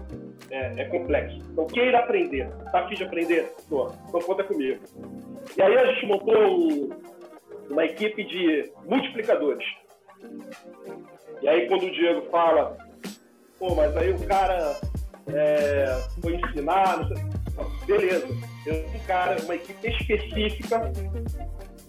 é, 0.50 0.82
é 0.82 0.84
complexo. 0.84 1.38
Então, 1.50 1.66
queira 1.66 1.98
aprender. 1.98 2.48
Tá 2.70 2.80
afim 2.80 2.94
de 2.94 3.04
aprender? 3.04 3.52
Tô. 3.68 3.90
Então, 4.08 4.20
conta 4.20 4.44
comigo. 4.44 4.80
E 5.56 5.62
aí 5.62 5.76
a 5.76 5.86
gente 5.86 6.06
montou 6.06 6.36
um, 6.36 6.90
uma 7.70 7.84
equipe 7.84 8.22
de 8.24 8.72
multiplicadores. 8.86 9.66
E 11.42 11.48
aí 11.48 11.68
quando 11.68 11.84
o 11.84 11.90
Diego 11.90 12.22
fala, 12.30 12.76
pô, 13.58 13.74
mas 13.74 13.96
aí 13.96 14.12
o 14.12 14.26
cara 14.26 14.76
é, 15.26 16.00
foi 16.20 16.36
ensinar, 16.36 17.08
beleza. 17.86 18.53
Eu 18.66 18.86
um 18.86 18.98
cara, 19.06 19.36
uma 19.42 19.54
equipe 19.54 19.88
específica 19.88 20.92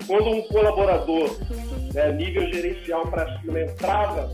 quando 0.08 0.30
um 0.30 0.42
colaborador, 0.44 1.36
né, 1.94 2.12
nível 2.12 2.52
gerencial 2.54 3.08
para 3.08 3.40
cima, 3.40 3.62
entrava, 3.62 4.32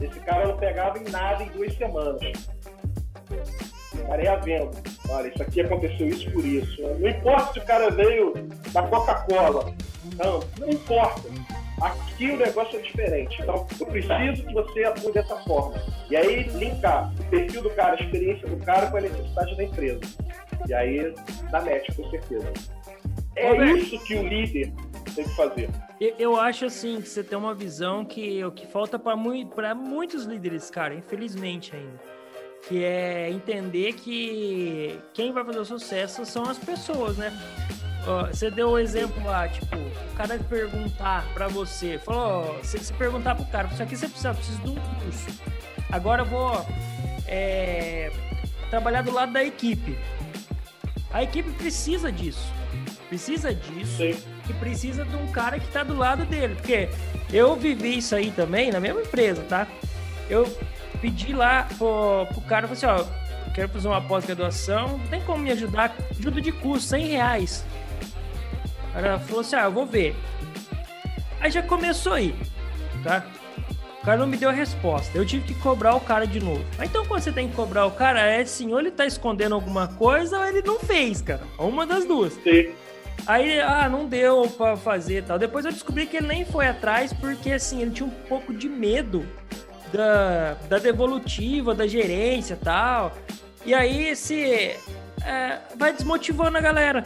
esse 0.00 0.20
cara 0.20 0.48
não 0.48 0.56
pegava 0.56 0.98
em 0.98 1.10
nada 1.10 1.42
em 1.42 1.48
duas 1.48 1.74
semanas. 1.76 2.20
O 3.94 4.44
vendo. 4.44 4.70
Olha, 5.08 5.28
isso 5.28 5.42
aqui 5.42 5.60
aconteceu 5.60 6.06
isso 6.08 6.30
por 6.30 6.44
isso. 6.44 6.82
Não 6.98 7.08
importa 7.08 7.52
se 7.52 7.58
o 7.58 7.64
cara 7.64 7.90
veio 7.90 8.32
da 8.72 8.82
Coca-Cola. 8.84 9.74
Não, 10.16 10.40
não 10.58 10.70
importa. 10.70 11.28
Aqui 11.80 12.30
o 12.30 12.36
negócio 12.36 12.78
é 12.78 12.82
diferente. 12.82 13.40
Então, 13.40 13.66
eu 13.78 13.86
preciso 13.86 14.44
que 14.44 14.52
você 14.52 14.84
atue 14.84 15.12
dessa 15.12 15.36
forma. 15.38 15.82
E 16.10 16.16
aí, 16.16 16.42
linkar 16.44 17.12
o 17.18 17.24
perfil 17.24 17.62
do 17.62 17.70
cara, 17.70 17.96
a 17.96 18.02
experiência 18.02 18.46
do 18.48 18.56
cara 18.64 18.90
com 18.90 18.98
a 18.98 19.00
necessidade 19.00 19.56
da 19.56 19.64
empresa. 19.64 20.00
E 20.68 20.74
aí, 20.74 21.14
dá 21.50 21.60
match, 21.60 21.94
com 21.96 22.08
certeza. 22.10 22.52
É 23.36 23.50
Roberto. 23.50 23.78
isso 23.78 24.04
que 24.04 24.14
o 24.14 24.26
líder 24.26 24.72
tem 25.14 25.24
que 25.24 25.36
fazer. 25.36 25.70
Eu, 26.18 26.36
acho 26.36 26.64
assim 26.64 27.00
que 27.00 27.08
você 27.08 27.22
tem 27.22 27.36
uma 27.36 27.54
visão 27.54 28.04
que 28.04 28.42
o 28.44 28.50
que 28.50 28.66
falta 28.66 28.98
para 28.98 29.16
muitos 29.16 30.24
líderes, 30.24 30.70
cara, 30.70 30.94
infelizmente 30.94 31.74
ainda. 31.74 32.00
Que 32.66 32.84
é 32.84 33.30
entender 33.30 33.94
que 33.94 34.98
quem 35.14 35.32
vai 35.32 35.44
fazer 35.44 35.58
o 35.58 35.64
sucesso 35.64 36.24
são 36.24 36.44
as 36.44 36.58
pessoas, 36.58 37.16
né? 37.16 37.32
Você 38.30 38.50
deu 38.50 38.70
o 38.70 38.78
exemplo 38.78 39.22
lá, 39.24 39.46
tipo, 39.48 39.76
o 39.76 40.16
cara 40.16 40.38
perguntar 40.38 41.26
pra 41.34 41.48
você, 41.48 41.98
falou, 41.98 42.20
ó, 42.20 42.42
você, 42.62 42.78
você 42.78 42.94
perguntar 42.94 43.34
pro 43.34 43.44
cara, 43.46 43.68
isso 43.68 43.82
aqui 43.82 43.94
você 43.94 44.08
precisa, 44.08 44.30
eu 44.30 44.34
preciso 44.34 44.60
de 44.62 44.70
um 44.70 44.74
curso. 44.74 45.40
Agora 45.92 46.22
eu 46.22 46.26
vou 46.26 46.66
é, 47.26 48.10
trabalhar 48.70 49.02
do 49.02 49.12
lado 49.12 49.32
da 49.32 49.44
equipe. 49.44 49.98
A 51.12 51.22
equipe 51.22 51.50
precisa 51.50 52.10
disso. 52.12 52.52
Precisa 53.08 53.52
disso 53.52 53.96
Sim. 53.96 54.16
e 54.48 54.52
precisa 54.54 55.04
de 55.04 55.16
um 55.16 55.26
cara 55.32 55.58
que 55.58 55.66
tá 55.68 55.82
do 55.82 55.96
lado 55.96 56.24
dele. 56.24 56.54
Porque 56.54 56.88
eu 57.32 57.56
vivi 57.56 57.98
isso 57.98 58.14
aí 58.14 58.30
também 58.30 58.70
na 58.70 58.78
mesma 58.78 59.00
empresa, 59.00 59.42
tá? 59.42 59.66
Eu 60.28 60.46
pedi 61.00 61.32
lá 61.32 61.66
pro, 61.76 62.26
pro 62.32 62.40
cara, 62.42 62.68
falei 62.68 62.84
assim, 62.84 62.86
ó, 62.86 63.52
quero 63.52 63.68
fazer 63.68 63.88
uma 63.88 64.00
pós-graduação, 64.00 65.00
tem 65.10 65.20
como 65.22 65.42
me 65.42 65.50
ajudar? 65.50 65.96
Ajuda 66.18 66.40
de 66.40 66.52
custo, 66.52 66.90
100 66.90 67.06
reais. 67.06 67.64
O 68.90 68.92
cara 68.92 69.18
falou 69.18 69.40
assim, 69.40 69.56
ah, 69.56 69.64
eu 69.64 69.72
vou 69.72 69.86
ver. 69.86 70.14
Aí 71.40 71.50
já 71.50 71.62
começou 71.62 72.12
aí, 72.12 72.34
tá? 73.02 73.26
O 74.00 74.04
cara 74.04 74.16
não 74.16 74.26
me 74.26 74.36
deu 74.36 74.48
a 74.48 74.52
resposta. 74.52 75.16
Eu 75.16 75.26
tive 75.26 75.44
que 75.44 75.54
cobrar 75.60 75.94
o 75.94 76.00
cara 76.00 76.26
de 76.26 76.40
novo. 76.40 76.64
Aí, 76.78 76.88
Então, 76.88 77.04
quando 77.04 77.20
você 77.22 77.30
tem 77.30 77.48
que 77.48 77.54
cobrar 77.54 77.84
o 77.84 77.90
cara, 77.90 78.20
é 78.20 78.40
assim, 78.40 78.72
ou 78.72 78.80
ele 78.80 78.90
tá 78.90 79.04
escondendo 79.04 79.54
alguma 79.54 79.88
coisa, 79.88 80.38
ou 80.38 80.46
ele 80.46 80.62
não 80.62 80.78
fez, 80.80 81.20
cara. 81.20 81.42
Uma 81.58 81.86
das 81.86 82.06
duas. 82.06 82.32
Sim. 82.34 82.70
Aí, 83.26 83.60
ah, 83.60 83.88
não 83.90 84.06
deu 84.06 84.48
pra 84.56 84.74
fazer 84.74 85.18
e 85.18 85.22
tal. 85.22 85.38
Depois 85.38 85.66
eu 85.66 85.72
descobri 85.72 86.06
que 86.06 86.16
ele 86.16 86.26
nem 86.26 86.46
foi 86.46 86.66
atrás, 86.66 87.12
porque 87.12 87.52
assim, 87.52 87.82
ele 87.82 87.90
tinha 87.90 88.06
um 88.06 88.10
pouco 88.26 88.54
de 88.54 88.68
medo 88.70 89.26
da, 89.92 90.54
da 90.68 90.78
devolutiva, 90.78 91.74
da 91.74 91.86
gerência 91.86 92.54
e 92.54 92.64
tal. 92.64 93.12
E 93.66 93.74
aí, 93.74 94.08
esse 94.08 94.74
é, 95.22 95.58
vai 95.76 95.92
desmotivando 95.92 96.56
a 96.56 96.60
galera. 96.62 97.04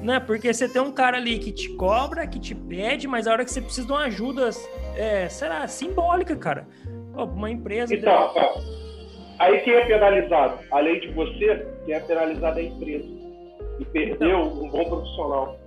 Né? 0.00 0.18
Porque 0.18 0.50
você 0.52 0.66
tem 0.66 0.80
um 0.80 0.92
cara 0.92 1.18
ali 1.18 1.38
que 1.38 1.52
te 1.52 1.68
cobra, 1.74 2.26
que 2.26 2.40
te 2.40 2.54
pede, 2.54 3.06
mas 3.06 3.26
a 3.26 3.32
hora 3.32 3.44
que 3.44 3.50
você 3.50 3.60
precisa 3.60 3.86
de 3.86 3.92
uma 3.92 4.04
ajuda, 4.04 4.48
é, 4.96 5.28
será 5.28 5.66
simbólica, 5.68 6.36
cara. 6.36 6.66
Uma 7.14 7.50
empresa. 7.50 7.94
Então, 7.94 8.32
aí 9.38 9.60
quem 9.60 9.74
é 9.74 9.84
penalizado? 9.84 10.58
Além 10.70 11.00
de 11.00 11.08
você, 11.08 11.66
quem 11.84 11.94
é 11.94 12.00
penalizado 12.00 12.58
é 12.58 12.62
a 12.62 12.64
empresa. 12.66 13.08
E 13.78 13.84
perdeu 13.84 14.38
um 14.38 14.68
bom 14.68 14.84
profissional. 14.84 15.58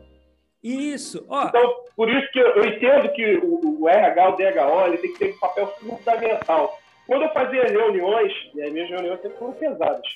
Isso, 0.63 1.25
ó. 1.27 1.47
Então, 1.47 1.75
por 1.95 2.09
isso 2.09 2.31
que 2.31 2.39
eu 2.39 2.55
eu 2.55 2.65
entendo 2.65 3.09
que 3.13 3.37
o, 3.37 3.81
o 3.81 3.89
RH, 3.89 4.29
o 4.29 4.35
DHO, 4.37 4.87
ele 4.87 4.97
tem 4.97 5.13
que 5.13 5.19
ter 5.19 5.33
um 5.33 5.39
papel 5.39 5.67
fundamental. 5.79 6.79
Quando 7.05 7.23
eu 7.23 7.29
fazia 7.33 7.65
reuniões, 7.65 8.31
e 8.55 8.61
as 8.61 8.71
minhas 8.71 8.89
reuniões 8.89 9.21
sempre 9.21 9.37
foram 9.37 9.53
pesadas. 9.53 10.07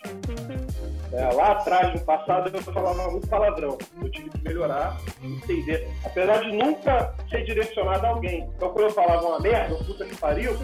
É, 1.13 1.33
lá 1.33 1.51
atrás, 1.53 1.93
no 1.93 1.99
passado, 2.01 2.51
eu 2.53 2.61
falava 2.61 3.09
muito 3.09 3.27
palavrão. 3.27 3.77
Eu 4.01 4.09
tive 4.09 4.29
que 4.29 4.43
melhorar, 4.43 4.97
entender. 5.23 5.87
Apesar 6.03 6.41
de 6.41 6.51
nunca 6.51 7.13
ser 7.29 7.43
direcionado 7.45 8.05
a 8.05 8.09
alguém. 8.09 8.49
Então, 8.55 8.69
quando 8.69 8.85
eu 8.85 8.91
falava 8.91 9.25
uma 9.25 9.39
merda, 9.39 9.75
puta 9.75 10.05
que 10.05 10.15
pariu, 10.17 10.55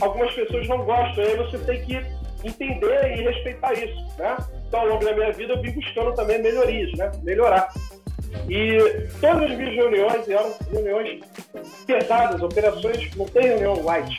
algumas 0.00 0.32
pessoas 0.34 0.68
não 0.68 0.84
gostam. 0.84 1.24
Aí 1.24 1.36
você 1.36 1.58
tem 1.58 1.84
que 1.84 2.24
entender 2.44 3.16
e 3.16 3.22
respeitar 3.22 3.72
isso, 3.72 3.96
né? 4.18 4.36
Então, 4.68 4.80
ao 4.80 4.86
longo 4.88 5.04
da 5.04 5.14
minha 5.14 5.32
vida, 5.32 5.54
eu 5.54 5.62
vim 5.62 5.72
buscando 5.72 6.12
também 6.14 6.42
melhorias, 6.42 6.92
né? 6.98 7.10
Melhorar. 7.22 7.72
E 8.48 8.78
todas 9.20 9.50
as 9.50 9.56
minhas 9.56 9.74
reuniões 9.74 10.28
eram 10.28 10.52
reuniões 10.70 11.20
pesadas, 11.86 12.42
operações, 12.42 13.14
não 13.16 13.26
tem 13.26 13.44
reunião 13.44 13.82
light. 13.82 14.18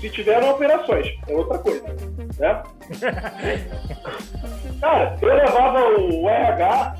Se 0.00 0.08
tiveram 0.08 0.50
operações, 0.50 1.14
é 1.28 1.34
outra 1.34 1.58
coisa, 1.58 1.84
né? 2.40 2.62
Cara, 4.80 5.16
eu 5.20 5.34
levava 5.34 5.78
o 6.00 6.28
RH 6.28 6.96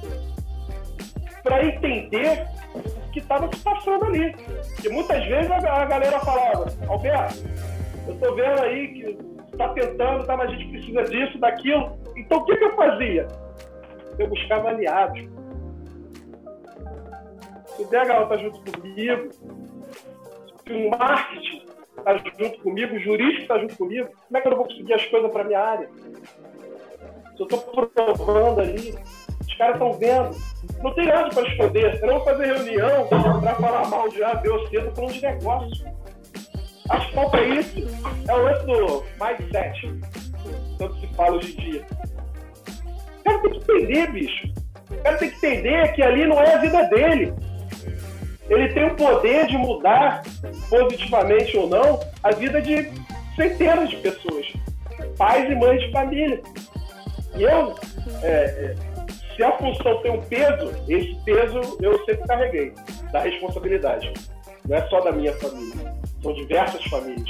para 1.43 1.65
entender 1.65 2.47
o 2.75 3.11
que 3.11 3.21
estava 3.21 3.49
se 3.53 3.63
passando 3.63 4.05
ali. 4.05 4.37
E 4.85 4.89
muitas 4.91 5.25
vezes 5.25 5.51
a, 5.51 5.85
galera 5.87 6.21
falava, 6.21 6.67
Alberto, 6.87 7.43
eu 8.07 8.15
tô 8.19 8.35
vendo 8.35 8.63
aí 8.63 8.89
que 8.89 9.57
tá 9.57 9.71
tentando, 9.71 10.27
tá, 10.27 10.37
mas 10.37 10.51
a 10.51 10.53
gente 10.53 10.71
precisa 10.71 11.05
disso, 11.05 11.39
daquilo. 11.39 11.99
Então 12.17 12.39
o 12.39 12.45
que, 12.45 12.57
que 12.57 12.65
eu 12.65 12.77
fazia? 12.77 13.27
Eu 14.19 14.29
buscava 14.29 14.69
aliados. 14.69 15.21
Se 17.67 17.83
o 17.83 17.89
DHO 17.89 18.29
tá 18.29 18.37
junto 18.37 18.61
comigo, 18.73 19.31
se 20.67 20.73
o 20.73 20.91
marketing 20.91 21.70
tá 22.01 22.17
junto 22.17 22.59
comigo, 22.61 22.97
o 22.97 23.01
jurídico 23.01 23.47
tá 23.47 23.59
junto 23.59 23.77
comigo, 23.77 24.09
como 24.09 24.39
é 24.39 24.41
que 24.41 24.49
eu 24.49 24.57
vou 24.57 24.65
conseguir 24.65 24.95
as 24.95 25.05
coisas 25.07 25.31
para 25.31 25.45
minha 25.45 25.61
área? 25.61 25.89
Se 27.37 27.43
eu 27.43 27.47
tô 27.47 27.59
provando 27.59 28.61
ali, 28.61 28.95
os 29.41 29.55
caras 29.55 29.75
estão 29.75 29.93
vendo. 29.95 30.37
Não 30.83 30.95
tem 30.95 31.07
nada 31.07 31.29
para 31.31 31.49
esconder. 31.49 31.99
Eu 32.03 32.07
não 32.07 32.15
vou 32.17 32.25
fazer 32.25 32.47
reunião 32.47 33.07
para 33.09 33.55
falar 33.55 33.89
mal 33.89 34.09
de 34.09 34.23
A, 34.23 34.35
B 34.35 34.49
ou 34.51 34.67
C, 34.69 34.81
tô 34.81 34.91
falando 34.91 35.13
de 35.13 35.23
negócio. 35.23 35.87
Acho 36.91 37.09
que 37.09 37.15
falta 37.15 37.41
isso. 37.41 37.89
É 38.29 38.35
o 38.35 38.43
lance 38.43 38.67
do 38.67 39.05
mindset. 39.21 40.01
Tanto 40.79 41.01
se 41.01 41.07
fala 41.15 41.37
hoje 41.37 41.53
em 41.53 41.71
dia. 41.71 41.87
O 43.21 43.25
cara 43.25 43.39
tem 43.39 43.51
que 43.53 43.59
entender, 43.59 44.13
bicho. 44.13 44.49
O 44.91 45.03
cara 45.03 45.17
tem 45.17 45.31
que 45.31 45.37
entender 45.37 45.93
que 45.93 46.03
ali 46.03 46.27
não 46.27 46.41
é 46.41 46.55
a 46.55 46.59
vida 46.59 46.83
dele. 46.85 47.33
Ele 48.51 48.69
tem 48.75 48.85
o 48.85 48.97
poder 48.97 49.47
de 49.47 49.57
mudar, 49.57 50.23
positivamente 50.69 51.57
ou 51.57 51.69
não, 51.69 52.01
a 52.23 52.33
vida 52.33 52.61
de 52.61 52.91
centenas 53.37 53.89
de 53.89 53.97
pessoas. 53.97 54.53
Pais 55.17 55.49
e 55.49 55.55
mães 55.55 55.81
de 55.81 55.93
família. 55.93 56.43
E 57.37 57.43
eu, 57.45 57.77
é, 58.23 58.29
é, 58.29 58.75
se 59.37 59.43
a 59.45 59.53
função 59.53 60.03
tem 60.03 60.11
um 60.11 60.21
peso, 60.23 60.73
esse 60.89 61.15
peso 61.25 61.79
eu 61.81 62.05
sempre 62.05 62.27
carreguei, 62.27 62.75
da 63.13 63.21
responsabilidade. 63.21 64.13
Não 64.69 64.77
é 64.77 64.83
só 64.89 65.01
da 65.01 65.13
minha 65.13 65.33
família, 65.35 65.95
são 66.21 66.35
diversas 66.35 66.85
famílias. 66.87 67.29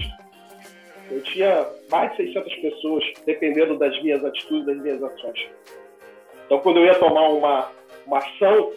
Eu 1.11 1.23
tinha 1.23 1.67
mais 1.91 2.11
de 2.13 2.17
600 2.19 2.55
pessoas 2.57 3.05
dependendo 3.27 3.77
das 3.79 4.01
minhas 4.03 4.25
atitudes, 4.25 4.65
das 4.65 4.77
minhas 4.79 5.03
ações. 5.03 5.49
Então, 6.47 6.59
quando 6.61 6.79
eu 6.79 6.87
ia 6.87 6.95
tomar 6.95 7.29
uma, 7.29 7.69
uma 8.07 8.19
ação, 8.19 8.73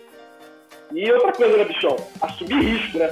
e 0.91 1.11
outra 1.11 1.31
coisa, 1.33 1.57
né, 1.57 1.65
bichão? 1.65 1.95
Assumir 2.21 2.61
risco, 2.61 2.97
né? 2.97 3.09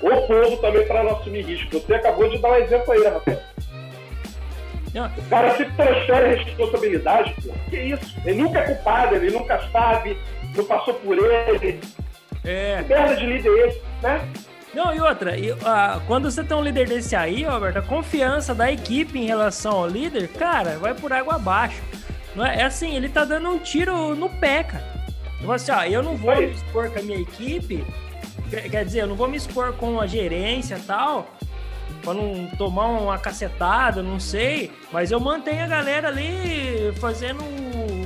O 0.00 0.26
povo 0.26 0.56
também 0.58 0.86
para 0.86 1.02
não 1.02 1.16
assumir 1.16 1.44
risco. 1.44 1.78
Você 1.80 1.94
acabou 1.94 2.28
de 2.28 2.38
dar 2.38 2.50
um 2.52 2.56
exemplo 2.56 2.92
aí, 2.92 3.00
né, 3.00 3.08
Rafael? 3.08 3.40
Não, 4.94 5.06
O 5.06 5.22
cara 5.28 5.54
se 5.56 5.64
transfere 5.64 6.36
responsabilidade, 6.36 7.34
pô. 7.42 7.52
Que 7.68 7.76
isso? 7.76 8.16
Ele 8.24 8.42
nunca 8.42 8.60
é 8.60 8.74
culpado, 8.74 9.14
ele 9.16 9.30
nunca 9.30 9.60
sabe, 9.70 10.16
não 10.56 10.64
passou 10.64 10.94
por 10.94 11.18
ele. 11.18 11.80
é. 12.44 12.82
Que 12.82 12.88
merda 12.88 13.16
de 13.16 13.26
líder 13.26 13.48
é 13.50 13.68
esse, 13.68 13.82
né? 14.02 14.28
Não, 14.72 14.94
e 14.94 15.00
outra, 15.00 15.36
e, 15.36 15.50
ah, 15.64 16.00
quando 16.06 16.30
você 16.30 16.44
tem 16.44 16.56
um 16.56 16.62
líder 16.62 16.88
desse 16.88 17.16
aí, 17.16 17.42
Roberto, 17.42 17.78
a 17.78 17.82
confiança 17.82 18.54
da 18.54 18.70
equipe 18.70 19.18
em 19.18 19.26
relação 19.26 19.72
ao 19.72 19.88
líder, 19.88 20.28
cara, 20.28 20.78
vai 20.78 20.94
por 20.94 21.12
água 21.12 21.34
abaixo. 21.36 21.82
Não 22.34 22.44
é, 22.46 22.60
é 22.60 22.64
assim, 22.64 22.94
ele 22.94 23.08
tá 23.08 23.24
dando 23.24 23.48
um 23.48 23.58
tiro 23.58 24.14
no 24.14 24.28
pé, 24.28 24.62
cara. 24.62 24.97
Tipo 25.38 25.52
assim, 25.52 25.72
ó, 25.72 25.82
eu 25.84 26.02
não 26.02 26.16
vou 26.16 26.34
me 26.36 26.50
expor 26.50 26.90
com 26.90 26.98
a 26.98 27.02
minha 27.02 27.20
equipe, 27.20 27.86
quer, 28.70 28.84
dizer, 28.84 29.02
eu 29.02 29.06
não 29.06 29.14
vou 29.14 29.28
me 29.28 29.36
expor 29.36 29.72
com 29.74 30.00
a 30.00 30.06
gerência 30.06 30.76
e 30.76 30.80
tal, 30.80 31.28
pra 32.02 32.12
não 32.12 32.48
tomar 32.56 32.86
uma 32.86 33.18
cacetada, 33.18 34.02
não 34.02 34.18
sei, 34.18 34.72
mas 34.92 35.10
eu 35.10 35.20
mantenho 35.20 35.64
a 35.64 35.68
galera 35.68 36.08
ali 36.08 36.92
fazendo 37.00 37.42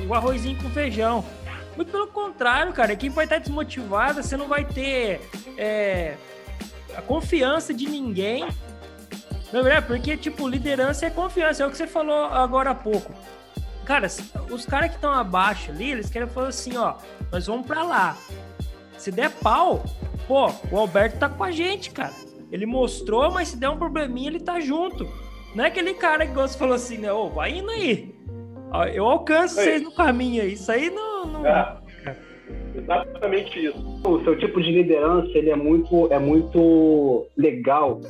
o 0.07 0.15
arrozinho 0.15 0.61
com 0.63 0.69
feijão. 0.71 1.25
Muito 1.75 1.91
pelo 1.91 2.07
contrário, 2.09 2.73
cara, 2.73 2.91
a 2.91 2.93
equipe 2.93 3.15
vai 3.15 3.25
estar 3.25 3.39
desmotivada, 3.39 4.23
você 4.23 4.37
não 4.37 4.47
vai 4.47 4.65
ter 4.65 5.21
é, 5.57 6.17
a 6.95 7.01
confiança 7.01 7.73
de 7.73 7.87
ninguém. 7.89 8.47
Não 9.53 9.67
é? 9.67 9.81
Porque, 9.81 10.17
tipo, 10.17 10.49
liderança 10.49 11.07
é 11.07 11.11
confiança, 11.11 11.63
é 11.63 11.67
o 11.67 11.71
que 11.71 11.77
você 11.77 11.87
falou 11.87 12.25
agora 12.25 12.71
há 12.71 12.75
pouco. 12.75 13.13
Cara, 13.85 14.07
os 14.51 14.65
caras 14.65 14.91
que 14.91 14.97
estão 14.97 15.13
abaixo 15.13 15.71
ali, 15.71 15.91
eles 15.91 16.09
querem 16.09 16.29
falar 16.29 16.49
assim, 16.49 16.77
ó, 16.77 16.95
nós 17.33 17.47
vamos 17.47 17.67
pra 17.67 17.83
lá. 17.83 18.17
Se 18.99 19.11
der 19.11 19.31
pau, 19.31 19.83
pô, 20.29 20.53
o 20.71 20.79
Alberto 20.79 21.19
tá 21.19 21.29
com 21.29 21.43
a 21.43 21.51
gente, 21.51 21.91
cara. 21.91 22.13
Ele 22.53 22.67
mostrou, 22.67 23.33
mas 23.33 23.49
se 23.49 23.57
der 23.57 23.71
um 23.71 23.79
probleminha, 23.79 24.29
ele 24.29 24.41
tá 24.41 24.61
junto. 24.61 25.09
Não 25.55 25.65
é 25.65 25.69
aquele 25.69 25.95
cara 25.95 26.27
que 26.27 26.35
você 26.35 26.57
falou 26.57 26.75
assim, 26.75 26.99
né? 26.99 27.13
Ô, 27.13 27.31
vai 27.31 27.59
indo 27.59 27.71
aí. 27.71 28.15
Eu 28.95 29.07
alcanço 29.07 29.57
vocês 29.57 29.83
no 29.83 29.93
caminho 29.93 30.43
aí. 30.43 30.53
Isso 30.53 30.71
aí 30.71 30.91
não. 30.91 31.27
não... 31.27 31.47
É. 31.47 31.77
Exatamente 32.75 33.67
isso. 33.67 34.01
O 34.05 34.23
seu 34.25 34.37
tipo 34.39 34.61
de 34.61 34.71
liderança 34.71 35.31
ele 35.37 35.51
é 35.51 35.57
muito, 35.57 36.09
é 36.11 36.19
muito 36.19 37.27
legal, 37.37 38.01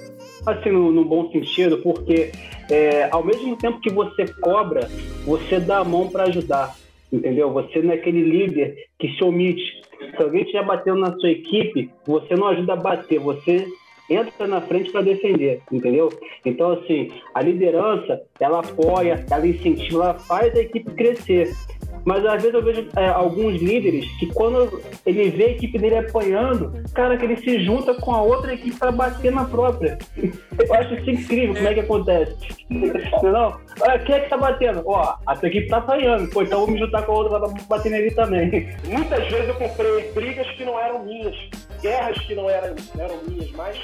assim, 0.47 0.71
no, 0.71 0.93
no 0.93 1.05
bom 1.05 1.31
sentido, 1.33 1.79
porque 1.79 2.33
é, 2.71 3.09
ao 3.11 3.25
mesmo 3.25 3.57
tempo 3.57 3.81
que 3.81 3.91
você 3.91 4.27
cobra, 4.41 4.89
você 5.25 5.59
dá 5.59 5.79
a 5.79 5.85
mão 5.85 6.09
para 6.09 6.25
ajudar, 6.25 6.77
entendeu? 7.13 7.53
Você 7.53 7.83
não 7.83 7.93
é 7.93 7.97
aquele 7.97 8.23
líder 8.23 8.77
que 8.99 9.09
se 9.13 9.23
omite. 9.23 9.83
Se 10.17 10.23
alguém 10.23 10.43
estiver 10.43 10.65
batendo 10.65 11.01
na 11.01 11.13
sua 11.19 11.31
equipe, 11.31 11.91
você 12.07 12.35
não 12.35 12.49
ajuda 12.49 12.73
a 12.73 12.77
bater, 12.77 13.21
você 13.21 13.67
entra 14.11 14.47
na 14.47 14.61
frente 14.61 14.91
para 14.91 15.03
defender, 15.03 15.61
entendeu? 15.71 16.09
Então, 16.45 16.73
assim, 16.73 17.11
a 17.35 17.43
liderança, 17.43 18.21
ela 18.41 18.61
apoia, 18.61 19.25
ela 19.31 19.47
incentiva, 19.47 20.05
ela 20.05 20.15
faz 20.15 20.55
a 20.55 20.61
equipe 20.61 20.91
crescer. 20.93 21.53
Mas 22.05 22.25
às 22.25 22.43
vezes 22.43 22.55
eu 22.55 22.63
vejo 22.63 22.89
é, 22.97 23.09
alguns 23.09 23.61
líderes 23.61 24.07
que 24.19 24.27
quando 24.27 24.83
ele 25.07 25.31
vê 25.31 25.45
a 25.45 25.51
equipe 25.51 25.79
dele 25.79 25.99
apanhando, 25.99 26.83
cara, 26.95 27.17
que 27.17 27.25
ele 27.25 27.37
se 27.37 27.65
junta 27.65 27.95
com 27.95 28.13
a 28.13 28.23
outra 28.23 28.55
equipe 28.55 28.77
para 28.77 28.91
bater 28.91 29.33
na 29.33 29.45
própria. 29.45 29.99
Eu 30.59 30.75
acho 30.75 30.95
isso 30.95 31.11
incrível, 31.11 31.55
como 31.55 31.69
é 31.69 31.75
que 31.75 31.81
acontece. 31.81 32.37
Não? 33.23 33.59
Olha, 33.81 33.99
quem 34.01 34.15
é 34.15 34.21
que 34.21 34.29
tá 34.29 34.37
batendo? 34.37 34.83
Ó, 34.85 35.17
a 35.27 35.37
tua 35.37 35.49
equipe 35.49 35.69
tá 35.69 35.79
apanhando. 35.79 36.29
Pô, 36.31 36.43
então 36.43 36.61
eu 36.61 36.67
vou 36.67 36.75
me 36.75 36.81
juntar 36.81 37.03
com 37.03 37.13
a 37.13 37.15
outra 37.17 37.41
pra 37.41 37.49
bater 37.69 37.91
nele 37.91 38.11
também. 38.13 38.69
Muitas 38.87 39.27
vezes 39.29 39.49
eu 39.49 39.55
comprei 39.55 40.13
brigas 40.13 40.47
que 40.53 40.65
não 40.65 40.79
eram 40.79 41.05
minhas, 41.05 41.37
guerras 41.81 42.19
que 42.19 42.35
não 42.35 42.49
eram, 42.49 42.75
não 42.95 43.05
eram 43.05 43.19
minhas, 43.27 43.51
mas 43.53 43.79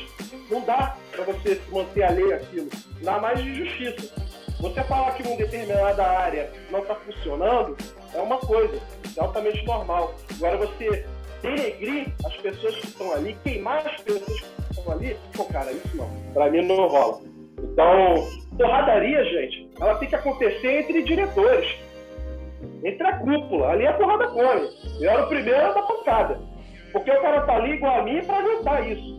não 0.50 0.60
dá 0.60 0.94
para 1.10 1.24
você 1.24 1.56
se 1.56 1.72
manter 1.72 2.02
alheio 2.02 2.34
àquilo. 2.34 2.68
Dá 3.02 3.18
mais 3.18 3.42
de 3.42 3.54
justiça. 3.54 4.28
Você 4.60 4.82
falar 4.84 5.12
que 5.12 5.22
uma 5.22 5.36
determinada 5.36 6.04
área 6.04 6.50
não 6.70 6.80
está 6.80 6.94
funcionando 6.96 7.76
é 8.14 8.20
uma 8.20 8.38
coisa, 8.38 8.80
é 9.16 9.20
altamente 9.20 9.64
normal. 9.64 10.14
Agora, 10.36 10.56
você 10.58 11.06
denegrir 11.42 12.12
as 12.24 12.36
pessoas 12.36 12.76
que 12.76 12.86
estão 12.86 13.12
ali, 13.12 13.36
queimar 13.44 13.86
as 13.86 14.00
pessoas 14.00 14.40
que 14.40 14.70
estão 14.70 14.92
ali, 14.92 15.16
pô, 15.36 15.44
cara, 15.44 15.70
isso 15.72 15.96
não. 15.96 16.08
Para 16.32 16.50
mim 16.50 16.66
não 16.66 16.88
rola. 16.88 17.20
Então, 17.58 18.28
porradaria, 18.56 19.24
gente, 19.24 19.70
ela 19.80 19.96
tem 19.96 20.08
que 20.08 20.14
acontecer 20.14 20.80
entre 20.80 21.02
diretores, 21.02 21.76
entre 22.84 23.06
a 23.06 23.18
cúpula. 23.18 23.70
Ali 23.70 23.86
a 23.86 23.92
porrada 23.94 24.28
come. 24.28 24.68
Eu 25.00 25.10
era 25.10 25.24
o 25.24 25.28
primeiro 25.28 25.66
a 25.66 25.72
dar 25.72 25.82
pancada. 25.82 26.40
Porque 26.92 27.10
o 27.10 27.20
cara 27.20 27.42
tá 27.42 27.56
ali 27.56 27.74
igual 27.74 28.00
a 28.00 28.02
mim 28.02 28.24
para 28.24 28.38
aguentar 28.38 28.88
isso. 28.90 29.18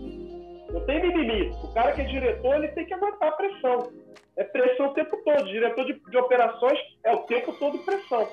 Não 0.72 0.82
tem 0.82 1.02
mimimi. 1.02 1.50
O 1.64 1.74
cara 1.74 1.92
que 1.92 2.02
é 2.02 2.06
diretor, 2.06 2.56
ele 2.56 2.68
tem 2.70 2.86
que 2.86 2.94
aguentar 2.94 3.30
a 3.30 3.34
pressão. 3.34 3.92
É 4.38 4.44
pressão 4.44 4.88
o 4.88 4.94
tempo 4.94 5.18
todo. 5.24 5.46
Diretor 5.46 5.86
de, 5.86 5.94
de 5.94 6.18
operações 6.18 6.80
é 7.04 7.14
o 7.14 7.20
tempo 7.20 7.54
todo 7.54 7.78
pressão. 7.80 8.28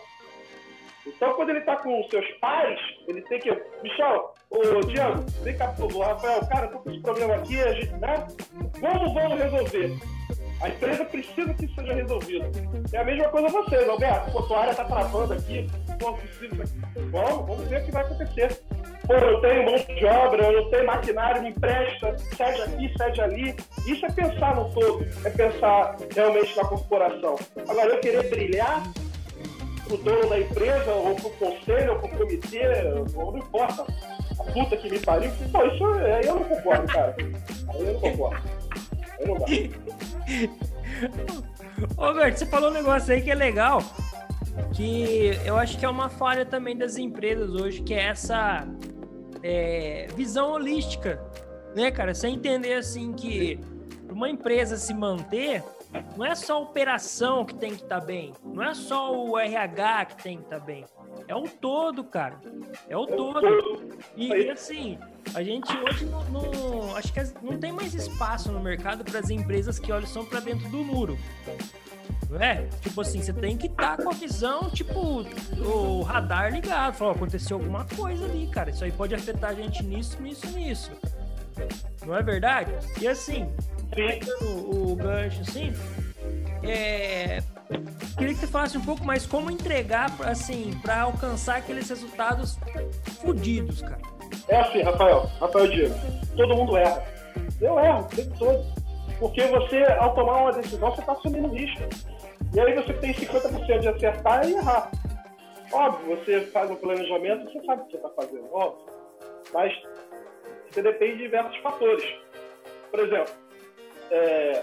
Então, 1.07 1.34
quando 1.34 1.50
ele 1.50 1.61
está 1.61 1.76
com 1.76 2.00
os 2.00 2.11
seus 2.11 2.26
pais, 2.40 2.78
ele 3.07 3.22
tem 3.22 3.38
que. 3.38 3.50
Michel, 3.82 4.34
ô 4.50 4.80
Diego, 4.80 5.24
vem 5.42 5.57
cá, 5.57 5.68
por 5.68 5.90
favor, 5.90 6.07
Rafael, 6.07 6.46
cara, 6.46 6.68
tô 6.68 6.78
com 6.78 6.90
esse 6.90 7.00
problema 7.00 7.34
aqui, 7.36 7.61
a 7.61 7.72
gente, 7.72 7.92
né? 7.94 8.26
Como 8.80 9.14
vamos 9.14 9.38
resolver? 9.38 9.96
A 10.61 10.68
empresa 10.68 11.04
precisa 11.04 11.54
que 11.54 11.66
isso 11.66 11.74
seja 11.74 11.94
resolvido. 11.94 12.46
É 12.92 12.98
a 12.98 13.04
mesma 13.04 13.28
coisa 13.28 13.48
vocês, 13.48 13.88
Alberto. 13.88 14.32
Pô, 14.32 14.42
tua 14.42 14.61
área 14.61 14.70
está 14.70 14.84
travando 14.84 15.34
aqui, 15.34 15.66
pô, 15.98 16.14
precisa. 16.14 16.64
Vamos, 17.11 17.46
vamos 17.46 17.68
ver 17.68 17.82
o 17.82 17.84
que 17.84 17.92
vai 17.92 18.02
acontecer 18.02 18.62
pô, 19.07 19.14
eu 19.14 19.40
tenho 19.40 19.64
mão 19.64 19.76
de 19.76 20.04
obra, 20.04 20.52
eu 20.52 20.68
tenho 20.70 20.86
maquinário, 20.86 21.42
me 21.42 21.50
empresta, 21.50 22.16
cede 22.18 22.62
aqui, 22.62 22.92
cede 22.98 23.20
ali. 23.20 23.57
Isso 23.86 24.04
é 24.04 24.11
pensar 24.11 24.57
no 24.57 24.72
todo, 24.72 25.07
é 25.24 25.30
pensar 25.30 25.96
realmente 26.14 26.57
na 26.57 26.64
corporação. 26.64 27.36
Agora, 27.68 27.88
eu 27.88 28.00
querer 28.00 28.28
brilhar 28.28 28.82
pro 29.87 29.97
dono 29.99 30.28
da 30.28 30.41
empresa, 30.41 30.93
ou 30.93 31.14
pro 31.14 31.30
conselho, 31.30 31.93
ou 31.93 31.99
pro 31.99 32.09
comitê, 32.18 32.62
ou 33.14 33.32
não 33.32 33.39
importa, 33.39 33.87
a 34.39 34.45
puta 34.45 34.76
que 34.76 34.91
me 34.91 34.99
pariu, 34.99 35.30
isso 35.30 35.84
aí 35.87 36.26
eu 36.26 36.34
não 36.37 36.45
concordo, 36.45 36.87
cara. 36.93 37.16
Aí 37.18 37.80
eu 37.80 37.93
não 37.95 38.01
concordo. 38.01 38.43
Aí 39.18 39.26
não 39.26 39.39
dá. 39.39 39.47
Ô, 41.97 42.12
Bert, 42.14 42.37
você 42.37 42.47
falou 42.47 42.70
um 42.70 42.72
negócio 42.72 43.12
aí 43.12 43.20
que 43.20 43.30
é 43.30 43.34
legal, 43.34 43.82
que 44.74 45.39
eu 45.45 45.57
acho 45.57 45.78
que 45.78 45.84
é 45.84 45.89
uma 45.89 46.09
falha 46.09 46.45
também 46.45 46.76
das 46.76 46.97
empresas 46.97 47.51
hoje, 47.51 47.82
que 47.82 47.93
é 47.93 48.05
essa 48.07 48.66
é, 49.43 50.07
visão 50.16 50.53
holística, 50.53 51.20
né, 51.74 51.91
cara? 51.91 52.14
Você 52.14 52.28
entender 52.28 52.74
assim 52.74 53.12
que 53.12 53.61
uma 54.11 54.28
empresa 54.28 54.76
se 54.76 54.95
manter, 54.95 55.62
não 56.16 56.24
é 56.24 56.34
só 56.34 56.55
a 56.55 56.59
operação 56.61 57.44
que 57.44 57.55
tem 57.55 57.70
que 57.70 57.82
estar 57.82 58.01
tá 58.01 58.07
bem, 58.07 58.32
não 58.44 58.62
é 58.62 58.74
só 58.74 59.14
o 59.14 59.38
RH 59.38 60.05
que 60.07 60.22
tem 60.22 60.38
que 60.38 60.44
estar 60.44 60.61
tá 60.61 60.64
bem. 60.64 60.84
É 61.28 61.34
o 61.34 61.42
todo, 61.42 62.05
cara. 62.05 62.40
É 62.88 62.97
o 62.97 63.07
todo. 63.07 63.40
E, 64.16 64.51
assim, 64.51 64.99
a 65.34 65.42
gente 65.42 65.70
hoje 65.78 66.05
não, 66.05 66.22
não, 66.26 66.97
acho 66.97 67.12
que 67.12 67.20
não 67.42 67.59
tem 67.59 67.72
mais 67.72 67.94
espaço 67.94 68.53
no 68.53 68.61
mercado 68.61 69.05
para 69.05 69.18
as 69.18 69.30
empresas 69.30 69.78
que 69.78 69.90
olham 69.90 70.07
só 70.07 70.22
para 70.22 70.40
dentro 70.40 70.68
do 70.68 70.78
muro. 70.78 71.18
É, 72.40 72.66
tipo 72.80 73.01
assim, 73.01 73.22
você 73.22 73.32
tem 73.32 73.57
que 73.57 73.66
estar 73.66 73.97
tá 73.97 74.03
com 74.03 74.11
a 74.11 74.12
visão, 74.12 74.68
tipo, 74.70 75.24
o 75.59 76.03
radar 76.03 76.53
ligado. 76.53 76.94
Falar, 76.94 77.12
aconteceu 77.12 77.57
alguma 77.57 77.84
coisa 77.84 78.24
ali, 78.24 78.49
cara. 78.49 78.70
Isso 78.70 78.84
aí 78.84 78.92
pode 78.92 79.14
afetar 79.14 79.51
a 79.51 79.55
gente 79.55 79.82
nisso, 79.82 80.20
nisso, 80.20 80.47
nisso. 80.49 80.92
Não 82.05 82.16
é 82.16 82.22
verdade? 82.22 82.72
E 83.01 83.09
assim, 83.09 83.49
o, 84.41 84.97
gancho 84.97 85.41
assim, 85.43 85.72
é, 86.62 87.39
queria 88.16 88.34
que 88.34 88.41
você 88.41 88.47
falasse 88.47 88.76
um 88.76 88.84
pouco 88.84 89.05
mais 89.05 89.26
como 89.26 89.51
entregar, 89.51 90.11
assim, 90.24 90.78
para 90.82 91.03
alcançar 91.03 91.57
aqueles 91.57 91.89
resultados 91.89 92.59
fodidos, 93.20 93.82
cara. 93.82 94.01
É 94.49 94.57
assim, 94.57 94.82
Rafael, 94.82 95.30
Rafael 95.41 95.68
Diego, 95.68 95.95
todo 96.37 96.57
mundo 96.57 96.76
erra. 96.76 97.03
Eu 97.61 97.78
erro, 97.78 98.01
o 98.01 98.16
tempo 98.16 98.39
todo. 98.39 98.64
Porque 99.18 99.43
você, 99.47 99.82
ao 99.99 100.14
tomar 100.14 100.43
uma 100.43 100.53
decisão, 100.53 100.91
você 100.91 101.01
está 101.01 101.12
assumindo 101.12 101.49
risco. 101.49 101.82
E 102.55 102.61
aí 102.61 102.74
você 102.74 102.93
tem 102.95 103.14
50% 103.14 103.80
de 103.80 103.89
acertar 103.89 104.49
e 104.49 104.55
errar. 104.55 104.91
Óbvio, 105.72 106.16
você 106.16 106.41
faz 106.43 106.70
um 106.70 106.76
planejamento, 106.76 107.51
você 107.51 107.64
sabe 107.64 107.82
o 107.82 107.84
que 107.87 107.93
você 107.93 107.97
está 107.97 108.11
fazendo, 108.11 108.49
óbvio. 108.53 108.87
Mas 109.53 109.72
você 110.70 110.82
depende 110.82 111.16
de 111.16 111.22
diversos 111.24 111.57
fatores. 111.59 112.05
Por 112.91 113.01
exemplo, 113.01 113.32
é, 114.11 114.62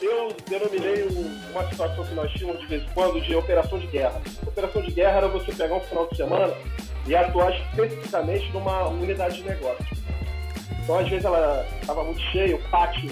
eu 0.00 0.34
denominei 0.48 1.06
uma 1.50 1.68
situação 1.68 2.04
que 2.04 2.14
nós 2.14 2.30
tínhamos 2.32 2.60
de 2.60 2.66
vez 2.66 2.82
em 2.82 2.88
quando 2.94 3.20
de 3.20 3.34
operação 3.34 3.78
de 3.78 3.86
guerra. 3.86 4.20
Operação 4.46 4.82
de 4.82 4.90
guerra 4.90 5.18
era 5.18 5.28
você 5.28 5.52
pegar 5.52 5.76
um 5.76 5.80
final 5.80 6.08
de 6.08 6.16
semana 6.16 6.54
e 7.06 7.14
atuar 7.14 7.52
especificamente 7.56 8.50
numa 8.52 8.88
unidade 8.88 9.36
de 9.36 9.48
negócio. 9.48 9.86
Então, 10.82 10.98
às 10.98 11.08
vezes, 11.08 11.24
ela 11.24 11.66
estava 11.80 12.02
muito 12.02 12.20
cheia, 12.32 12.56
o 12.56 12.70
pátio 12.70 13.10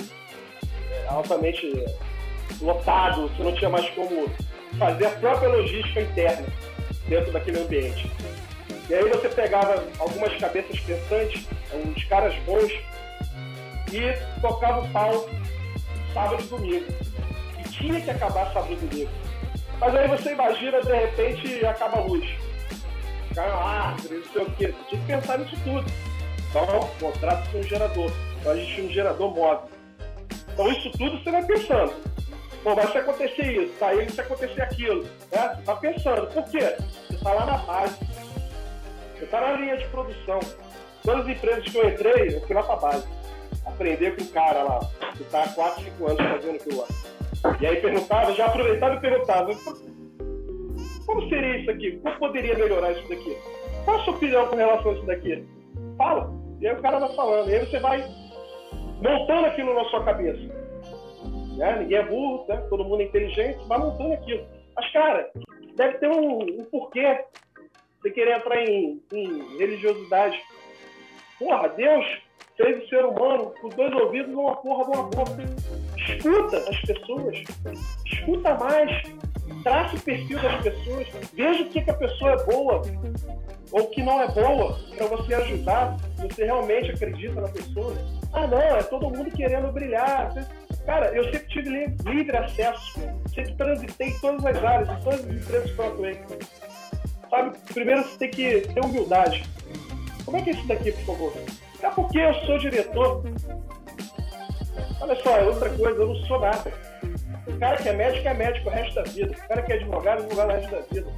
é, 0.91 1.07
altamente 1.09 1.85
lotado, 2.61 3.29
você 3.29 3.43
não 3.43 3.55
tinha 3.55 3.71
mais 3.71 3.89
como 3.91 4.29
fazer 4.79 5.07
a 5.07 5.11
própria 5.11 5.49
logística 5.49 6.01
interna 6.01 6.47
dentro 7.09 7.33
daquele 7.33 7.61
ambiente. 7.61 8.11
E 8.89 8.95
aí 8.95 9.09
você 9.09 9.29
pegava 9.29 9.85
algumas 9.99 10.37
cabeças 10.37 10.79
pensantes, 10.81 11.47
uns 11.73 12.05
caras 12.05 12.35
bons, 12.45 12.73
e 13.93 14.41
tocava 14.41 14.81
o 14.81 14.89
pau 14.91 15.29
sábado 16.13 16.43
e 16.43 16.47
domingo. 16.47 16.87
E 17.59 17.63
tinha 17.69 18.01
que 18.01 18.11
acabar 18.11 18.53
sábado 18.53 18.73
e 18.73 18.77
domingo. 18.77 19.11
Mas 19.81 19.95
aí 19.95 20.09
você 20.09 20.33
imagina, 20.33 20.81
de 20.83 20.93
repente, 20.93 21.65
acaba 21.67 21.99
a 21.99 22.05
luz. 22.05 22.29
Cai 23.35 23.51
uma 23.51 23.63
árvore, 23.63 24.17
não 24.17 24.33
sei 24.33 24.43
o 24.43 24.51
quê. 24.53 24.67
Você 24.69 24.85
tinha 24.89 25.01
que 25.01 25.07
pensar 25.07 25.39
nisso 25.39 25.57
tudo. 25.65 25.91
Então, 26.51 26.91
contrato 26.99 27.51
com 27.51 27.59
um 27.59 27.63
gerador. 27.63 28.13
Então 28.41 28.53
a 28.53 28.57
gente 28.57 28.75
tinha 28.75 28.87
um 28.87 28.93
gerador 28.93 29.35
móvel. 29.35 29.69
Então 30.53 30.73
isso 30.73 30.91
tudo 30.93 31.23
você 31.23 31.31
vai 31.31 31.45
pensando. 31.45 31.95
Pô, 32.63 32.75
vai 32.75 32.87
se 32.91 32.99
acontecer 32.99 33.63
isso, 33.63 33.73
tá? 33.79 33.89
Se 34.11 34.21
acontecer 34.21 34.63
aquilo. 34.63 35.03
Né? 35.03 35.55
Você 35.55 35.63
tá 35.63 35.77
pensando. 35.77 36.27
Por 36.27 36.45
quê? 36.51 36.77
Você 37.09 37.25
tá 37.25 37.33
lá 37.33 37.47
na 37.47 37.59
base. 37.59 37.97
Você 39.19 39.27
tá 39.27 39.41
na 39.41 39.53
linha 39.53 39.77
de 39.79 39.87
produção. 39.87 40.41
Todas 41.03 41.23
as 41.23 41.29
empresas 41.29 41.65
que 41.65 41.79
eu 41.79 41.89
entrei, 41.89 42.37
eu 42.37 42.41
fui 42.47 42.55
lá 42.55 42.63
pra 42.63 42.77
base. 42.77 43.07
Aprender 43.67 44.17
com 44.17 44.23
o 44.23 44.29
cara 44.29 44.63
lá, 44.63 44.81
que 45.17 45.25
tá 45.25 45.45
há 45.45 45.49
4, 45.49 45.85
5 45.85 46.07
anos 46.07 46.23
fazendo 46.23 46.57
aquilo 46.57 46.81
lá. 46.81 46.87
E 47.61 47.67
aí 47.67 47.81
perguntava, 47.81 48.33
já 48.35 48.47
aproveitava 48.47 48.95
e 48.95 49.01
perguntava, 49.01 49.51
como 51.07 51.29
seria 51.29 51.59
isso 51.59 51.71
aqui? 51.71 51.99
Como 51.99 52.19
poderia 52.19 52.57
melhorar 52.57 52.93
isso 52.93 53.09
daqui? 53.09 53.37
Qual 53.85 53.99
a 53.99 54.05
sua 54.05 54.15
opinião 54.15 54.47
com 54.47 54.57
relação 54.57 54.91
a 54.91 54.95
isso 54.95 55.07
daqui? 55.07 55.47
Fala. 55.97 56.31
E 56.61 56.69
aí 56.69 56.75
o 56.75 56.83
cara 56.83 56.99
vai 56.99 57.15
falando. 57.15 57.49
E 57.49 57.55
aí 57.55 57.67
você 57.67 57.79
vai 57.79 58.05
montando 59.03 59.47
aquilo 59.47 59.75
na 59.75 59.85
sua 59.87 60.05
cabeça 60.05 60.61
né? 61.61 61.79
Ninguém 61.81 61.99
é 61.99 62.03
burro, 62.03 62.47
né? 62.49 62.57
todo 62.71 62.85
mundo 62.85 63.03
é 63.03 63.05
inteligente, 63.05 63.59
vai 63.67 63.79
montando 63.79 64.15
aquilo. 64.15 64.47
Mas, 64.75 64.91
cara, 64.93 65.31
deve 65.77 65.99
ter 65.99 66.09
um, 66.09 66.39
um 66.39 66.65
porquê 66.65 67.25
você 68.01 68.11
querer 68.11 68.39
entrar 68.39 68.57
em, 68.65 69.03
em 69.13 69.59
religiosidade. 69.59 70.41
Porra, 71.39 71.69
Deus 71.69 72.07
fez 72.61 72.85
o 72.85 72.89
ser 72.89 73.05
humano 73.05 73.55
com 73.61 73.69
dois 73.71 73.93
ouvidos 73.95 74.31
e 74.31 74.35
uma 74.35 74.57
porra 74.57 74.85
de 74.85 74.91
uma 74.91 75.03
boca. 75.05 75.45
Escuta 75.97 76.59
as 76.59 76.81
pessoas. 76.83 77.43
Escuta 78.07 78.55
mais. 78.55 79.03
Traça 79.63 79.97
o 79.97 80.01
perfil 80.01 80.41
das 80.41 80.63
pessoas. 80.63 81.07
Veja 81.35 81.63
o 81.63 81.69
que, 81.69 81.81
que 81.83 81.91
a 81.91 81.95
pessoa 81.95 82.33
é 82.33 82.45
boa 82.45 82.83
ou 83.73 83.87
que 83.89 84.03
não 84.03 84.21
é 84.21 84.29
boa 84.29 84.79
para 84.97 85.07
você 85.07 85.35
ajudar. 85.35 85.97
Você 86.19 86.45
realmente 86.45 86.91
acredita 86.91 87.41
na 87.41 87.49
pessoa. 87.49 87.95
Ah, 88.33 88.47
não, 88.47 88.59
é 88.59 88.83
todo 88.83 89.11
mundo 89.11 89.31
querendo 89.31 89.73
brilhar. 89.73 90.33
Cara, 90.87 91.15
eu 91.15 91.25
sempre 91.25 91.49
tive 91.49 91.87
livre 92.05 92.37
acesso. 92.37 93.01
Sempre 93.35 93.55
transitei 93.55 94.13
todas 94.21 94.45
as 94.45 94.65
áreas, 94.65 95.05
todas 95.05 95.21
as 95.21 95.31
empresas 95.31 95.73
que 95.73 95.79
eu 95.79 95.87
atuei. 95.87 96.21
Sabe? 97.29 97.59
Primeiro 97.73 98.03
você 98.03 98.19
tem 98.19 98.31
que 98.31 98.61
ter 98.69 98.85
humildade. 98.85 99.45
Como 100.25 100.37
é 100.37 100.43
que 100.43 100.51
é 100.51 100.53
isso 100.53 100.67
daqui, 100.67 100.93
por 100.93 101.17
favor? 101.17 101.33
É 101.83 101.91
porque 101.91 102.19
eu 102.19 102.35
sou 102.47 102.59
diretor. 102.59 103.23
Olha 105.01 105.17
só, 105.17 105.37
é 105.37 105.45
outra 105.45 105.71
coisa, 105.71 106.01
eu 106.01 106.09
não 106.09 106.15
sou 106.27 106.41
nada. 106.41 106.73
O 107.47 107.59
cara 107.59 107.77
que 107.77 107.89
é 107.89 107.93
médico 107.93 108.29
é 108.29 108.35
médico 108.35 108.69
o 108.69 108.73
resto 108.73 108.95
da 108.95 109.03
vida. 109.03 109.33
O 109.33 109.49
cara 109.49 109.63
que 109.63 109.73
é 109.73 109.77
advogado 109.77 110.21
é 110.21 110.25
advogado 110.25 110.49
o 110.49 110.53
resto 110.53 110.71
da 110.71 110.81
vida. 110.81 111.13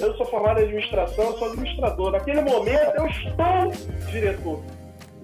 Eu 0.00 0.16
sou 0.16 0.26
formado 0.26 0.60
em 0.60 0.64
administração, 0.64 1.24
eu 1.24 1.38
sou 1.38 1.48
administrador. 1.48 2.10
Naquele 2.12 2.42
momento 2.42 2.92
eu 2.96 3.06
estou 3.06 4.06
diretor. 4.10 4.62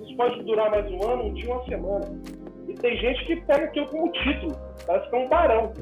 Isso 0.02 0.16
pode 0.16 0.42
durar 0.44 0.70
mais 0.70 0.90
um 0.90 1.02
ano, 1.02 1.24
um 1.24 1.34
dia, 1.34 1.52
uma 1.52 1.64
semana. 1.64 2.22
E 2.68 2.74
tem 2.74 2.96
gente 2.96 3.24
que 3.26 3.36
pega 3.42 3.64
aquilo 3.64 3.86
como 3.88 4.12
título. 4.12 4.56
Parece 4.86 5.10
que 5.10 5.16
é 5.16 5.18
um 5.18 5.28
barão. 5.28 5.72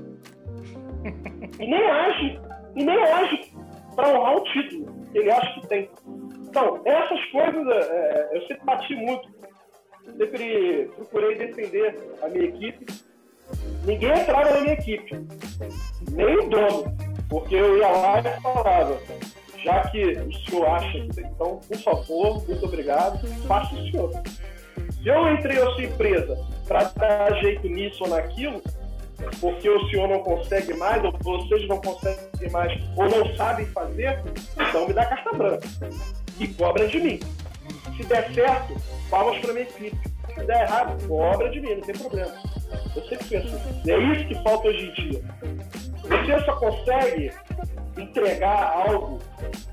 E 1.59 1.67
nem 1.67 1.91
age, 1.91 2.41
e 2.77 2.85
nem 2.85 3.03
age 3.03 3.53
para 3.95 4.09
honrar 4.09 4.37
o 4.37 4.45
título 4.45 5.03
ele 5.15 5.31
acha 5.31 5.61
que 5.61 5.67
tem. 5.67 5.91
Então, 6.53 6.83
essas 6.85 7.25
coisas 7.31 7.67
é, 7.67 7.81
é, 7.81 8.37
eu 8.37 8.43
sempre 8.43 8.63
bati 8.67 8.95
muito. 8.95 9.27
Sempre 10.19 10.91
procurei 10.97 11.35
defender 11.37 11.99
a 12.21 12.29
minha 12.29 12.45
equipe. 12.45 12.87
Ninguém 13.87 14.11
entrava 14.11 14.51
na 14.51 14.61
minha 14.61 14.75
equipe, 14.75 15.15
nem 16.11 16.37
o 16.37 16.51
dono, 16.51 16.95
porque 17.31 17.55
eu 17.55 17.79
ia 17.79 17.89
lá 17.89 18.21
e 18.21 18.43
falava: 18.43 18.99
já 19.65 19.89
que 19.89 20.13
o 20.13 20.33
senhor 20.33 20.67
acha 20.67 20.99
então, 20.99 21.59
por 21.67 21.79
favor, 21.79 22.47
muito 22.47 22.67
obrigado, 22.67 23.19
faça 23.47 23.75
o 23.75 23.91
senhor. 23.91 24.11
Se 25.03 25.09
eu 25.09 25.33
entrei 25.33 25.59
na 25.59 25.71
sua 25.71 25.85
empresa 25.85 26.39
para 26.69 26.83
dar 26.85 27.35
jeito 27.41 27.67
nisso 27.67 28.05
ou 28.05 28.11
naquilo, 28.11 28.63
porque 29.41 29.71
o 29.71 29.89
senhor 29.89 30.07
não 30.07 30.21
consegue 30.21 30.75
mais, 30.75 31.03
ou 31.03 31.13
vocês 31.23 31.67
não 31.67 31.81
conseguem 31.81 32.51
mais, 32.51 32.79
ou 32.95 33.09
não 33.09 33.37
sabem 33.37 33.65
fazer, 33.67 34.23
então 34.55 34.87
me 34.87 34.93
dá 34.93 35.07
carta 35.07 35.33
branca. 35.33 35.69
E 36.39 36.49
cobra 36.49 36.89
de 36.89 37.01
mim. 37.01 37.21
Se 37.97 38.05
der 38.05 38.33
certo, 38.33 38.75
palmas 39.11 39.39
para 39.39 39.53
minha 39.53 39.65
equipe. 39.65 39.97
Se 40.35 40.45
der 40.47 40.63
errado, 40.63 41.07
cobra 41.07 41.51
de 41.51 41.61
mim, 41.61 41.75
não 41.75 41.83
tem 41.83 41.95
problema. 41.95 42.33
Eu 42.97 43.03
sempre 43.05 43.27
penso, 43.29 43.57
e 43.85 43.91
é 43.91 43.99
isso 43.99 44.29
que 44.29 44.43
falta 44.43 44.69
hoje 44.69 44.87
em 44.87 44.93
dia. 44.93 45.23
Você 46.03 46.45
só 46.45 46.57
consegue 46.57 47.33
entregar 47.99 48.73
algo 48.87 49.19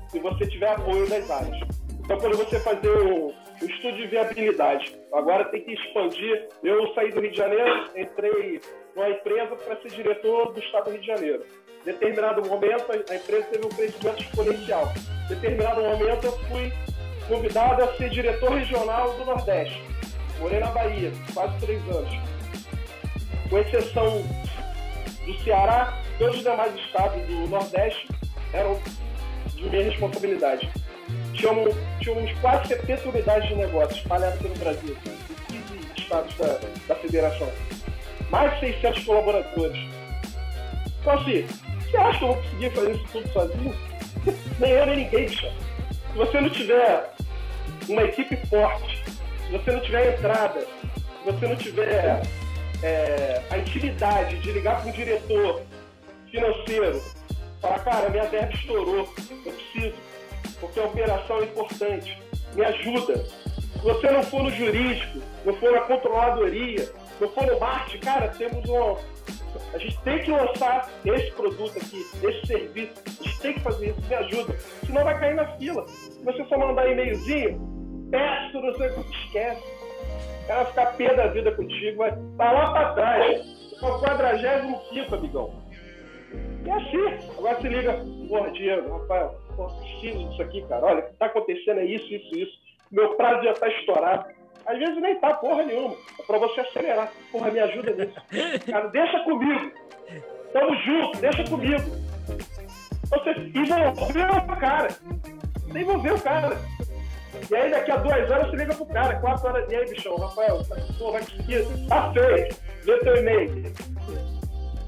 se 0.08 0.18
você 0.18 0.46
tiver 0.46 0.68
apoio 0.68 1.08
das 1.08 1.30
áreas. 1.30 1.60
Então, 2.02 2.18
quando 2.18 2.36
você 2.36 2.58
fazer 2.60 2.88
o, 2.88 3.28
o 3.28 3.64
estudo 3.64 3.96
de 3.96 4.06
viabilidade, 4.08 4.98
agora 5.12 5.44
tem 5.46 5.62
que 5.62 5.72
expandir. 5.72 6.48
Eu 6.62 6.92
saí 6.94 7.10
do 7.12 7.20
Rio 7.20 7.30
de 7.30 7.36
Janeiro, 7.36 7.90
entrei 7.96 8.60
numa 8.96 9.10
empresa 9.10 9.54
para 9.56 9.80
ser 9.80 9.90
diretor 9.90 10.52
do 10.52 10.60
Estado 10.60 10.84
do 10.84 10.90
Rio 10.90 11.00
de 11.00 11.06
Janeiro. 11.06 11.44
Determinado 11.84 12.46
momento, 12.46 12.92
a 12.92 13.14
empresa 13.14 13.46
teve 13.46 13.66
um 13.66 13.70
crescimento 13.70 14.22
exponencial. 14.22 14.92
Determinado 15.28 15.80
momento, 15.82 16.26
eu 16.26 16.38
fui 16.48 16.72
convidado 17.28 17.84
a 17.84 17.96
ser 17.96 18.10
diretor 18.10 18.52
regional 18.52 19.14
do 19.14 19.24
Nordeste. 19.24 19.82
Morei 20.38 20.60
na 20.60 20.70
Bahia, 20.70 21.12
quase 21.32 21.58
três 21.58 21.82
anos. 21.88 22.12
Com 23.48 23.58
exceção 23.58 24.22
do 25.24 25.44
Ceará, 25.44 25.98
todos 26.18 26.36
os 26.36 26.42
demais 26.42 26.74
estados 26.74 27.20
do 27.26 27.48
Nordeste 27.48 28.08
eram 28.52 28.80
de 29.54 29.68
minha 29.68 29.84
responsabilidade 29.84 30.70
tínhamos, 31.40 31.74
tínhamos 32.00 32.32
quase 32.40 32.68
70 32.68 33.08
unidades 33.08 33.48
de 33.48 33.54
negócio 33.54 33.96
espalhadas 33.96 34.38
pelo 34.40 34.54
Brasil, 34.56 34.96
em 35.50 35.62
15 35.62 36.02
estados 36.02 36.36
da, 36.36 36.60
da 36.88 36.94
federação. 36.96 37.50
Mais 38.30 38.52
de 38.54 38.72
600 38.72 39.04
colaboradores. 39.04 39.80
Então, 41.00 41.14
assim, 41.14 41.46
você 41.90 41.96
acha 41.96 42.18
que 42.18 42.24
eu 42.24 42.28
vou 42.28 42.36
conseguir 42.36 42.70
fazer 42.70 42.90
isso 42.92 43.04
tudo 43.12 43.32
sozinho? 43.32 43.74
nem 44.60 44.70
eu, 44.70 44.86
nem 44.86 44.96
ninguém, 44.96 45.26
bicho. 45.26 45.46
Se 46.12 46.18
você 46.18 46.40
não 46.40 46.50
tiver 46.50 47.12
uma 47.88 48.02
equipe 48.02 48.36
forte, 48.46 49.04
se 49.04 49.52
você 49.52 49.70
não 49.72 49.80
tiver 49.80 50.18
entrada, 50.18 50.60
se 50.60 51.24
você 51.24 51.46
não 51.46 51.56
tiver 51.56 52.22
é, 52.82 53.42
a 53.50 53.58
intimidade 53.58 54.38
de 54.38 54.52
ligar 54.52 54.80
para 54.80 54.90
um 54.90 54.92
diretor 54.92 55.62
financeiro, 56.30 57.02
falar, 57.60 57.78
cara, 57.80 58.08
minha 58.08 58.24
verba 58.24 58.52
estourou, 58.54 59.08
eu 59.44 59.52
preciso 59.52 59.94
porque 60.60 60.78
a 60.78 60.84
operação 60.84 61.40
é 61.40 61.44
importante. 61.44 62.18
Me 62.54 62.64
ajuda. 62.64 63.24
Se 63.24 63.82
você 63.82 64.10
não 64.10 64.22
for 64.22 64.42
no 64.42 64.50
jurídico, 64.50 65.20
não 65.44 65.54
for 65.54 65.72
na 65.72 65.80
controladoria, 65.80 66.92
não 67.20 67.28
for 67.30 67.46
no 67.46 67.58
marketing, 67.58 67.98
cara, 68.00 68.28
temos 68.28 68.68
um. 68.68 68.96
A 69.72 69.78
gente 69.78 69.98
tem 70.00 70.18
que 70.22 70.30
lançar 70.30 70.90
esse 71.04 71.30
produto 71.32 71.76
aqui, 71.76 72.04
esse 72.22 72.46
serviço. 72.46 72.94
A 73.06 73.22
gente 73.22 73.40
tem 73.40 73.54
que 73.54 73.60
fazer 73.60 73.90
isso, 73.90 74.08
me 74.08 74.14
ajuda. 74.14 74.52
Senão 74.86 75.04
vai 75.04 75.18
cair 75.18 75.34
na 75.34 75.46
fila. 75.56 75.86
Se 75.88 76.24
você 76.24 76.44
só 76.44 76.58
mandar 76.58 76.90
e-mailzinho, 76.90 78.08
peço, 78.10 78.60
não 78.60 78.74
sei 78.74 78.88
o 78.88 79.04
que, 79.04 79.10
esquece. 79.24 79.62
O 79.62 80.46
cara 80.46 80.62
vai 80.62 80.66
ficar 80.66 80.86
pé 80.96 81.14
da 81.14 81.26
vida 81.28 81.52
contigo, 81.52 81.98
vai 81.98 82.10
tá 82.36 82.52
lá 82.52 82.72
pra 82.72 82.92
trás. 82.94 83.60
É 83.82 83.86
o 83.86 83.98
45, 83.98 85.14
amigão. 85.14 85.62
E 86.64 86.68
é 86.68 86.72
assim. 86.72 87.30
Agora 87.38 87.60
se 87.60 87.68
liga, 87.68 88.04
porra, 88.28 88.50
Diego, 88.50 89.06
pô, 89.56 89.66
preciso 89.66 90.28
disso 90.28 90.42
aqui, 90.42 90.62
cara. 90.68 90.86
Olha, 90.86 91.00
o 91.00 91.02
que 91.06 91.14
tá 91.14 91.26
acontecendo 91.26 91.80
é 91.80 91.84
isso, 91.84 92.12
isso, 92.12 92.38
isso. 92.38 92.58
Meu 92.90 93.14
prazo 93.14 93.44
já 93.44 93.54
tá 93.54 93.68
estourado. 93.68 94.39
Às 94.66 94.78
vezes 94.78 95.00
nem 95.00 95.18
tá 95.20 95.34
porra 95.34 95.64
nenhuma. 95.64 95.96
É 96.18 96.22
pra 96.22 96.38
você 96.38 96.60
acelerar. 96.60 97.12
Porra, 97.32 97.50
me 97.50 97.60
ajuda 97.60 97.92
nisso. 97.92 98.20
Cara, 98.70 98.88
deixa 98.88 99.20
comigo. 99.24 99.72
Tamo 100.52 100.76
junto, 100.82 101.18
deixa 101.18 101.44
comigo. 101.44 101.90
Você 103.10 103.30
envolveu 103.54 104.26
o 104.26 104.56
cara. 104.56 104.88
Você 104.88 105.78
envolveu 105.78 106.14
o 106.14 106.20
cara. 106.20 106.58
E 107.50 107.56
aí 107.56 107.70
daqui 107.70 107.90
a 107.90 107.96
duas 107.96 108.30
horas 108.30 108.50
você 108.50 108.56
liga 108.56 108.74
pro 108.74 108.86
cara, 108.86 109.18
quatro 109.20 109.48
horas. 109.48 109.70
E 109.70 109.74
aí, 109.74 109.88
bichão, 109.88 110.16
Rafael, 110.16 110.60
pô, 110.98 111.12
vai 111.12 111.20
conseguir. 111.22 111.64
Tá 111.88 112.12
feio. 112.12 112.48
Vê 112.82 112.98
teu 112.98 113.16
e-mail. 113.16 113.72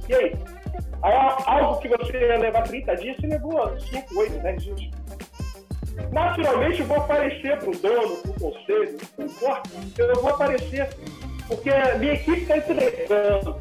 E? 0.09 0.14
Aí, 0.14 1.14
algo 1.47 1.81
que 1.81 1.89
você 1.89 2.18
ia 2.18 2.39
levar 2.39 2.62
30 2.62 2.97
dias, 2.97 3.16
você 3.16 3.27
levou 3.27 3.79
5, 3.79 4.18
8, 4.18 4.39
10 4.39 4.62
dias. 4.62 4.91
Naturalmente, 6.12 6.80
eu 6.80 6.86
vou 6.86 6.99
aparecer 6.99 7.59
para 7.59 7.70
o 7.70 7.76
dono, 7.76 8.16
para 8.16 8.30
o 8.30 8.34
conselho, 8.34 8.99
não 9.18 9.26
importa, 9.26 9.70
eu 9.99 10.14
vou 10.20 10.30
aparecer, 10.30 10.88
porque 11.49 11.70
a 11.70 11.97
minha 11.99 12.14
equipe 12.14 12.43
está 12.43 12.59
entregando. 12.59 13.57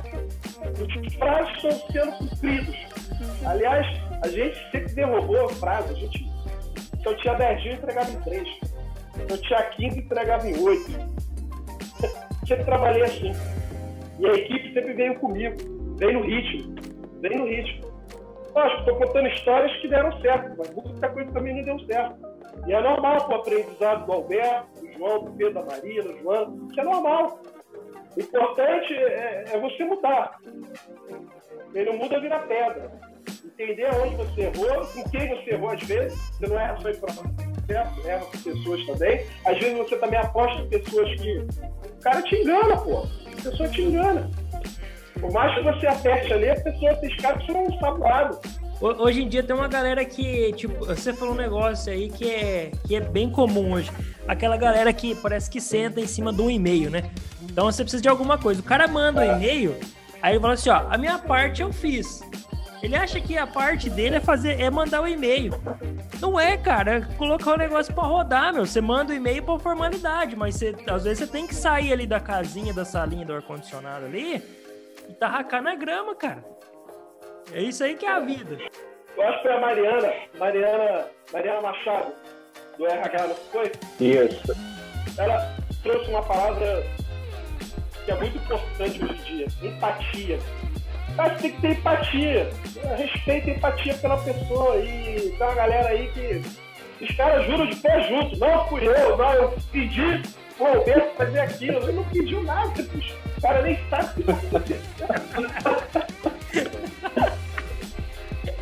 Os 1.06 1.16
prazos 1.16 1.56
estão 1.56 1.72
sendo 1.92 2.12
cumpridos. 2.18 2.76
Aliás, 3.46 3.86
a 4.24 4.28
gente 4.28 4.72
sempre 4.72 4.94
derrubou 4.94 5.46
o 5.46 5.56
prazo. 5.56 5.92
A 5.92 5.96
gente, 5.96 6.20
se 6.20 7.06
eu 7.06 7.18
tinha 7.18 7.34
10 7.34 7.62
dias, 7.62 7.78
entregava 7.78 8.12
em 8.12 8.22
3. 8.22 8.48
Se 8.48 9.34
eu 9.34 9.38
tinha 9.42 9.64
15, 9.64 10.00
entregava 10.00 10.48
em 10.48 10.58
8. 10.58 10.92
sempre 12.48 12.64
trabalhei 12.66 13.04
assim. 13.04 13.32
E 14.20 14.28
a 14.28 14.34
equipe 14.34 14.74
sempre 14.74 14.94
veio 14.94 15.16
comigo, 15.16 15.58
veio 15.98 16.14
no 16.14 16.22
ritmo 16.22 16.82
bem 17.22 17.38
no 17.38 17.48
ritmo. 17.48 17.91
Lógico, 18.54 18.80
estou 18.82 18.96
contando 18.98 19.28
histórias 19.28 19.78
que 19.78 19.88
deram 19.88 20.22
certo, 20.22 20.56
mas 20.58 20.70
muita 20.72 21.10
coisa 21.10 21.32
também 21.32 21.56
não 21.56 21.64
deu 21.64 21.80
certo. 21.86 22.16
E 22.68 22.74
é 22.74 22.82
normal 22.82 23.30
o 23.30 23.36
aprendizado 23.36 24.06
do 24.06 24.12
Alberto, 24.12 24.82
do 24.82 24.94
João, 24.94 25.24
do 25.24 25.32
Pedro, 25.32 25.54
da 25.54 25.64
Maria, 25.64 26.04
do 26.04 26.20
João, 26.20 26.68
isso 26.70 26.80
é 26.80 26.84
normal. 26.84 27.40
O 28.16 28.20
importante 28.20 28.94
é, 28.94 29.46
é 29.54 29.60
você 29.60 29.84
mudar. 29.86 30.38
Quem 31.72 31.86
não 31.86 31.98
muda 31.98 32.20
vira 32.20 32.40
pedra. 32.40 32.92
Entender 33.46 33.90
onde 34.04 34.16
você 34.16 34.42
errou, 34.42 34.86
com 34.88 35.10
quem 35.10 35.30
você 35.30 35.52
errou 35.52 35.70
às 35.70 35.84
vezes. 35.84 36.20
Você 36.32 36.48
não 36.48 36.60
erra 36.60 36.78
só 36.82 36.90
em 36.90 37.00
processo, 37.00 38.08
erra 38.08 38.26
com 38.26 38.38
pessoas 38.38 38.86
também. 38.86 39.26
Às 39.46 39.58
vezes 39.60 39.78
você 39.78 39.96
também 39.98 40.20
aposta 40.20 40.62
em 40.62 40.70
pessoas 40.70 41.22
que. 41.22 41.38
O 41.38 42.04
cara 42.04 42.22
te 42.24 42.36
engana, 42.36 42.78
pô. 42.78 42.98
A 43.00 43.44
pessoa 43.44 43.70
te 43.70 43.82
engana. 43.82 44.30
Por 45.22 45.32
mais 45.32 45.54
que 45.54 45.62
você 45.62 45.88
aperte 45.88 46.34
ali, 46.34 46.50
a 46.50 46.60
pessoa 46.60 46.96
tem 46.96 47.10
escape 47.12 47.46
são 47.46 47.80
sabuado. 47.80 48.40
Hoje 48.82 49.22
em 49.22 49.30
dia 49.30 49.44
tem 49.44 49.56
uma 49.56 49.68
galera 49.68 50.04
que, 50.04 50.52
tipo, 50.54 50.84
você 50.84 51.14
falou 51.14 51.36
um 51.36 51.38
negócio 51.38 51.94
aí 51.94 52.10
que 52.10 52.28
é, 52.28 52.72
que 52.88 52.96
é 52.96 53.00
bem 53.00 53.30
comum 53.30 53.74
hoje. 53.74 53.92
Aquela 54.28 54.58
galera 54.58 54.92
que 54.92 55.14
parece 55.14 55.52
que 55.52 55.62
senta 55.62 56.02
em 56.02 56.08
cima 56.08 56.34
de 56.34 56.42
um 56.42 56.50
e-mail, 56.50 56.90
né? 56.90 57.12
Então 57.44 57.66
você 57.66 57.84
precisa 57.84 58.02
de 58.02 58.10
alguma 58.10 58.40
coisa. 58.40 58.60
O 58.60 58.64
cara 58.64 58.88
manda 58.88 59.22
um 59.22 59.24
é. 59.24 59.36
e-mail, 59.36 59.78
aí 60.20 60.34
ele 60.34 60.42
fala 60.42 60.54
assim, 60.54 60.72
ó, 60.72 60.88
a 60.90 60.98
minha 60.98 61.20
parte 61.20 61.62
eu 61.62 61.72
fiz. 61.72 62.22
Ele 62.82 62.96
acha 62.96 63.22
que 63.22 63.38
a 63.38 63.46
parte 63.46 63.88
dele 63.88 64.16
é 64.16 64.20
fazer, 64.20 64.60
é 64.60 64.68
mandar 64.72 65.02
o 65.04 65.08
e-mail. 65.08 65.54
Não 66.20 66.40
é, 66.40 66.58
cara, 66.58 66.98
é 66.98 67.02
colocar 67.16 67.54
o 67.54 67.58
negócio 67.58 67.94
para 67.94 68.04
rodar, 68.04 68.52
meu. 68.52 68.66
Você 68.66 68.82
manda 68.82 69.14
o 69.14 69.16
e-mail 69.16 69.44
por 69.44 69.62
formalidade, 69.62 70.36
mas 70.36 70.56
você, 70.56 70.76
às 70.88 71.04
vezes 71.04 71.20
você 71.20 71.28
tem 71.28 71.46
que 71.46 71.54
sair 71.54 71.94
ali 71.94 72.08
da 72.08 72.20
casinha, 72.20 72.74
da 72.74 72.84
salinha 72.84 73.24
do 73.24 73.34
ar-condicionado 73.34 74.06
ali 74.06 74.38
e 74.38 74.61
tarracar 75.22 75.62
na 75.62 75.76
grama, 75.76 76.16
cara. 76.16 76.44
É 77.54 77.62
isso 77.62 77.84
aí 77.84 77.96
que 77.96 78.08
é 78.08 78.10
a 78.10 78.20
vida. 78.20 78.58
Eu 79.16 79.24
acho 79.24 79.38
que 79.38 79.42
foi 79.44 79.54
a 79.56 79.60
Mariana, 79.60 80.14
Mariana, 80.40 81.06
Mariana 81.32 81.62
Machado, 81.62 82.12
do 82.76 82.88
RH, 82.88 83.28
não 83.28 83.36
foi? 83.36 83.72
Isso. 84.00 84.52
Ela 85.20 85.56
trouxe 85.84 86.10
uma 86.10 86.24
palavra 86.24 86.84
que 88.04 88.12
é 88.12 88.16
muito 88.16 88.36
importante 88.36 89.04
hoje 89.04 89.14
em 89.14 89.24
dia, 89.24 89.48
empatia. 89.62 90.40
Mas 91.16 91.40
tem 91.40 91.52
que 91.52 91.62
ter 91.62 91.72
empatia. 91.74 92.50
Respeito 92.98 93.50
e 93.50 93.52
empatia 93.52 93.94
pela 93.98 94.18
pessoa. 94.24 94.76
E 94.78 95.36
tem 95.38 95.48
uma 95.48 95.54
galera 95.54 95.90
aí 95.90 96.12
que 96.14 97.04
os 97.04 97.16
caras 97.16 97.46
juram 97.46 97.68
de 97.68 97.76
pé 97.76 98.02
junto. 98.08 98.40
Não 98.40 98.68
fui 98.68 98.88
eu, 98.88 99.18
não, 99.18 99.34
eu 99.34 99.54
pedi 99.72 100.24
o 100.58 100.66
Alberto 100.66 101.16
fazer 101.16 101.42
aquilo. 101.42 101.78
Ele 101.84 101.92
não 101.92 102.04
pediu 102.06 102.42
nada, 102.42 102.82
bicho. 102.82 103.21
O 103.42 103.48
cara 103.48 103.64
nem 103.64 103.80
sabe 103.90 104.22
o 104.22 104.60
que 104.60 104.76
tá 105.08 106.06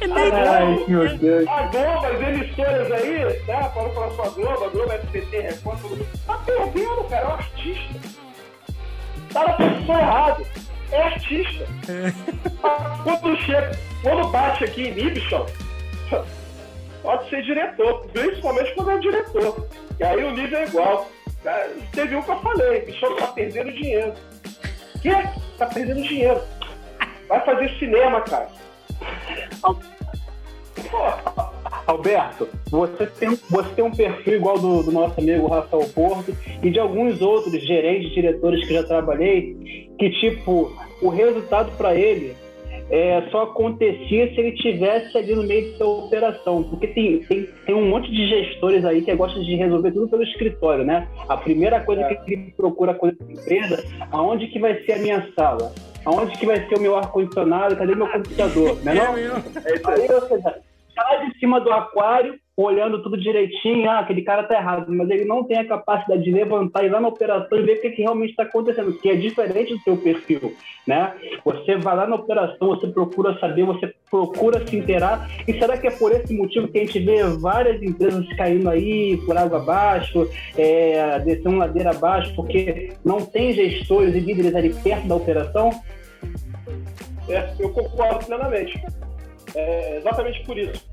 Ai, 0.01 0.85
meu 0.87 1.17
Deus. 1.17 1.45
A 1.49 1.63
Globo, 1.63 2.05
as 2.05 2.21
emissoras 2.21 2.91
aí, 2.93 3.33
tá? 3.45 3.69
Falando 3.71 3.93
falar 3.93 4.11
sua 4.11 4.29
Globo, 4.29 4.63
a 4.63 4.69
Globo, 4.69 4.91
SBT, 4.93 5.41
Record, 5.41 5.81
todo 5.81 5.97
mundo. 5.97 6.07
Tá 6.25 6.37
perdendo, 6.45 7.03
cara, 7.09 7.23
é 7.23 7.27
um 7.27 7.33
artista. 7.33 7.99
Tá 9.33 9.47
na 9.47 9.53
posição 9.53 9.99
errada. 9.99 10.45
É 10.91 11.01
artista. 11.03 11.65
Quando 13.03 13.37
chega, 13.41 13.71
quando 14.01 14.27
bate 14.29 14.63
aqui 14.63 14.87
em 14.87 14.93
bichão, 14.93 15.45
pode 17.03 17.29
ser 17.29 17.43
diretor, 17.43 18.07
principalmente 18.13 18.73
quando 18.75 18.91
é 18.91 18.97
diretor. 18.99 19.67
E 19.99 20.03
aí 20.05 20.23
o 20.23 20.31
nível 20.31 20.57
é 20.57 20.65
igual. 20.65 21.09
Cara, 21.43 21.69
Teve 21.91 22.15
um 22.15 22.21
que 22.21 22.31
eu 22.31 22.39
falei, 22.39 22.85
bichão 22.85 23.15
tá 23.17 23.27
perdendo 23.27 23.73
dinheiro. 23.73 24.13
Que? 25.01 25.11
Tá 25.57 25.65
perdendo 25.65 26.01
dinheiro. 26.01 26.41
Vai 27.27 27.43
fazer 27.45 27.69
cinema, 27.77 28.21
cara. 28.21 28.47
Alberto, 31.85 32.47
você 32.69 33.05
tem, 33.07 33.37
você 33.49 33.69
tem 33.75 33.83
um 33.83 33.91
perfil 33.91 34.35
igual 34.35 34.59
do, 34.59 34.83
do 34.83 34.91
nosso 34.91 35.19
amigo 35.19 35.47
Rafael 35.47 35.87
Porto 35.89 36.35
e 36.61 36.69
de 36.69 36.79
alguns 36.79 37.21
outros 37.21 37.59
gerentes, 37.65 38.13
diretores 38.13 38.65
que 38.67 38.73
já 38.73 38.83
trabalhei, 38.83 39.89
que 39.97 40.09
tipo, 40.19 40.71
o 41.01 41.09
resultado 41.09 41.71
para 41.77 41.95
ele 41.95 42.35
é, 42.89 43.21
só 43.29 43.43
acontecia 43.43 44.33
se 44.33 44.39
ele 44.39 44.51
tivesse 44.53 45.17
ali 45.17 45.35
no 45.35 45.43
meio 45.43 45.77
da 45.77 45.85
operação. 45.85 46.63
Porque 46.63 46.87
tem, 46.87 47.19
tem, 47.19 47.47
tem 47.65 47.75
um 47.75 47.87
monte 47.87 48.11
de 48.11 48.27
gestores 48.27 48.83
aí 48.83 49.01
que 49.01 49.13
gostam 49.15 49.43
de 49.43 49.55
resolver 49.55 49.91
tudo 49.91 50.09
pelo 50.09 50.23
escritório, 50.23 50.83
né? 50.83 51.07
A 51.27 51.37
primeira 51.37 51.79
coisa 51.81 52.03
que 52.03 52.33
ele 52.33 52.53
procura 52.55 52.93
coisa 52.93 53.17
da 53.19 53.31
empresa, 53.31 53.83
aonde 54.11 54.47
que 54.47 54.59
vai 54.59 54.81
ser 54.83 54.93
a 54.93 54.97
minha 54.99 55.27
sala? 55.35 55.71
Aonde 56.05 56.37
que 56.37 56.45
vai 56.45 56.67
ser 56.67 56.75
o 56.77 56.81
meu 56.81 56.95
ar-condicionado? 56.95 57.75
Cadê 57.75 57.93
meu 57.93 58.07
computador? 58.07 58.77
Né, 58.83 58.93
não? 58.93 59.17
é 59.17 59.75
isso 59.75 59.89
aí. 59.89 60.01
Aí, 60.01 60.11
ou 60.11 60.21
seja, 60.21 60.55
tá 61.03 61.25
de 61.25 61.39
cima 61.39 61.59
do 61.59 61.71
aquário, 61.71 62.39
olhando 62.55 63.01
tudo 63.01 63.17
direitinho, 63.17 63.89
ah, 63.89 63.99
aquele 63.99 64.21
cara 64.21 64.43
tá 64.43 64.55
errado, 64.55 64.91
mas 64.91 65.09
ele 65.09 65.23
não 65.23 65.45
tem 65.45 65.57
a 65.57 65.65
capacidade 65.65 66.23
de 66.23 66.31
levantar 66.31 66.83
e 66.83 66.87
ir 66.87 66.89
lá 66.89 66.99
na 66.99 67.07
operação 67.07 67.57
e 67.57 67.61
ver 67.61 67.77
o 67.77 67.81
que, 67.81 67.91
que 67.91 68.01
realmente 68.01 68.31
está 68.31 68.43
acontecendo, 68.43 68.91
que 68.99 69.09
é 69.09 69.15
diferente 69.15 69.73
do 69.73 69.79
seu 69.81 69.95
perfil, 69.95 70.53
né? 70.85 71.13
Você 71.45 71.77
vai 71.77 71.95
lá 71.95 72.05
na 72.05 72.17
operação, 72.17 72.67
você 72.67 72.87
procura 72.87 73.39
saber, 73.39 73.63
você 73.63 73.93
procura 74.11 74.67
se 74.67 74.75
inteirar, 74.75 75.29
e 75.47 75.53
será 75.53 75.77
que 75.77 75.87
é 75.87 75.91
por 75.91 76.11
esse 76.11 76.33
motivo 76.33 76.67
que 76.67 76.79
a 76.79 76.81
gente 76.81 76.99
vê 76.99 77.23
várias 77.23 77.81
empresas 77.81 78.27
caindo 78.35 78.69
aí 78.69 79.15
por 79.25 79.37
água 79.37 79.59
abaixo, 79.59 80.29
é, 80.57 81.17
descendo 81.19 81.57
ladeira 81.57 81.91
abaixo, 81.91 82.35
porque 82.35 82.91
não 83.05 83.21
tem 83.25 83.53
gestores 83.53 84.13
e 84.13 84.19
líderes 84.19 84.53
ali 84.53 84.73
perto 84.73 85.07
da 85.07 85.15
operação? 85.15 85.69
É, 87.29 87.53
eu 87.57 87.69
concordo 87.69 88.25
plenamente. 88.25 88.81
É 89.55 89.97
exatamente 89.97 90.43
por 90.43 90.57
isso. 90.57 90.88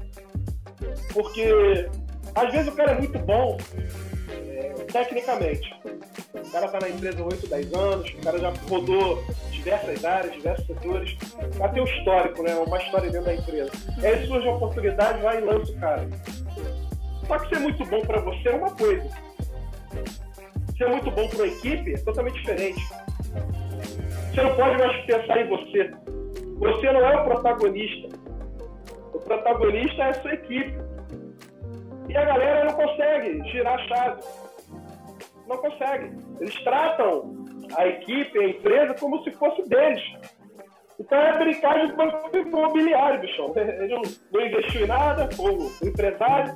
Porque 1.12 1.88
às 2.34 2.52
vezes 2.52 2.68
o 2.68 2.76
cara 2.76 2.92
é 2.92 2.98
muito 2.98 3.18
bom 3.20 3.56
é, 4.30 4.74
tecnicamente. 4.92 5.74
O 6.34 6.50
cara 6.50 6.66
está 6.66 6.78
na 6.80 6.88
empresa 6.88 7.20
há 7.20 7.24
8, 7.24 7.48
10 7.48 7.74
anos, 7.74 8.10
o 8.10 8.16
cara 8.18 8.38
já 8.38 8.52
rodou 8.68 9.24
diversas 9.50 10.04
áreas, 10.04 10.32
diversos 10.34 10.66
setores, 10.66 11.16
já 11.58 11.68
tem 11.68 11.82
um 11.82 11.86
histórico, 11.86 12.42
né? 12.42 12.54
Uma 12.54 12.78
história 12.78 13.10
dentro 13.10 13.26
da 13.26 13.34
empresa. 13.34 13.70
E 14.00 14.06
aí 14.06 14.26
surge 14.26 14.48
a 14.48 14.54
oportunidade, 14.54 15.22
vai 15.22 15.38
e 15.38 15.44
lança 15.44 15.72
o 15.72 15.80
cara. 15.80 16.08
Só 17.26 17.38
que 17.38 17.48
ser 17.54 17.60
muito 17.60 17.84
bom 17.86 18.00
para 18.02 18.20
você 18.20 18.48
é 18.48 18.52
uma 18.52 18.70
coisa. 18.70 19.08
Ser 20.76 20.88
muito 20.88 21.10
bom 21.10 21.28
para 21.28 21.44
a 21.44 21.48
equipe 21.48 21.94
é 21.94 21.98
totalmente 21.98 22.34
diferente. 22.34 22.80
Você 24.32 24.42
não 24.42 24.54
pode 24.54 24.78
mais 24.78 25.06
pensar 25.06 25.40
em 25.40 25.48
você. 25.48 25.90
Você 26.58 26.92
não 26.92 27.00
é 27.00 27.16
o 27.16 27.24
protagonista. 27.24 28.25
O 29.16 29.20
protagonista 29.20 30.02
é 30.02 30.10
a 30.10 30.14
sua 30.14 30.34
equipe. 30.34 30.78
E 32.06 32.16
a 32.16 32.24
galera 32.26 32.66
não 32.66 32.74
consegue 32.74 33.50
girar 33.50 33.74
a 33.74 33.88
chave. 33.88 34.22
Não 35.48 35.56
consegue. 35.56 36.12
Eles 36.38 36.54
tratam 36.62 37.46
a 37.78 37.86
equipe, 37.86 38.38
a 38.38 38.48
empresa, 38.48 38.94
como 39.00 39.24
se 39.24 39.30
fosse 39.32 39.66
deles. 39.70 40.02
Então 41.00 41.18
é 41.18 41.38
brincar 41.38 41.86
de 41.86 41.94
banco 41.94 42.36
imobiliário, 42.36 43.20
bichão. 43.20 43.52
Ele 43.56 43.94
não, 43.94 44.46
investiu 44.46 44.84
em 44.84 44.86
nada, 44.86 45.28
o, 45.38 45.86
empresário, 45.86 46.52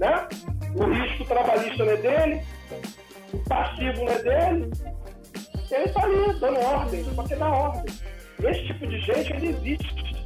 né? 0.00 0.28
O 0.76 0.84
risco 0.84 1.24
trabalhista 1.26 1.84
não 1.84 1.92
é 1.92 1.96
dele, 1.96 2.42
o 3.32 3.48
passivo 3.48 4.04
não 4.04 4.12
é 4.12 4.18
dele. 4.18 4.70
Ele 5.70 5.88
tá 5.88 6.02
ali, 6.02 6.40
dando 6.40 6.60
ordem, 6.60 7.04
só 7.04 7.22
que 7.22 7.36
dá 7.36 7.48
ordem. 7.48 7.94
Esse 8.42 8.66
tipo 8.66 8.86
de 8.88 9.00
gente 9.00 9.32
ainda 9.32 9.46
existe. 9.46 10.21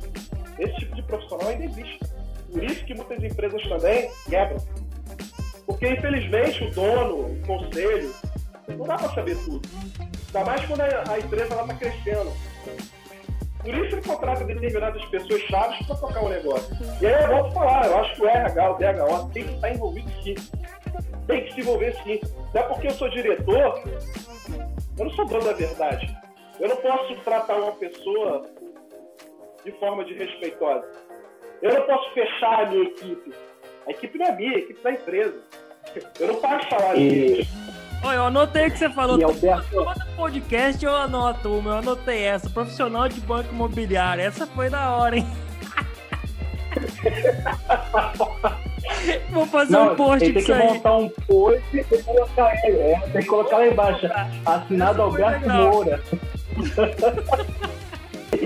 Esse 0.58 0.74
tipo 0.76 0.94
de 0.94 1.02
profissional 1.02 1.48
ainda 1.48 1.64
existe. 1.64 2.00
Por 2.50 2.64
isso 2.64 2.84
que 2.84 2.94
muitas 2.94 3.22
empresas 3.22 3.62
também 3.68 4.10
quebram. 4.28 4.56
Porque, 5.66 5.88
infelizmente, 5.88 6.64
o 6.64 6.70
dono, 6.70 7.32
o 7.32 7.46
conselho, 7.46 8.14
não 8.68 8.86
dá 8.86 8.96
para 8.96 9.08
saber 9.10 9.36
tudo. 9.44 9.68
Ainda 10.26 10.44
mais 10.44 10.64
quando 10.66 10.80
a, 10.80 11.18
empresa 11.18 11.60
está 11.60 11.74
crescendo. 11.74 12.32
Por 13.62 13.74
isso 13.74 13.96
ele 13.96 14.02
contrata 14.02 14.44
determinadas 14.44 15.04
pessoas 15.06 15.40
chaves 15.42 15.84
para 15.86 15.96
tocar 15.96 16.22
o 16.22 16.28
negócio. 16.28 16.76
E 17.00 17.06
aí 17.06 17.24
eu 17.24 17.28
volto 17.28 17.48
a 17.48 17.52
falar, 17.52 17.86
eu 17.86 17.98
acho 17.98 18.14
que 18.14 18.22
o 18.22 18.28
RH, 18.28 18.70
o 18.70 18.74
DHO 18.78 19.30
tem 19.32 19.44
que 19.44 19.54
estar 19.54 19.74
envolvido 19.74 20.10
sim. 20.22 20.34
Tem 21.26 21.44
que 21.44 21.52
se 21.52 21.60
envolver 21.60 21.96
sim. 22.04 22.20
Até 22.50 22.62
porque 22.62 22.86
eu 22.86 22.92
sou 22.92 23.08
diretor, 23.10 23.82
eu 24.98 25.04
não 25.04 25.10
sou 25.12 25.26
dono 25.26 25.44
da 25.44 25.52
verdade. 25.52 26.16
Eu 26.60 26.68
não 26.68 26.76
posso 26.76 27.16
tratar 27.16 27.56
uma 27.56 27.72
pessoa 27.72 28.46
de 29.66 29.72
forma 29.78 30.04
desrespeitosa. 30.04 30.84
Eu 31.60 31.74
não 31.74 31.82
posso 31.82 32.10
fechar 32.14 32.62
a 32.62 32.66
minha 32.66 32.84
equipe. 32.84 33.32
A 33.86 33.90
equipe 33.90 34.18
não 34.18 34.26
é 34.26 34.32
minha, 34.36 34.56
a 34.56 34.58
equipe 34.58 34.82
da 34.82 34.92
empresa. 34.92 35.34
Eu 36.20 36.28
não 36.28 36.34
pago 36.36 36.62
salário 36.70 37.00
E-. 37.00 37.46
Olha, 38.04 38.16
eu 38.16 38.24
anotei 38.26 38.66
o 38.66 38.70
que 38.70 38.78
você 38.78 38.90
falou. 38.90 39.18
E 39.18 39.24
Alberto- 39.24 39.70
Todo 39.70 40.06
podcast 40.16 40.84
eu 40.84 40.94
anoto 40.94 41.58
uma, 41.58 41.70
eu 41.72 41.76
anotei 41.78 42.22
essa. 42.24 42.48
Profissional 42.50 43.08
de 43.08 43.20
banco 43.20 43.48
imobiliário. 43.52 44.22
Essa 44.22 44.46
foi 44.46 44.68
da 44.70 44.94
hora, 44.96 45.16
hein? 45.16 45.26
Vou 49.30 49.46
fazer 49.46 49.76
um 49.78 49.94
post 49.96 50.20
tem 50.24 50.32
disso 50.34 50.46
que 50.46 50.52
aí. 50.52 50.66
montar 50.68 50.96
um 50.96 51.08
post 51.08 51.62
e 51.76 51.84
colocar 52.02 52.54
ele. 52.64 52.78
É, 52.78 53.00
tem 53.00 53.22
que 53.22 53.26
colocar 53.28 53.58
lá 53.58 53.66
embaixo. 53.66 54.06
Assinado 54.44 55.02
Alberto. 55.02 55.48
Moura. 55.48 56.00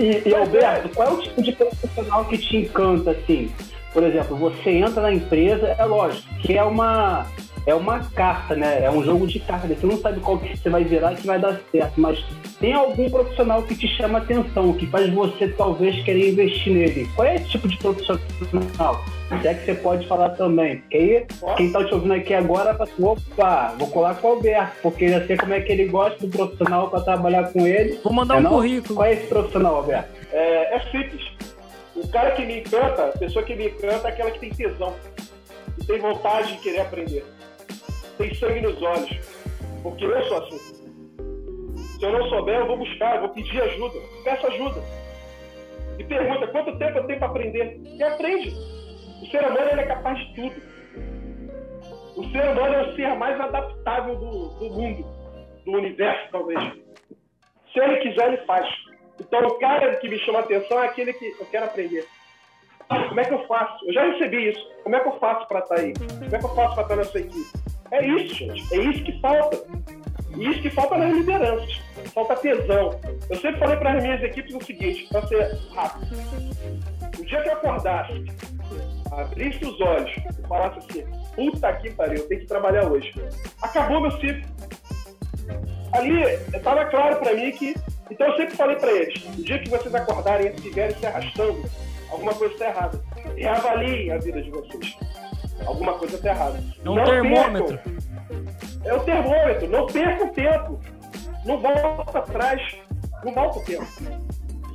e, 0.01 0.29
e, 0.29 0.35
Alberto, 0.35 0.89
qual 0.89 1.09
é 1.09 1.11
o 1.11 1.17
tipo 1.17 1.41
de 1.41 1.51
profissional 1.51 2.25
que 2.25 2.37
te 2.37 2.57
encanta, 2.57 3.11
assim? 3.11 3.51
Por 3.93 4.03
exemplo, 4.03 4.35
você 4.37 4.71
entra 4.71 5.01
na 5.01 5.13
empresa, 5.13 5.67
é 5.77 5.85
lógico, 5.85 6.33
que 6.35 6.57
é 6.57 6.63
uma, 6.63 7.27
é 7.65 7.75
uma 7.75 7.99
carta, 7.99 8.55
né? 8.55 8.83
É 8.83 8.89
um 8.89 9.03
jogo 9.03 9.27
de 9.27 9.39
cartas. 9.39 9.77
Você 9.77 9.85
não 9.85 9.97
sabe 9.97 10.19
qual 10.19 10.39
que 10.39 10.57
você 10.57 10.69
vai 10.69 10.83
virar 10.83 11.15
que 11.15 11.27
vai 11.27 11.39
dar 11.39 11.59
certo, 11.71 11.99
mas 11.99 12.23
tem 12.61 12.73
algum 12.73 13.09
profissional 13.09 13.63
que 13.63 13.75
te 13.75 13.87
chama 13.87 14.19
atenção, 14.19 14.71
que 14.73 14.85
faz 14.85 15.09
você 15.11 15.47
talvez 15.47 16.01
querer 16.03 16.29
investir 16.31 16.71
nele. 16.71 17.09
Qual 17.15 17.27
é 17.27 17.35
esse 17.35 17.49
tipo 17.49 17.67
de 17.67 17.75
profissional? 17.77 19.03
Se 19.41 19.47
é 19.47 19.53
que 19.55 19.65
você 19.65 19.73
pode 19.73 20.07
falar 20.07 20.29
também. 20.29 20.77
Porque 20.77 20.97
aí, 20.97 21.55
quem 21.57 21.71
tá 21.71 21.83
te 21.83 21.93
ouvindo 21.93 22.13
aqui 22.13 22.33
agora, 22.33 22.75
fala 22.75 22.83
assim, 22.83 23.03
opa, 23.03 23.73
vou 23.79 23.87
colar 23.87 24.15
com 24.15 24.27
o 24.27 24.31
Alberto, 24.33 24.75
porque 24.83 25.09
já 25.09 25.25
sei 25.25 25.37
como 25.37 25.53
é 25.53 25.61
que 25.61 25.71
ele 25.71 25.85
gosta 25.87 26.19
do 26.19 26.29
profissional 26.29 26.89
para 26.89 27.01
trabalhar 27.01 27.51
com 27.51 27.65
ele. 27.65 27.99
Vou 28.03 28.13
mandar 28.13 28.35
É 28.35 28.37
um 28.37 28.41
não? 28.43 28.51
currículo. 28.51 28.95
Qual 28.95 29.07
é 29.07 29.13
esse 29.13 29.25
profissional, 29.27 29.75
Alberto? 29.77 30.09
É, 30.31 30.75
é 30.75 30.79
simples. 30.91 31.31
O 31.95 32.07
cara 32.09 32.31
que 32.31 32.45
me 32.45 32.59
encanta, 32.59 33.05
a 33.05 33.17
pessoa 33.17 33.43
que 33.43 33.55
me 33.55 33.67
encanta 33.67 34.07
é 34.07 34.11
aquela 34.11 34.31
que 34.31 34.39
tem 34.39 34.49
tesão, 34.51 34.93
que 35.79 35.87
tem 35.87 35.99
vontade 35.99 36.53
de 36.53 36.57
querer 36.59 36.81
aprender, 36.81 37.25
tem 38.17 38.33
sangue 38.35 38.61
nos 38.61 38.79
olhos. 38.81 39.09
Porque 39.81 40.05
eu 40.05 40.23
sou 40.25 40.37
assim. 40.37 40.59
Se 42.01 42.07
eu 42.07 42.13
não 42.13 42.27
souber, 42.29 42.55
eu 42.55 42.65
vou 42.65 42.77
buscar, 42.77 43.13
eu 43.13 43.21
vou 43.21 43.29
pedir 43.29 43.61
ajuda. 43.61 43.99
Peço 44.23 44.47
ajuda. 44.47 44.81
e 45.99 46.03
pergunta 46.03 46.47
quanto 46.47 46.79
tempo 46.79 46.97
eu 46.97 47.03
tenho 47.03 47.19
para 47.19 47.27
aprender. 47.27 47.79
E 47.83 48.01
aprende. 48.01 48.49
O 49.21 49.27
ser 49.29 49.45
humano 49.45 49.79
é 49.79 49.83
capaz 49.83 50.17
de 50.17 50.33
tudo. 50.33 50.55
O 52.17 52.23
ser 52.31 52.41
humano 52.41 52.73
é 52.73 52.81
o 52.81 52.95
ser 52.95 53.15
mais 53.15 53.39
adaptável 53.39 54.15
do, 54.15 54.49
do 54.49 54.69
mundo, 54.71 55.05
do 55.63 55.73
universo, 55.73 56.27
talvez. 56.31 56.59
Se 57.71 57.79
ele 57.79 57.97
quiser, 57.97 58.29
ele 58.29 58.45
faz. 58.47 58.67
Então, 59.19 59.39
o 59.41 59.59
cara 59.59 59.95
que 59.97 60.09
me 60.09 60.17
chama 60.21 60.39
a 60.39 60.41
atenção 60.41 60.81
é 60.81 60.87
aquele 60.87 61.13
que 61.13 61.35
eu 61.39 61.45
quero 61.51 61.65
aprender. 61.65 62.07
Como 62.87 63.19
é 63.19 63.25
que 63.25 63.33
eu 63.35 63.45
faço? 63.45 63.87
Eu 63.87 63.93
já 63.93 64.11
recebi 64.11 64.49
isso. 64.49 64.71
Como 64.81 64.95
é 64.95 64.99
que 65.01 65.07
eu 65.07 65.19
faço 65.19 65.47
para 65.47 65.59
estar 65.59 65.75
tá 65.75 65.81
aí? 65.81 65.93
Como 65.93 66.35
é 66.35 66.39
que 66.39 66.45
eu 66.45 66.55
faço 66.55 66.73
para 66.73 66.81
estar 66.81 66.95
nessa 66.95 67.19
equipe? 67.19 67.47
É 67.91 68.07
isso, 68.07 68.33
gente. 68.33 68.73
É 68.73 68.77
isso 68.77 69.03
que 69.03 69.21
falta. 69.21 70.00
E 70.37 70.47
isso 70.47 70.61
que 70.61 70.69
falta 70.69 70.97
nas 70.97 71.13
lideranças. 71.13 71.81
Falta 72.13 72.35
tesão. 72.37 72.99
Eu 73.29 73.35
sempre 73.37 73.59
falei 73.59 73.77
para 73.77 73.93
as 73.93 74.03
minhas 74.03 74.23
equipes 74.23 74.55
o 74.55 74.63
seguinte, 74.63 75.07
para 75.09 75.27
ser 75.27 75.57
rápido. 75.73 76.07
O 77.19 77.25
dia 77.25 77.41
que 77.41 77.49
eu 77.49 77.53
acordasse, 77.53 78.25
abrisse 79.11 79.65
os 79.65 79.79
olhos 79.81 80.11
e 80.17 80.47
falasse 80.47 80.79
assim, 80.79 81.05
puta 81.35 81.73
que 81.73 81.89
pariu, 81.91 82.19
eu 82.19 82.27
tenho 82.27 82.41
que 82.41 82.47
trabalhar 82.47 82.89
hoje. 82.89 83.13
Acabou 83.61 84.01
meu 84.01 84.11
ciclo. 84.11 84.49
Ali 85.93 86.23
estava 86.53 86.85
claro 86.85 87.17
para 87.17 87.33
mim 87.33 87.51
que. 87.51 87.75
Então 88.09 88.27
eu 88.27 88.37
sempre 88.37 88.55
falei 88.55 88.75
para 88.77 88.91
eles: 88.91 89.23
o 89.25 89.43
dia 89.43 89.59
que 89.59 89.69
vocês 89.69 89.93
acordarem 89.93 90.47
e 90.47 90.55
estiverem 90.55 90.95
se 90.95 91.05
arrastando, 91.05 91.69
alguma 92.09 92.33
coisa 92.33 92.53
está 92.53 92.67
errada. 92.67 93.01
Reavaliem 93.35 94.11
a 94.11 94.17
vida 94.17 94.41
de 94.41 94.49
vocês. 94.51 94.97
Alguma 95.65 95.93
coisa 95.93 96.15
está 96.15 96.29
errada. 96.29 96.63
É 96.83 96.89
um 96.89 96.95
não 96.95 97.03
termômetro. 97.03 97.77
Percam. 97.77 98.70
É 98.83 98.93
o 98.93 98.99
termômetro. 99.01 99.67
Não 99.69 99.85
perca 99.87 100.25
o 100.25 100.29
tempo. 100.29 100.79
Não 101.45 101.59
volta 101.59 102.19
atrás. 102.19 102.61
Não 103.23 103.33
volta 103.33 103.59
o 103.59 103.63
tempo. 103.63 103.85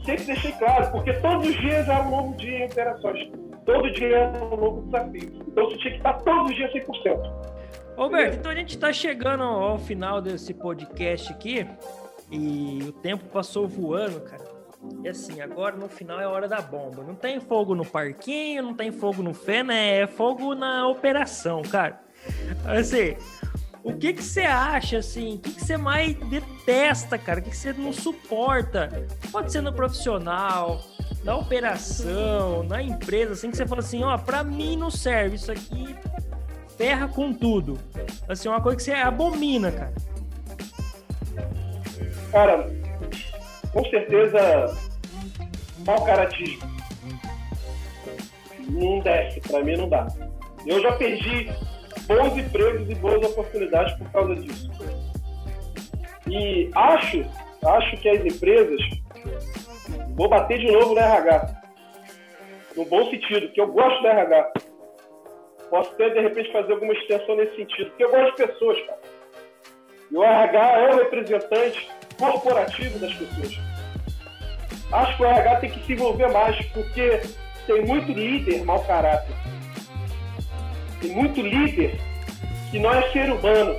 Sempre 0.05 0.25
deixei 0.25 0.53
claro, 0.53 0.93
porque 0.93 1.13
todos 1.15 1.49
os 1.49 1.57
dias 1.57 1.89
era 1.89 2.03
um 2.05 2.11
novo 2.11 2.37
dia 2.37 2.59
em 2.59 2.67
operações. 2.67 3.29
Todo 3.65 3.91
dia 3.93 4.17
era 4.19 4.45
um 4.45 4.57
novo 4.57 4.83
desafio. 4.83 5.45
Então 5.49 5.65
você 5.65 5.77
tinha 5.79 5.91
que 5.91 5.97
estar 5.97 6.13
todos 6.19 6.51
os 6.51 6.57
dias 6.57 6.73
100%. 6.73 7.47
Roberto, 7.97 8.37
então 8.37 8.53
a 8.53 8.55
gente 8.55 8.75
está 8.77 8.93
chegando 8.93 9.43
ao 9.43 9.79
final 9.79 10.21
desse 10.21 10.55
podcast 10.55 11.33
aqui 11.33 11.67
e 12.31 12.85
o 12.87 12.93
tempo 12.93 13.25
passou 13.25 13.67
voando, 13.67 14.21
cara. 14.21 14.45
E 15.03 15.09
assim, 15.09 15.41
agora 15.41 15.77
no 15.77 15.89
final 15.89 16.21
é 16.21 16.27
hora 16.27 16.47
da 16.47 16.61
bomba. 16.61 17.03
Não 17.03 17.15
tem 17.15 17.41
fogo 17.41 17.75
no 17.75 17.85
parquinho, 17.85 18.63
não 18.63 18.75
tem 18.75 18.93
fogo 18.93 19.23
no 19.23 19.35
fé, 19.35 19.65
né? 19.65 20.03
É 20.03 20.07
fogo 20.07 20.55
na 20.55 20.87
operação, 20.87 21.63
cara. 21.63 22.01
Assim, 22.65 23.17
o 23.87 23.97
que 23.97 24.13
que 24.13 24.23
você 24.23 24.41
acha, 24.41 24.99
assim? 24.99 25.37
O 25.37 25.39
que 25.39 25.53
que 25.53 25.65
você 25.65 25.77
mais 25.77 26.17
detesta, 26.29 27.17
cara? 27.17 27.39
O 27.39 27.43
que 27.43 27.51
que 27.51 27.57
você 27.57 27.73
não 27.73 27.93
suporta? 27.93 29.07
Pode 29.31 29.53
ser 29.53 29.61
no 29.61 29.73
profissional, 29.73 30.83
na 31.23 31.37
operação, 31.37 32.65
na 32.65 32.83
empresa, 32.83 33.35
assim, 33.35 33.49
que 33.49 33.57
você 33.57 33.65
fala 33.65 33.81
assim, 33.81 34.03
ó, 34.03 34.19
pra 34.19 34.43
mim 34.43 34.77
não 34.77 34.91
serve, 34.91 35.37
isso 35.37 35.53
aqui 35.53 35.97
ferra 36.77 37.07
com 37.07 37.33
tudo. 37.33 37.79
Assim, 38.29 38.49
uma 38.49 38.61
coisa 38.61 38.77
que 38.77 38.83
você 38.83 38.93
abomina, 38.93 39.71
cara. 39.71 39.95
Cara, 42.33 42.69
com 43.73 43.85
certeza, 43.85 44.77
mau 45.87 46.05
caratismo. 46.05 46.77
Não 48.69 48.99
desce, 48.99 49.41
pra 49.43 49.63
mim 49.63 49.77
não 49.77 49.89
dá. 49.89 50.09
Eu 50.67 50.83
já 50.83 50.91
perdi 50.97 51.49
bons 52.07 52.37
empregos 52.37 52.89
e 52.89 52.95
boas 52.95 53.25
oportunidades 53.31 53.95
por 53.95 54.11
causa 54.11 54.35
disso. 54.37 54.71
E 56.29 56.71
acho, 56.75 57.25
acho 57.65 57.97
que 57.99 58.09
as 58.09 58.25
empresas, 58.25 58.81
vou 60.17 60.29
bater 60.29 60.59
de 60.59 60.71
novo 60.71 60.95
no 60.95 61.01
RH, 61.01 61.63
no 62.77 62.85
bom 62.85 63.11
sentido, 63.11 63.49
que 63.53 63.61
eu 63.61 63.69
gosto 63.69 64.01
do 64.03 64.09
RH. 64.09 64.53
Posso 65.71 65.91
até, 65.93 66.11
de 66.11 66.21
repente, 66.21 66.53
fazer 66.53 66.73
alguma 66.73 66.93
extensão 66.93 67.37
nesse 67.37 67.57
sentido, 67.57 67.89
porque 67.91 68.05
eu 68.05 68.11
gosto 68.11 68.37
de 68.37 68.47
pessoas, 68.47 68.81
cara. 68.87 69.01
E 70.11 70.17
o 70.17 70.23
RH 70.23 70.81
é 70.81 70.95
o 70.95 70.97
representante 70.99 71.91
corporativo 72.19 72.99
das 72.99 73.13
pessoas. 73.15 73.59
Acho 74.93 75.17
que 75.17 75.23
o 75.23 75.27
RH 75.27 75.57
tem 75.57 75.71
que 75.71 75.85
se 75.85 75.93
envolver 75.95 76.29
mais, 76.29 76.65
porque 76.67 77.21
tem 77.67 77.85
muito 77.85 78.13
líder 78.13 78.65
mau 78.65 78.85
caráter. 78.85 79.35
Tem 81.07 81.15
muito 81.15 81.41
líder 81.41 82.01
que 82.69 82.81
não 82.81 82.93
é 82.93 83.13
ser 83.13 83.31
humano. 83.31 83.77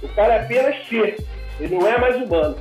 O 0.00 0.08
cara 0.10 0.34
é 0.34 0.40
apenas 0.44 0.86
ser. 0.86 1.16
Ele 1.58 1.74
não 1.74 1.88
é 1.88 1.98
mais 1.98 2.16
humano. 2.22 2.56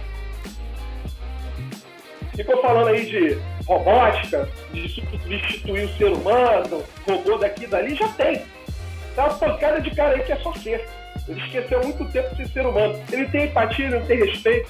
Ficou 2.36 2.59
falando 2.63 2.88
aí 2.88 3.05
de 3.05 3.38
robótica, 3.68 4.49
de 4.74 4.89
substituir 4.89 5.86
o 5.86 5.97
ser 5.97 6.11
humano, 6.11 6.84
robô 7.07 7.38
daqui 7.38 7.65
e 7.65 7.68
dali, 7.68 7.93
já 7.93 8.07
tem. 8.09 8.41
Tá 9.15 9.26
uma 9.26 9.36
pancada 9.36 9.82
de 9.82 9.91
cara 9.91 10.15
aí 10.15 10.24
que 10.24 10.32
é 10.32 10.38
só 10.38 10.51
ser. 10.55 10.88
Ele 11.28 11.39
esqueceu 11.41 11.84
muito 11.84 12.11
tempo 12.11 12.36
de 12.36 12.49
ser 12.51 12.65
humano. 12.65 12.99
Ele 13.11 13.28
tem 13.28 13.45
empatia, 13.45 13.86
ele 13.86 13.99
não 13.99 14.05
tem 14.07 14.18
respeito. 14.18 14.70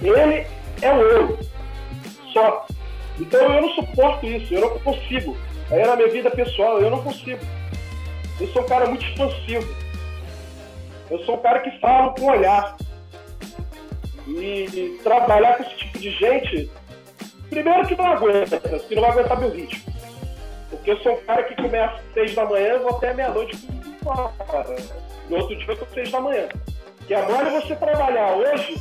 Ele 0.00 0.46
é 0.80 0.92
o 0.92 1.02
eu. 1.02 1.38
Só. 2.32 2.66
Então 3.18 3.40
eu 3.52 3.60
não 3.60 3.68
suporto 3.74 4.24
isso, 4.26 4.54
eu 4.54 4.62
não 4.62 4.78
consigo. 4.78 5.36
Aí 5.70 5.84
na 5.84 5.96
minha 5.96 6.08
vida 6.08 6.30
pessoal, 6.30 6.80
eu 6.80 6.90
não 6.90 7.02
consigo. 7.02 7.57
Eu 8.40 8.48
sou 8.48 8.62
um 8.62 8.66
cara 8.66 8.86
muito 8.86 9.04
expansivo. 9.04 9.76
Eu 11.10 11.18
sou 11.20 11.36
um 11.36 11.38
cara 11.38 11.60
que 11.60 11.78
fala 11.80 12.14
com 12.14 12.26
olhar. 12.26 12.76
E, 14.26 15.00
trabalhar 15.02 15.56
com 15.56 15.62
esse 15.62 15.76
tipo 15.76 15.98
de 15.98 16.10
gente, 16.10 16.70
primeiro 17.48 17.86
que 17.86 17.96
não 17.96 18.06
aguenta, 18.06 18.60
que 18.60 18.94
não 18.94 19.02
vai 19.02 19.12
aguentar 19.12 19.40
meu 19.40 19.50
ritmo. 19.50 19.92
Porque 20.70 20.90
eu 20.90 20.98
sou 20.98 21.14
um 21.14 21.20
cara 21.22 21.44
que 21.44 21.56
começa 21.56 21.94
às 21.94 22.12
seis 22.12 22.34
da 22.34 22.44
manhã 22.44 22.74
e 22.74 22.78
vou 22.78 22.96
até 22.96 23.14
meia-noite. 23.14 23.56
No 25.30 25.36
outro 25.36 25.56
dia 25.56 25.66
eu 25.66 25.76
tô 25.78 25.86
seis 25.94 26.10
da 26.10 26.20
manhã. 26.20 26.46
Que 27.06 27.14
é 27.14 27.22
mole 27.22 27.50
você 27.62 27.74
trabalhar 27.74 28.36
hoje, 28.36 28.78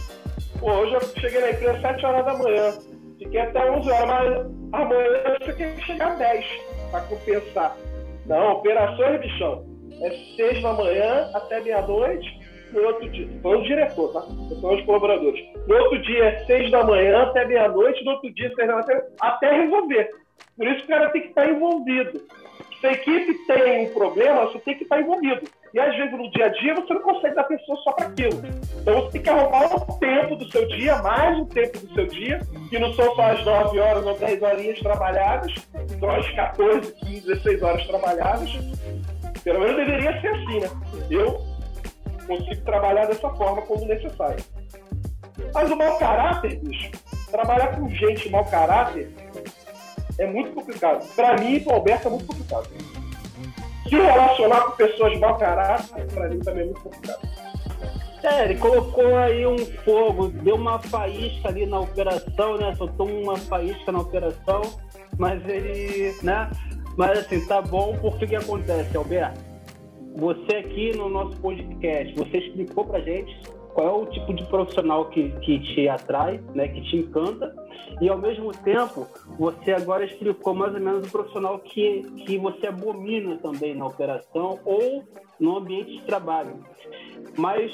pô, 0.59 0.69
hoje 0.69 0.93
eu 0.95 1.01
cheguei 1.21 1.39
na 1.39 1.51
empresa 1.51 1.77
às 1.77 1.81
sete 1.81 2.05
horas 2.05 2.25
da 2.25 2.33
manhã. 2.33 2.73
Fiquei 3.17 3.39
até 3.39 3.71
11 3.71 3.89
horas, 3.89 4.07
mas 4.07 4.81
amanhã 4.81 5.37
você 5.39 5.53
quer 5.53 5.77
chegar 5.79 6.11
às 6.11 6.19
10 6.19 6.45
para 6.91 7.01
compensar. 7.01 7.77
Não, 8.27 8.53
operações, 8.53 9.21
bichão, 9.21 9.65
é 10.01 10.09
seis 10.35 10.61
da 10.61 10.73
manhã 10.73 11.29
até 11.33 11.61
meia-noite. 11.61 12.27
No 12.73 12.83
outro 12.83 13.09
dia, 13.09 13.29
foi 13.41 13.57
o 13.57 13.63
diretor, 13.63 14.11
tá? 14.11 14.21
São 14.59 14.75
os 14.75 14.83
colaboradores. 14.83 15.39
No 15.67 15.75
outro 15.75 16.01
dia 16.01 16.25
é 16.25 16.45
seis 16.45 16.69
da 16.69 16.83
manhã 16.83 17.23
até 17.23 17.45
meia-noite, 17.45 18.03
no 18.03 18.11
outro 18.11 18.33
dia 18.33 18.53
seis 18.53 18.67
da 18.67 18.75
manhã 18.75 19.01
até 19.21 19.61
resolver. 19.61 20.09
Por 20.57 20.67
isso 20.67 20.83
o 20.83 20.87
cara 20.87 21.09
tem 21.11 21.21
que 21.21 21.27
estar 21.29 21.49
envolvido. 21.49 22.21
Se 22.79 22.87
a 22.87 22.93
equipe 22.93 23.33
tem 23.45 23.87
um 23.87 23.93
problema, 23.93 24.45
você 24.45 24.59
tem 24.59 24.77
que 24.77 24.83
estar 24.83 25.01
envolvido. 25.01 25.41
E 25.73 25.79
às 25.79 25.95
vezes 25.95 26.11
no 26.11 26.29
dia 26.31 26.45
a 26.45 26.49
dia 26.49 26.75
você 26.75 26.93
não 26.93 27.01
consegue 27.01 27.35
dar 27.35 27.43
pessoa 27.43 27.77
só 27.83 27.91
para 27.91 28.07
aquilo. 28.07 28.41
Então 28.79 29.01
você 29.01 29.11
tem 29.13 29.21
que 29.23 29.29
arrumar 29.29 29.75
o 29.75 29.99
tempo 29.99 30.35
do 30.35 30.51
seu 30.51 30.67
dia, 30.67 30.95
mais 31.01 31.39
o 31.39 31.45
tempo 31.45 31.79
do 31.79 31.93
seu 31.93 32.07
dia, 32.07 32.39
que 32.69 32.79
não 32.79 32.93
são 32.93 33.15
só 33.15 33.31
as 33.31 33.43
9 33.43 33.79
horas 33.79 34.05
ou 34.05 34.17
10 34.17 34.41
horinhas 34.43 34.79
trabalhadas, 34.79 35.53
são 35.99 36.09
as 36.09 36.29
14, 36.31 36.93
15, 37.05 37.21
16 37.27 37.63
horas 37.63 37.87
trabalhadas. 37.87 38.49
Pelo 39.43 39.59
menos 39.59 39.75
deveria 39.75 40.21
ser 40.21 40.27
assim, 40.27 40.59
né? 40.59 40.69
Eu 41.09 41.41
consigo 42.27 42.61
trabalhar 42.63 43.05
dessa 43.05 43.29
forma 43.31 43.61
quando 43.63 43.85
necessário. 43.85 44.43
Mas 45.53 45.71
o 45.71 45.75
mau 45.75 45.97
caráter, 45.97 46.59
bicho, 46.59 46.91
trabalhar 47.31 47.75
com 47.75 47.89
gente 47.89 48.29
mau 48.29 48.45
caráter 48.45 49.09
é 50.17 50.27
muito 50.27 50.51
complicado. 50.51 51.07
Para 51.15 51.37
mim 51.37 51.55
e 51.55 51.59
para 51.59 51.73
o 51.73 51.75
Alberto 51.75 52.07
é 52.07 52.11
muito 52.11 52.25
complicado. 52.25 52.69
Se 53.83 53.95
relacionar 53.95 54.61
com 54.61 54.71
pessoas 54.71 55.17
mau 55.19 55.37
caráter, 55.37 56.05
para 56.07 56.29
mim 56.29 56.39
também 56.39 56.63
é 56.63 56.65
muito 56.65 56.81
complicado. 56.81 57.27
É, 58.23 58.45
ele 58.45 58.55
colocou 58.55 59.15
aí 59.15 59.45
um 59.45 59.57
fogo, 59.57 60.29
deu 60.29 60.55
uma 60.55 60.79
faísca 60.79 61.49
ali 61.49 61.65
na 61.65 61.79
operação, 61.79 62.57
né? 62.57 62.75
Soltou 62.75 63.07
uma 63.07 63.37
faísca 63.37 63.91
na 63.91 63.99
operação, 63.99 64.61
mas 65.17 65.47
ele, 65.47 66.13
né? 66.23 66.49
Mas 66.97 67.19
assim, 67.19 67.45
tá 67.45 67.61
bom, 67.61 67.95
porque 68.01 68.27
que 68.27 68.35
acontece, 68.35 68.97
Alberto? 68.97 69.39
Você 70.15 70.57
aqui 70.57 70.97
no 70.97 71.07
nosso 71.09 71.37
podcast, 71.37 72.13
você 72.15 72.39
explicou 72.39 72.85
pra 72.85 72.99
gente 72.99 73.39
qual 73.77 73.87
é 73.87 73.91
o 73.91 74.05
tipo 74.07 74.33
de 74.33 74.43
profissional 74.45 75.05
que, 75.05 75.29
que 75.41 75.59
te 75.59 75.87
atrai, 75.87 76.43
né, 76.55 76.67
que 76.67 76.81
te 76.81 76.97
encanta, 76.97 77.55
e 78.01 78.09
ao 78.09 78.17
mesmo 78.17 78.51
tempo 78.51 79.07
você 79.37 79.71
agora 79.71 80.03
explicou 80.03 80.55
mais 80.55 80.73
ou 80.73 80.79
menos 80.79 81.07
o 81.07 81.11
profissional 81.11 81.59
que, 81.59 82.01
que 82.25 82.39
você 82.39 82.65
abomina 82.65 83.37
também 83.37 83.75
na 83.75 83.85
operação 83.85 84.59
ou 84.65 85.03
no 85.39 85.57
ambiente 85.57 85.91
de 85.91 86.01
trabalho. 86.07 86.55
Mas 87.37 87.71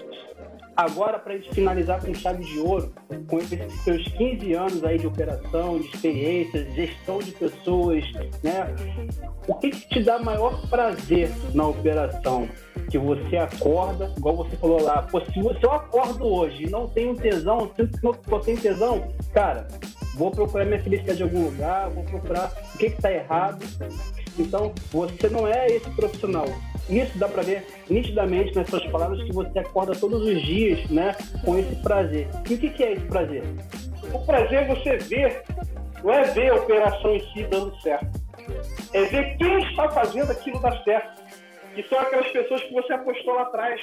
agora, 0.75 1.19
para 1.19 1.37
gente 1.37 1.53
finalizar 1.53 2.03
com 2.03 2.13
chave 2.13 2.43
de 2.43 2.59
ouro, 2.59 2.93
com 3.27 3.39
esses 3.39 3.59
seus 3.83 4.03
15 4.09 4.53
anos 4.53 4.83
aí 4.83 4.97
de 4.97 5.07
operação, 5.07 5.79
de 5.79 5.87
experiência, 5.87 6.63
de 6.63 6.75
gestão 6.75 7.19
de 7.19 7.31
pessoas, 7.31 8.03
né? 8.43 8.73
O 9.47 9.55
que, 9.55 9.71
que 9.71 9.89
te 9.89 10.03
dá 10.03 10.19
maior 10.19 10.67
prazer 10.69 11.29
na 11.53 11.67
operação? 11.67 12.47
Que 12.89 12.97
você 12.97 13.37
acorda, 13.37 14.11
igual 14.17 14.35
você 14.35 14.55
falou 14.57 14.81
lá, 14.81 15.03
pô, 15.03 15.21
se 15.21 15.39
eu 15.39 15.71
acordo 15.71 16.25
hoje 16.25 16.63
e 16.63 16.69
não 16.69 16.87
tenho 16.87 17.15
tesão, 17.15 17.71
sinto 17.75 17.97
que 17.99 18.31
não 18.31 18.39
tenho 18.39 18.59
tesão, 18.59 19.07
cara, 19.33 19.67
vou 20.15 20.31
procurar 20.31 20.65
minha 20.65 20.81
felicidade 20.81 21.21
em 21.21 21.23
algum 21.23 21.45
lugar, 21.45 21.89
vou 21.89 22.03
procurar 22.03 22.51
o 22.73 22.77
que 22.77 22.87
está 22.87 23.11
errado. 23.11 23.65
Então, 24.37 24.73
você 24.91 25.29
não 25.29 25.47
é 25.47 25.67
esse 25.67 25.89
profissional. 25.91 26.45
Isso 26.89 27.17
dá 27.17 27.27
para 27.27 27.43
ver 27.43 27.65
nitidamente 27.89 28.55
nas 28.55 28.69
suas 28.69 28.85
palavras 28.87 29.21
que 29.23 29.31
você 29.31 29.59
acorda 29.59 29.93
todos 29.95 30.21
os 30.21 30.41
dias, 30.41 30.89
né, 30.89 31.15
com 31.45 31.57
esse 31.57 31.75
prazer. 31.77 32.27
E 32.49 32.53
o 32.53 32.57
que, 32.57 32.69
que 32.69 32.83
é 32.83 32.93
esse 32.93 33.05
prazer? 33.05 33.43
O 34.13 34.19
prazer 34.25 34.63
é 34.63 34.67
você 34.67 34.97
ver, 34.97 35.43
não 36.03 36.11
é 36.11 36.23
ver 36.23 36.51
a 36.51 36.55
operação 36.55 37.15
em 37.15 37.21
si 37.31 37.43
dando 37.43 37.79
certo. 37.81 38.21
É 38.93 39.03
ver 39.05 39.37
quem 39.37 39.59
está 39.69 39.89
fazendo 39.89 40.31
aquilo 40.31 40.59
dar 40.59 40.83
certo. 40.83 41.23
Que 41.73 41.83
são 41.83 41.99
aquelas 41.99 42.27
pessoas 42.27 42.61
que 42.63 42.73
você 42.73 42.93
apostou 42.93 43.33
lá 43.33 43.43
atrás. 43.43 43.81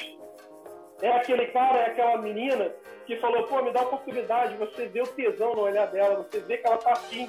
É 1.02 1.08
aquele 1.16 1.46
cara, 1.46 1.78
é 1.78 1.86
aquela 1.86 2.18
menina 2.18 2.70
que 3.06 3.16
falou, 3.16 3.44
pô, 3.44 3.62
me 3.62 3.72
dá 3.72 3.82
oportunidade. 3.82 4.56
Você 4.56 4.86
vê 4.86 5.00
o 5.00 5.06
tesão 5.06 5.54
no 5.54 5.62
olhar 5.62 5.86
dela, 5.86 6.26
você 6.30 6.40
vê 6.40 6.58
que 6.58 6.66
ela 6.66 6.76
está 6.76 6.92
afim 6.92 7.28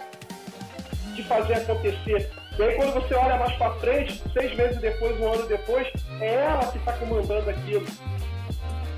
de 1.15 1.23
fazer 1.23 1.53
acontecer. 1.53 2.29
E 2.61 2.63
aí 2.63 2.75
quando 2.75 2.93
você 2.93 3.15
olha 3.15 3.37
mais 3.37 3.55
para 3.55 3.73
frente, 3.77 4.21
seis 4.33 4.55
meses 4.55 4.79
depois, 4.79 5.19
um 5.19 5.33
ano 5.33 5.47
depois, 5.47 5.87
é 6.19 6.35
ela 6.35 6.63
que 6.67 6.77
está 6.77 6.93
comandando 6.93 7.49
aquilo. 7.49 7.87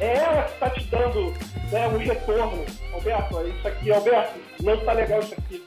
É 0.02 0.18
ela 0.18 0.44
que 0.44 0.54
está 0.54 0.70
te 0.70 0.84
dando 0.88 1.34
né, 1.72 1.88
um 1.88 1.98
retorno. 1.98 2.66
Alberto, 2.92 3.48
isso 3.48 3.66
aqui, 3.66 3.90
Alberto, 3.90 4.34
não 4.62 4.74
está 4.74 4.92
legal 4.92 5.22
isso 5.22 5.34
aqui. 5.36 5.64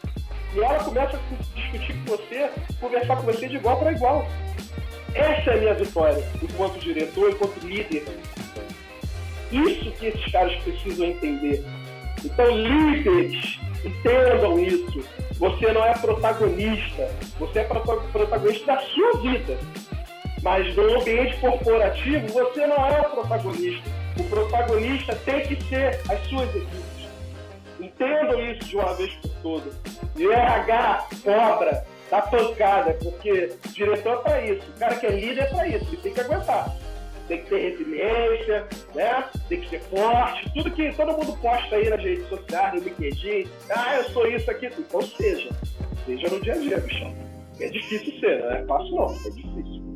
E 0.55 0.59
ela 0.59 0.85
começa 0.85 1.17
a 1.17 1.55
discutir 1.59 1.95
com 1.95 2.17
você, 2.17 2.51
conversar 2.79 3.17
com 3.17 3.23
você 3.23 3.49
de 3.49 3.57
igual 3.57 3.79
para 3.79 3.93
igual. 3.93 4.29
Essa 5.15 5.53
é 5.53 5.55
a 5.55 5.57
minha 5.57 5.75
vitória, 5.75 6.23
enquanto 6.43 6.79
diretor, 6.79 7.31
enquanto 7.31 7.67
líder. 7.67 8.05
Isso 9.51 9.91
que 9.93 10.07
esses 10.09 10.33
caras 10.33 10.55
precisam 10.65 11.07
entender. 11.07 11.65
Então, 12.23 12.47
líderes, 12.51 13.59
entendam 13.83 14.59
isso. 14.59 15.26
Você 15.39 15.73
não 15.73 15.85
é 15.85 15.93
protagonista, 15.93 17.11
você 17.39 17.59
é 17.61 17.65
protagonista 17.65 18.67
da 18.67 18.81
sua 18.81 19.21
vida. 19.21 19.59
Mas 20.43 20.75
no 20.75 21.01
ambiente 21.01 21.37
corporativo, 21.39 22.27
você 22.29 22.67
não 22.67 22.87
é 22.87 23.01
o 23.01 23.11
protagonista. 23.11 23.91
O 24.19 24.25
protagonista 24.25 25.15
tem 25.25 25.47
que 25.47 25.63
ser 25.65 26.01
as 26.11 26.27
suas 26.29 26.49
equipes. 26.55 27.09
Entendam 27.79 28.41
isso 28.51 28.69
de 28.69 28.77
uma 28.77 28.95
vez 28.95 29.13
por 29.15 29.31
todas. 29.43 29.75
E 30.17 30.27
RH 30.27 31.07
cobra, 31.23 31.85
dá 32.11 32.23
pancada, 32.23 32.97
porque 33.03 33.53
diretor 33.73 34.15
é 34.15 34.23
para 34.23 34.45
isso, 34.45 34.71
o 34.71 34.79
cara 34.79 34.95
que 34.95 35.07
é 35.07 35.11
líder 35.11 35.43
é 35.43 35.47
para 35.47 35.69
isso, 35.69 35.87
ele 35.87 35.97
tem 35.99 36.15
que 36.15 36.21
aguentar 36.21 36.75
tem 37.27 37.43
que 37.43 37.51
ter 37.51 37.71
resiliência, 37.71 38.67
né? 38.95 39.25
Tem 39.49 39.61
que 39.61 39.69
ser 39.69 39.81
forte, 39.81 40.53
tudo 40.55 40.71
que 40.71 40.93
todo 40.93 41.13
mundo 41.13 41.37
posta 41.41 41.77
aí 41.77 41.91
nas 41.91 42.03
redes 42.03 42.29
sociais, 42.29 42.75
no 42.75 42.81
LinkedIn, 42.81 43.49
ah, 43.71 43.97
eu 43.97 44.05
sou 44.05 44.27
isso 44.27 44.51
aqui, 44.51 44.67
então 44.67 45.03
seja. 45.03 45.51
Seja 46.05 46.29
no 46.29 46.41
dia 46.41 46.53
a 46.53 46.57
dia, 46.57 46.79
bichão. 46.79 47.15
É 47.61 47.69
difícil 47.69 48.21
ser, 48.21 48.43
não 48.43 48.51
é 48.51 48.65
fácil 48.65 48.95
não, 48.95 49.07
é 49.07 49.31
difícil. 49.31 49.87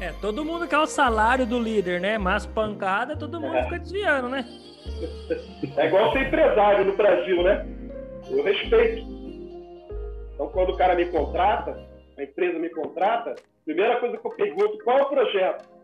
É, 0.00 0.12
todo 0.20 0.44
mundo 0.44 0.68
quer 0.68 0.78
o 0.78 0.86
salário 0.86 1.46
do 1.46 1.58
líder, 1.58 2.00
né? 2.00 2.18
Mas 2.18 2.44
pancada, 2.44 3.16
todo 3.16 3.40
mundo 3.40 3.56
é. 3.56 3.64
fica 3.64 3.78
desviando, 3.78 4.28
né? 4.28 4.44
É 5.76 5.86
igual 5.86 6.12
ser 6.12 6.28
empresário 6.28 6.84
no 6.84 6.96
Brasil, 6.96 7.42
né? 7.42 7.66
Eu 8.30 8.42
respeito. 8.42 9.04
Então, 10.34 10.48
quando 10.48 10.70
o 10.70 10.76
cara 10.76 10.94
me 10.94 11.06
contrata, 11.06 11.76
a 12.16 12.22
empresa 12.22 12.58
me 12.58 12.70
contrata, 12.70 13.34
primeira 13.64 13.98
coisa 13.98 14.16
que 14.16 14.26
eu 14.26 14.30
pergunto, 14.30 14.78
qual 14.84 14.98
é 14.98 15.02
o 15.02 15.08
projeto? 15.08 15.75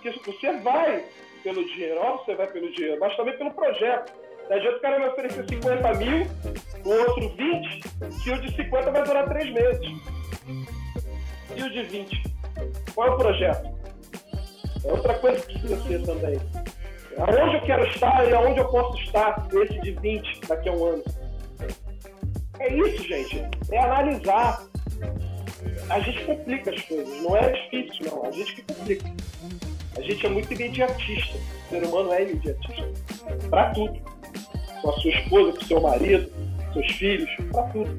Porque 0.00 0.32
você 0.32 0.52
vai 0.58 1.04
pelo 1.42 1.64
dinheiro, 1.64 2.00
óbvio 2.00 2.24
você 2.24 2.34
vai 2.34 2.46
pelo 2.46 2.70
dinheiro, 2.72 2.98
mas 3.00 3.16
também 3.16 3.36
pelo 3.36 3.50
projeto. 3.52 4.12
Não 4.48 4.56
adianta 4.56 4.76
o 4.76 4.80
cara 4.80 4.98
me 4.98 5.06
oferecer 5.06 5.44
50 5.48 5.94
mil, 5.94 6.26
o 6.84 6.90
outro 6.90 7.28
20, 7.36 8.22
que 8.22 8.30
o 8.30 8.40
de 8.40 8.56
50 8.56 8.90
vai 8.90 9.04
durar 9.04 9.28
3 9.28 9.52
meses. 9.52 9.86
E 11.54 11.62
o 11.62 11.70
de 11.70 11.82
20? 11.82 12.22
Qual 12.94 13.08
é 13.08 13.10
o 13.10 13.16
projeto? 13.16 13.78
É 14.84 14.92
outra 14.92 15.18
coisa 15.18 15.44
que 15.44 15.58
precisa 15.58 15.82
ser 15.82 16.02
também. 16.04 16.40
Aonde 17.18 17.56
eu 17.56 17.62
quero 17.62 17.84
estar 17.88 18.28
e 18.28 18.32
aonde 18.32 18.60
eu 18.60 18.68
posso 18.68 18.96
estar 19.02 19.48
esse 19.52 19.80
de 19.80 19.90
20 19.90 20.40
daqui 20.46 20.68
a 20.68 20.72
um 20.72 20.84
ano. 20.84 21.04
É 22.60 22.74
isso, 22.74 23.02
gente. 23.02 23.44
É 23.70 23.78
analisar. 23.78 24.62
A 25.90 26.00
gente 26.00 26.24
complica 26.24 26.70
as 26.70 26.80
coisas. 26.82 27.22
Não 27.22 27.36
é 27.36 27.50
difícil, 27.50 28.06
não. 28.06 28.24
A 28.24 28.30
gente 28.30 28.54
que 28.54 28.62
complica. 28.62 29.04
A 29.98 30.02
gente 30.02 30.24
é 30.24 30.28
muito 30.28 30.52
imediatista. 30.54 31.36
O 31.36 31.68
ser 31.70 31.84
humano 31.84 32.12
é 32.12 32.22
imediatista. 32.22 32.88
Para 33.50 33.70
tudo. 33.70 34.00
Com 34.80 34.90
a 34.90 34.92
sua 34.94 35.10
esposa, 35.10 35.52
com 35.52 35.64
o 35.64 35.64
seu 35.64 35.80
marido, 35.80 36.30
com 36.68 36.72
seus 36.74 36.92
filhos, 36.92 37.30
para 37.50 37.62
tudo. 37.64 37.98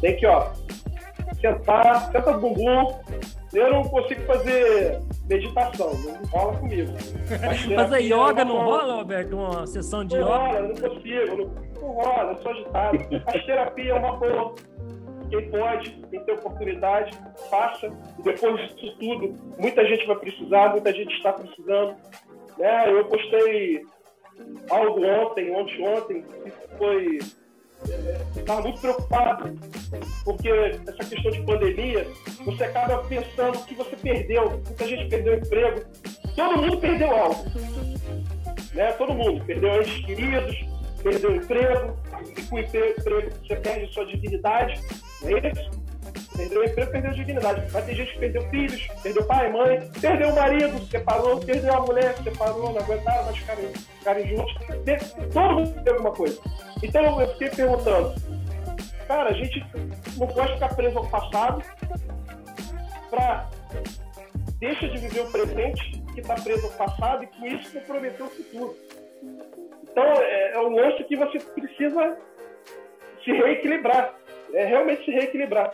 Tem 0.00 0.16
que, 0.16 0.26
ó, 0.26 0.52
sentar, 1.40 2.12
senta 2.12 2.30
o 2.36 2.40
bumbum. 2.40 2.94
Eu 3.52 3.72
não 3.72 3.82
consigo 3.84 4.22
fazer 4.22 5.00
meditação, 5.28 5.92
não 5.94 6.24
rola 6.26 6.56
comigo. 6.58 6.92
Mas, 7.40 7.66
Mas 7.74 7.92
a 7.92 7.98
yoga 7.98 8.44
não 8.44 8.64
rola, 8.64 8.96
Roberto? 8.96 9.36
Uma 9.36 9.66
sessão 9.66 10.04
de 10.04 10.16
não 10.16 10.22
yoga? 10.22 10.36
Rola, 10.36 10.60
não 10.62 10.74
consigo, 10.74 11.36
não, 11.36 11.80
não 11.80 11.92
rola, 11.92 12.32
eu 12.32 12.42
sou 12.42 12.52
agitado. 12.52 12.98
A 13.26 13.32
terapia 13.32 13.90
é 13.90 13.94
uma 13.94 14.16
boa 14.16 14.54
quem 15.28 15.50
pode, 15.50 15.90
quem 16.10 16.20
tem 16.24 16.34
oportunidade, 16.34 17.18
faça. 17.50 17.86
E 18.18 18.22
depois 18.22 18.60
disso 18.74 18.96
tudo, 18.98 19.34
muita 19.58 19.84
gente 19.86 20.06
vai 20.06 20.16
precisar, 20.16 20.70
muita 20.70 20.92
gente 20.92 21.14
está 21.14 21.32
precisando. 21.32 21.96
Né? 22.58 22.90
Eu 22.90 23.04
postei 23.06 23.82
algo 24.70 25.04
ontem, 25.04 25.50
ontem, 25.50 25.88
ontem, 25.88 26.22
que 26.22 26.76
foi. 26.78 27.18
Estava 28.34 28.62
muito 28.62 28.80
preocupado, 28.80 29.54
porque 30.24 30.48
essa 30.48 31.10
questão 31.10 31.30
de 31.30 31.42
pandemia, 31.42 32.06
você 32.44 32.64
acaba 32.64 33.04
pensando 33.04 33.64
que 33.66 33.74
você 33.74 33.94
perdeu. 33.96 34.50
Muita 34.50 34.86
gente 34.86 35.08
perdeu 35.08 35.34
emprego. 35.34 35.82
Todo 36.34 36.62
mundo 36.62 36.78
perdeu 36.78 37.14
algo. 37.14 37.44
Né? 38.74 38.92
Todo 38.92 39.12
mundo. 39.12 39.44
Perdeu 39.44 39.82
entes 39.82 40.04
queridos, 40.06 40.56
perdeu 41.02 41.36
emprego, 41.36 41.96
e 42.36 42.42
com 42.42 42.56
o 42.56 42.58
emprego 42.58 43.30
você 43.46 43.56
perde 43.56 43.92
sua 43.92 44.06
dignidade. 44.06 44.80
Perdeu 45.20 46.60
o 46.60 46.64
emprego, 46.64 46.90
perdeu 46.90 47.10
a 47.10 47.14
dignidade. 47.14 47.72
Mas 47.72 47.84
tem 47.84 47.94
gente 47.94 48.12
que 48.12 48.18
perdeu 48.18 48.42
filhos, 48.50 48.86
perdeu 49.02 49.24
pai, 49.24 49.50
mãe, 49.50 49.90
perdeu 50.00 50.28
o 50.28 50.34
marido, 50.34 50.86
separou, 50.86 51.40
perdeu 51.40 51.74
a 51.74 51.80
mulher, 51.80 52.14
separou, 52.22 52.72
não 52.72 52.80
aguentaram 52.80 53.24
mais 53.24 53.38
ficarem, 53.38 54.28
juntos. 54.28 54.54
Todo 55.32 55.54
mundo 55.54 55.72
perdeu 55.74 55.94
alguma 55.94 56.12
coisa. 56.12 56.40
Então 56.82 57.20
eu 57.20 57.28
fiquei 57.32 57.48
perguntando, 57.50 58.14
cara, 59.08 59.30
a 59.30 59.32
gente 59.32 59.64
não 60.16 60.26
pode 60.26 60.52
ficar 60.54 60.74
preso 60.74 60.98
ao 60.98 61.06
passado 61.06 61.62
para 63.10 63.48
deixa 64.58 64.88
de 64.88 64.98
viver 64.98 65.20
o 65.20 65.30
presente 65.30 66.02
que 66.14 66.20
está 66.20 66.34
preso 66.34 66.66
ao 66.66 66.72
passado 66.72 67.24
e 67.24 67.26
com 67.26 67.46
isso 67.46 67.72
comprometer 67.72 68.22
o 68.22 68.30
futuro. 68.30 68.76
Então 69.82 70.04
é, 70.04 70.52
é 70.52 70.58
um 70.60 70.74
lance 70.74 71.02
que 71.04 71.16
você 71.16 71.38
precisa 71.38 72.18
se 73.24 73.32
reequilibrar 73.32 74.14
é 74.52 74.64
realmente 74.64 75.04
se 75.04 75.10
reequilibrar. 75.10 75.72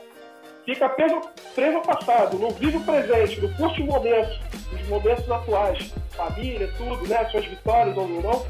Fica 0.65 0.89
preso, 0.89 1.21
preso 1.55 1.79
ao 1.79 1.83
passado, 1.83 2.39
não 2.39 2.51
vive 2.51 2.77
o 2.77 2.85
presente, 2.85 3.41
não 3.41 3.53
curte 3.55 3.83
o 3.83 3.87
momento, 3.87 4.39
os 4.73 4.89
momentos 4.89 5.29
atuais, 5.31 5.93
família, 6.11 6.71
tudo, 6.79 7.07
né? 7.09 7.29
Suas 7.31 7.45
vitórias 7.47 7.97
ou 7.97 8.09
não, 8.09 8.47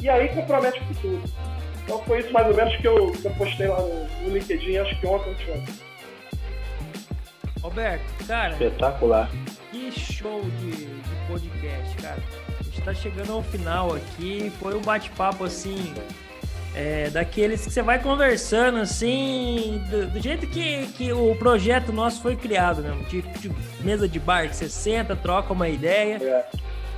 e 0.00 0.08
aí 0.08 0.28
compromete 0.28 0.80
o 0.80 0.84
futuro. 0.94 1.22
Então 1.82 2.02
foi 2.04 2.20
isso 2.20 2.32
mais 2.32 2.46
ou 2.48 2.54
menos 2.54 2.76
que 2.76 2.86
eu, 2.86 3.12
que 3.12 3.24
eu 3.24 3.30
postei 3.32 3.66
lá 3.66 3.80
no, 3.80 4.04
no 4.22 4.28
LinkedIn, 4.30 4.76
acho 4.78 5.00
que 5.00 5.06
ontem 5.06 5.34
ou 5.48 5.54
ontem. 5.54 5.74
Roberto, 7.62 8.26
cara. 8.26 8.52
Espetacular. 8.52 9.30
Que 9.72 9.90
show 9.90 10.42
de, 10.42 10.70
de 10.70 11.26
podcast, 11.28 11.96
cara. 12.00 12.22
A 12.60 12.62
gente 12.62 12.82
tá 12.82 12.94
chegando 12.94 13.32
ao 13.32 13.42
final 13.42 13.94
aqui. 13.94 14.52
Foi 14.60 14.76
um 14.76 14.80
bate-papo 14.80 15.44
assim 15.44 15.92
é, 16.76 17.08
daqueles 17.08 17.64
que 17.64 17.72
você 17.72 17.80
vai 17.80 17.98
conversando 17.98 18.76
assim, 18.76 19.82
do, 19.88 20.08
do, 20.08 20.20
jeito 20.20 20.46
que, 20.46 20.86
que 20.88 21.10
o 21.10 21.34
projeto 21.36 21.90
nosso 21.90 22.20
foi 22.20 22.36
criado 22.36 22.82
mesmo, 22.82 23.02
de, 23.04 23.22
de, 23.22 23.50
mesa 23.80 24.06
de 24.06 24.20
bar, 24.20 24.46
que 24.46 24.54
você 24.54 24.68
senta, 24.68 25.16
troca 25.16 25.54
uma 25.54 25.70
ideia. 25.70 26.18
É. 26.22 26.44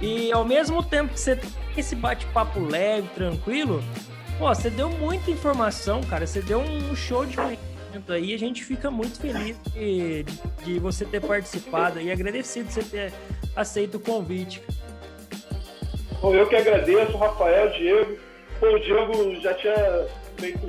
E 0.00 0.32
ao 0.32 0.44
mesmo 0.44 0.82
tempo 0.82 1.14
que 1.14 1.20
você 1.20 1.36
tem 1.36 1.48
esse 1.76 1.94
bate-papo 1.94 2.58
leve, 2.58 3.06
tranquilo, 3.14 3.80
pô, 4.36 4.48
você 4.48 4.68
deu 4.68 4.90
muita 4.90 5.30
informação, 5.30 6.00
cara. 6.02 6.26
Você 6.26 6.42
deu 6.42 6.58
um 6.58 6.96
show 6.96 7.24
de 7.24 7.36
conhecimento 7.36 8.12
aí. 8.12 8.34
A 8.34 8.38
gente 8.38 8.64
fica 8.64 8.90
muito 8.90 9.20
feliz 9.20 9.56
de, 9.72 10.24
de 10.64 10.78
você 10.80 11.04
ter 11.04 11.20
participado 11.20 12.00
e 12.00 12.10
agradecido 12.10 12.66
de 12.66 12.74
você 12.74 12.82
ter 12.82 13.12
aceito 13.54 13.96
o 13.96 14.00
convite. 14.00 14.60
Bom, 16.20 16.34
eu 16.34 16.48
que 16.48 16.56
agradeço, 16.56 17.16
Rafael, 17.16 17.70
Diego 17.70 18.27
Pô, 18.60 18.66
o 18.66 18.78
Diogo 18.80 19.34
já 19.36 19.54
tinha 19.54 20.06
feito 20.36 20.66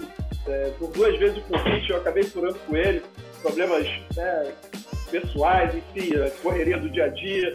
é, 0.48 0.72
por 0.78 0.92
duas 0.92 1.18
vezes 1.18 1.38
o 1.38 1.42
convite, 1.42 1.90
eu 1.90 1.98
acabei 1.98 2.24
furando 2.24 2.58
com 2.60 2.76
ele, 2.76 3.04
problemas 3.42 3.88
né, 4.16 4.54
pessoais, 5.12 5.74
enfim, 5.76 6.16
a 6.16 6.30
correria 6.42 6.78
do 6.78 6.90
dia 6.90 7.06
a 7.06 7.10
dia. 7.10 7.54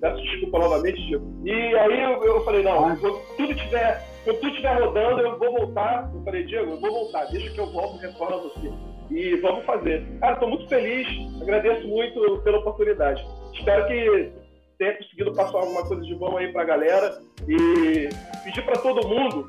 Peço 0.00 0.22
desculpa 0.22 0.58
novamente, 0.58 1.06
Diogo. 1.06 1.42
E 1.44 1.52
aí 1.52 2.02
eu, 2.02 2.24
eu 2.24 2.44
falei, 2.44 2.62
não, 2.62 2.96
quando 2.96 3.20
tudo 3.36 3.52
estiver 3.52 4.10
quando 4.24 4.38
tu 4.40 4.48
estiver 4.48 4.74
rodando, 4.74 5.20
eu 5.22 5.38
vou 5.38 5.52
voltar. 5.52 6.10
Eu 6.14 6.22
falei, 6.22 6.44
Diego, 6.44 6.72
eu 6.72 6.80
vou 6.80 6.90
voltar, 6.90 7.24
deixa 7.26 7.50
que 7.50 7.58
eu 7.58 7.66
volto 7.66 7.96
e 7.96 8.06
retorno 8.06 8.42
você. 8.42 8.70
E 9.10 9.36
vamos 9.36 9.64
fazer. 9.64 10.06
Cara, 10.20 10.34
estou 10.34 10.48
muito 10.48 10.68
feliz, 10.68 11.06
agradeço 11.40 11.88
muito 11.88 12.38
pela 12.42 12.58
oportunidade. 12.58 13.26
Espero 13.54 13.86
que 13.86 14.32
tenha 14.78 14.96
conseguido 14.96 15.34
passar 15.34 15.58
alguma 15.58 15.86
coisa 15.86 16.02
de 16.02 16.14
bom 16.14 16.36
aí 16.36 16.52
para 16.52 16.62
a 16.62 16.66
galera 16.66 17.18
e 17.48 18.08
pedir 18.44 18.64
para 18.64 18.80
todo 18.80 19.08
mundo, 19.08 19.46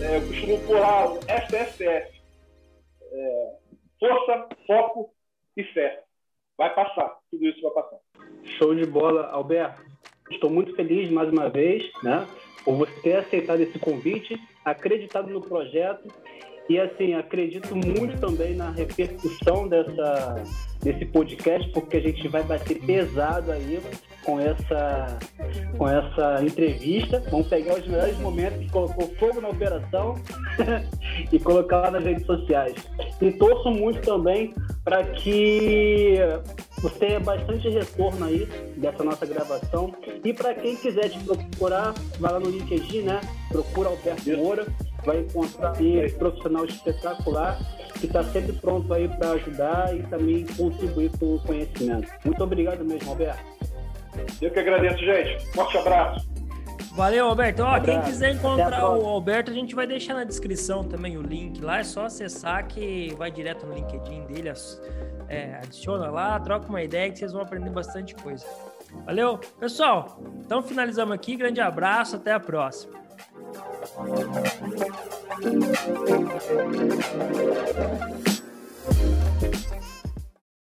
eu 0.00 0.26
costumo 0.26 0.60
pular 0.60 1.12
o 1.12 1.18
SSF. 1.18 2.22
É, 3.12 3.52
força, 3.98 4.48
foco 4.66 5.10
e 5.56 5.64
fé. 5.64 6.02
Vai 6.56 6.74
passar, 6.74 7.18
tudo 7.30 7.46
isso 7.46 7.60
vai 7.62 7.72
passar. 7.72 7.98
Show 8.58 8.74
de 8.74 8.86
bola, 8.86 9.26
Alberto. 9.28 9.82
Estou 10.30 10.50
muito 10.50 10.74
feliz 10.74 11.10
mais 11.10 11.28
uma 11.30 11.48
vez, 11.50 11.90
né, 12.02 12.26
por 12.64 12.76
você 12.76 12.92
ter 13.02 13.16
aceitado 13.16 13.60
esse 13.60 13.78
convite, 13.78 14.40
acreditado 14.64 15.28
no 15.28 15.40
projeto 15.40 16.08
e 16.68 16.80
assim 16.80 17.14
acredito 17.14 17.76
muito 17.76 18.18
também 18.18 18.54
na 18.54 18.70
repercussão 18.70 19.68
dessa 19.68 20.42
desse 20.82 21.04
podcast, 21.06 21.70
porque 21.72 21.96
a 21.96 22.00
gente 22.00 22.28
vai 22.28 22.42
bater 22.42 22.78
pesado 22.80 23.52
aí 23.52 23.80
com 24.24 24.40
essa, 24.40 25.18
com 25.76 25.88
essa 25.88 26.42
entrevista. 26.42 27.22
Vamos 27.30 27.48
pegar 27.48 27.74
os 27.74 27.86
melhores 27.86 28.18
momentos 28.18 28.58
que 28.58 28.70
colocou 28.70 29.08
fogo 29.18 29.40
na 29.40 29.48
operação 29.48 30.14
e 31.32 31.38
colocar 31.38 31.78
lá 31.78 31.90
nas 31.90 32.04
redes 32.04 32.26
sociais. 32.26 32.74
E 33.20 33.30
torço 33.32 33.70
muito 33.70 34.00
também 34.00 34.54
para 34.82 35.04
que 35.04 36.18
você 36.80 36.98
tenha 36.98 37.20
bastante 37.20 37.68
retorno 37.68 38.26
aí 38.26 38.46
dessa 38.76 39.02
nossa 39.04 39.24
gravação. 39.24 39.94
E 40.22 40.32
para 40.32 40.54
quem 40.54 40.76
quiser 40.76 41.08
te 41.08 41.18
procurar, 41.20 41.94
vai 42.18 42.32
lá 42.32 42.40
no 42.40 42.50
LinkedIn, 42.50 43.02
né? 43.02 43.20
Procura 43.48 43.88
Alberto 43.88 44.36
Moura, 44.36 44.66
vai 45.04 45.20
encontrar 45.20 45.76
aí 45.76 46.00
esse 46.00 46.16
profissional 46.16 46.64
espetacular 46.64 47.58
que 47.98 48.06
está 48.06 48.22
sempre 48.24 48.52
pronto 48.54 48.92
aí 48.92 49.08
para 49.08 49.30
ajudar 49.32 49.96
e 49.96 50.02
também 50.04 50.44
contribuir 50.56 51.10
com 51.18 51.36
o 51.36 51.40
conhecimento. 51.40 52.10
Muito 52.24 52.42
obrigado 52.42 52.84
mesmo, 52.84 53.10
Alberto. 53.10 53.42
Eu 54.40 54.50
que 54.50 54.58
agradeço, 54.58 54.98
gente. 54.98 55.46
Forte 55.52 55.78
abraço. 55.78 56.26
Valeu, 56.94 57.26
Alberto. 57.26 57.62
Ó, 57.62 57.80
quem 57.80 58.00
quiser 58.02 58.34
encontrar 58.34 58.88
o 58.88 59.04
Alberto, 59.06 59.50
a 59.50 59.54
gente 59.54 59.74
vai 59.74 59.86
deixar 59.86 60.14
na 60.14 60.24
descrição 60.24 60.84
também 60.84 61.16
o 61.16 61.22
link 61.22 61.60
lá. 61.60 61.80
É 61.80 61.84
só 61.84 62.04
acessar 62.04 62.66
que 62.68 63.12
vai 63.16 63.30
direto 63.30 63.66
no 63.66 63.74
LinkedIn 63.74 64.26
dele. 64.26 64.52
É, 65.28 65.56
adiciona 65.56 66.08
lá, 66.10 66.38
troca 66.38 66.68
uma 66.68 66.82
ideia 66.82 67.10
que 67.10 67.18
vocês 67.18 67.32
vão 67.32 67.42
aprender 67.42 67.70
bastante 67.70 68.14
coisa. 68.14 68.46
Valeu, 69.04 69.38
pessoal. 69.58 70.20
Então 70.38 70.62
finalizamos 70.62 71.14
aqui. 71.14 71.34
Grande 71.34 71.60
abraço, 71.60 72.16
até 72.16 72.32
a 72.32 72.38
próxima. 72.38 73.04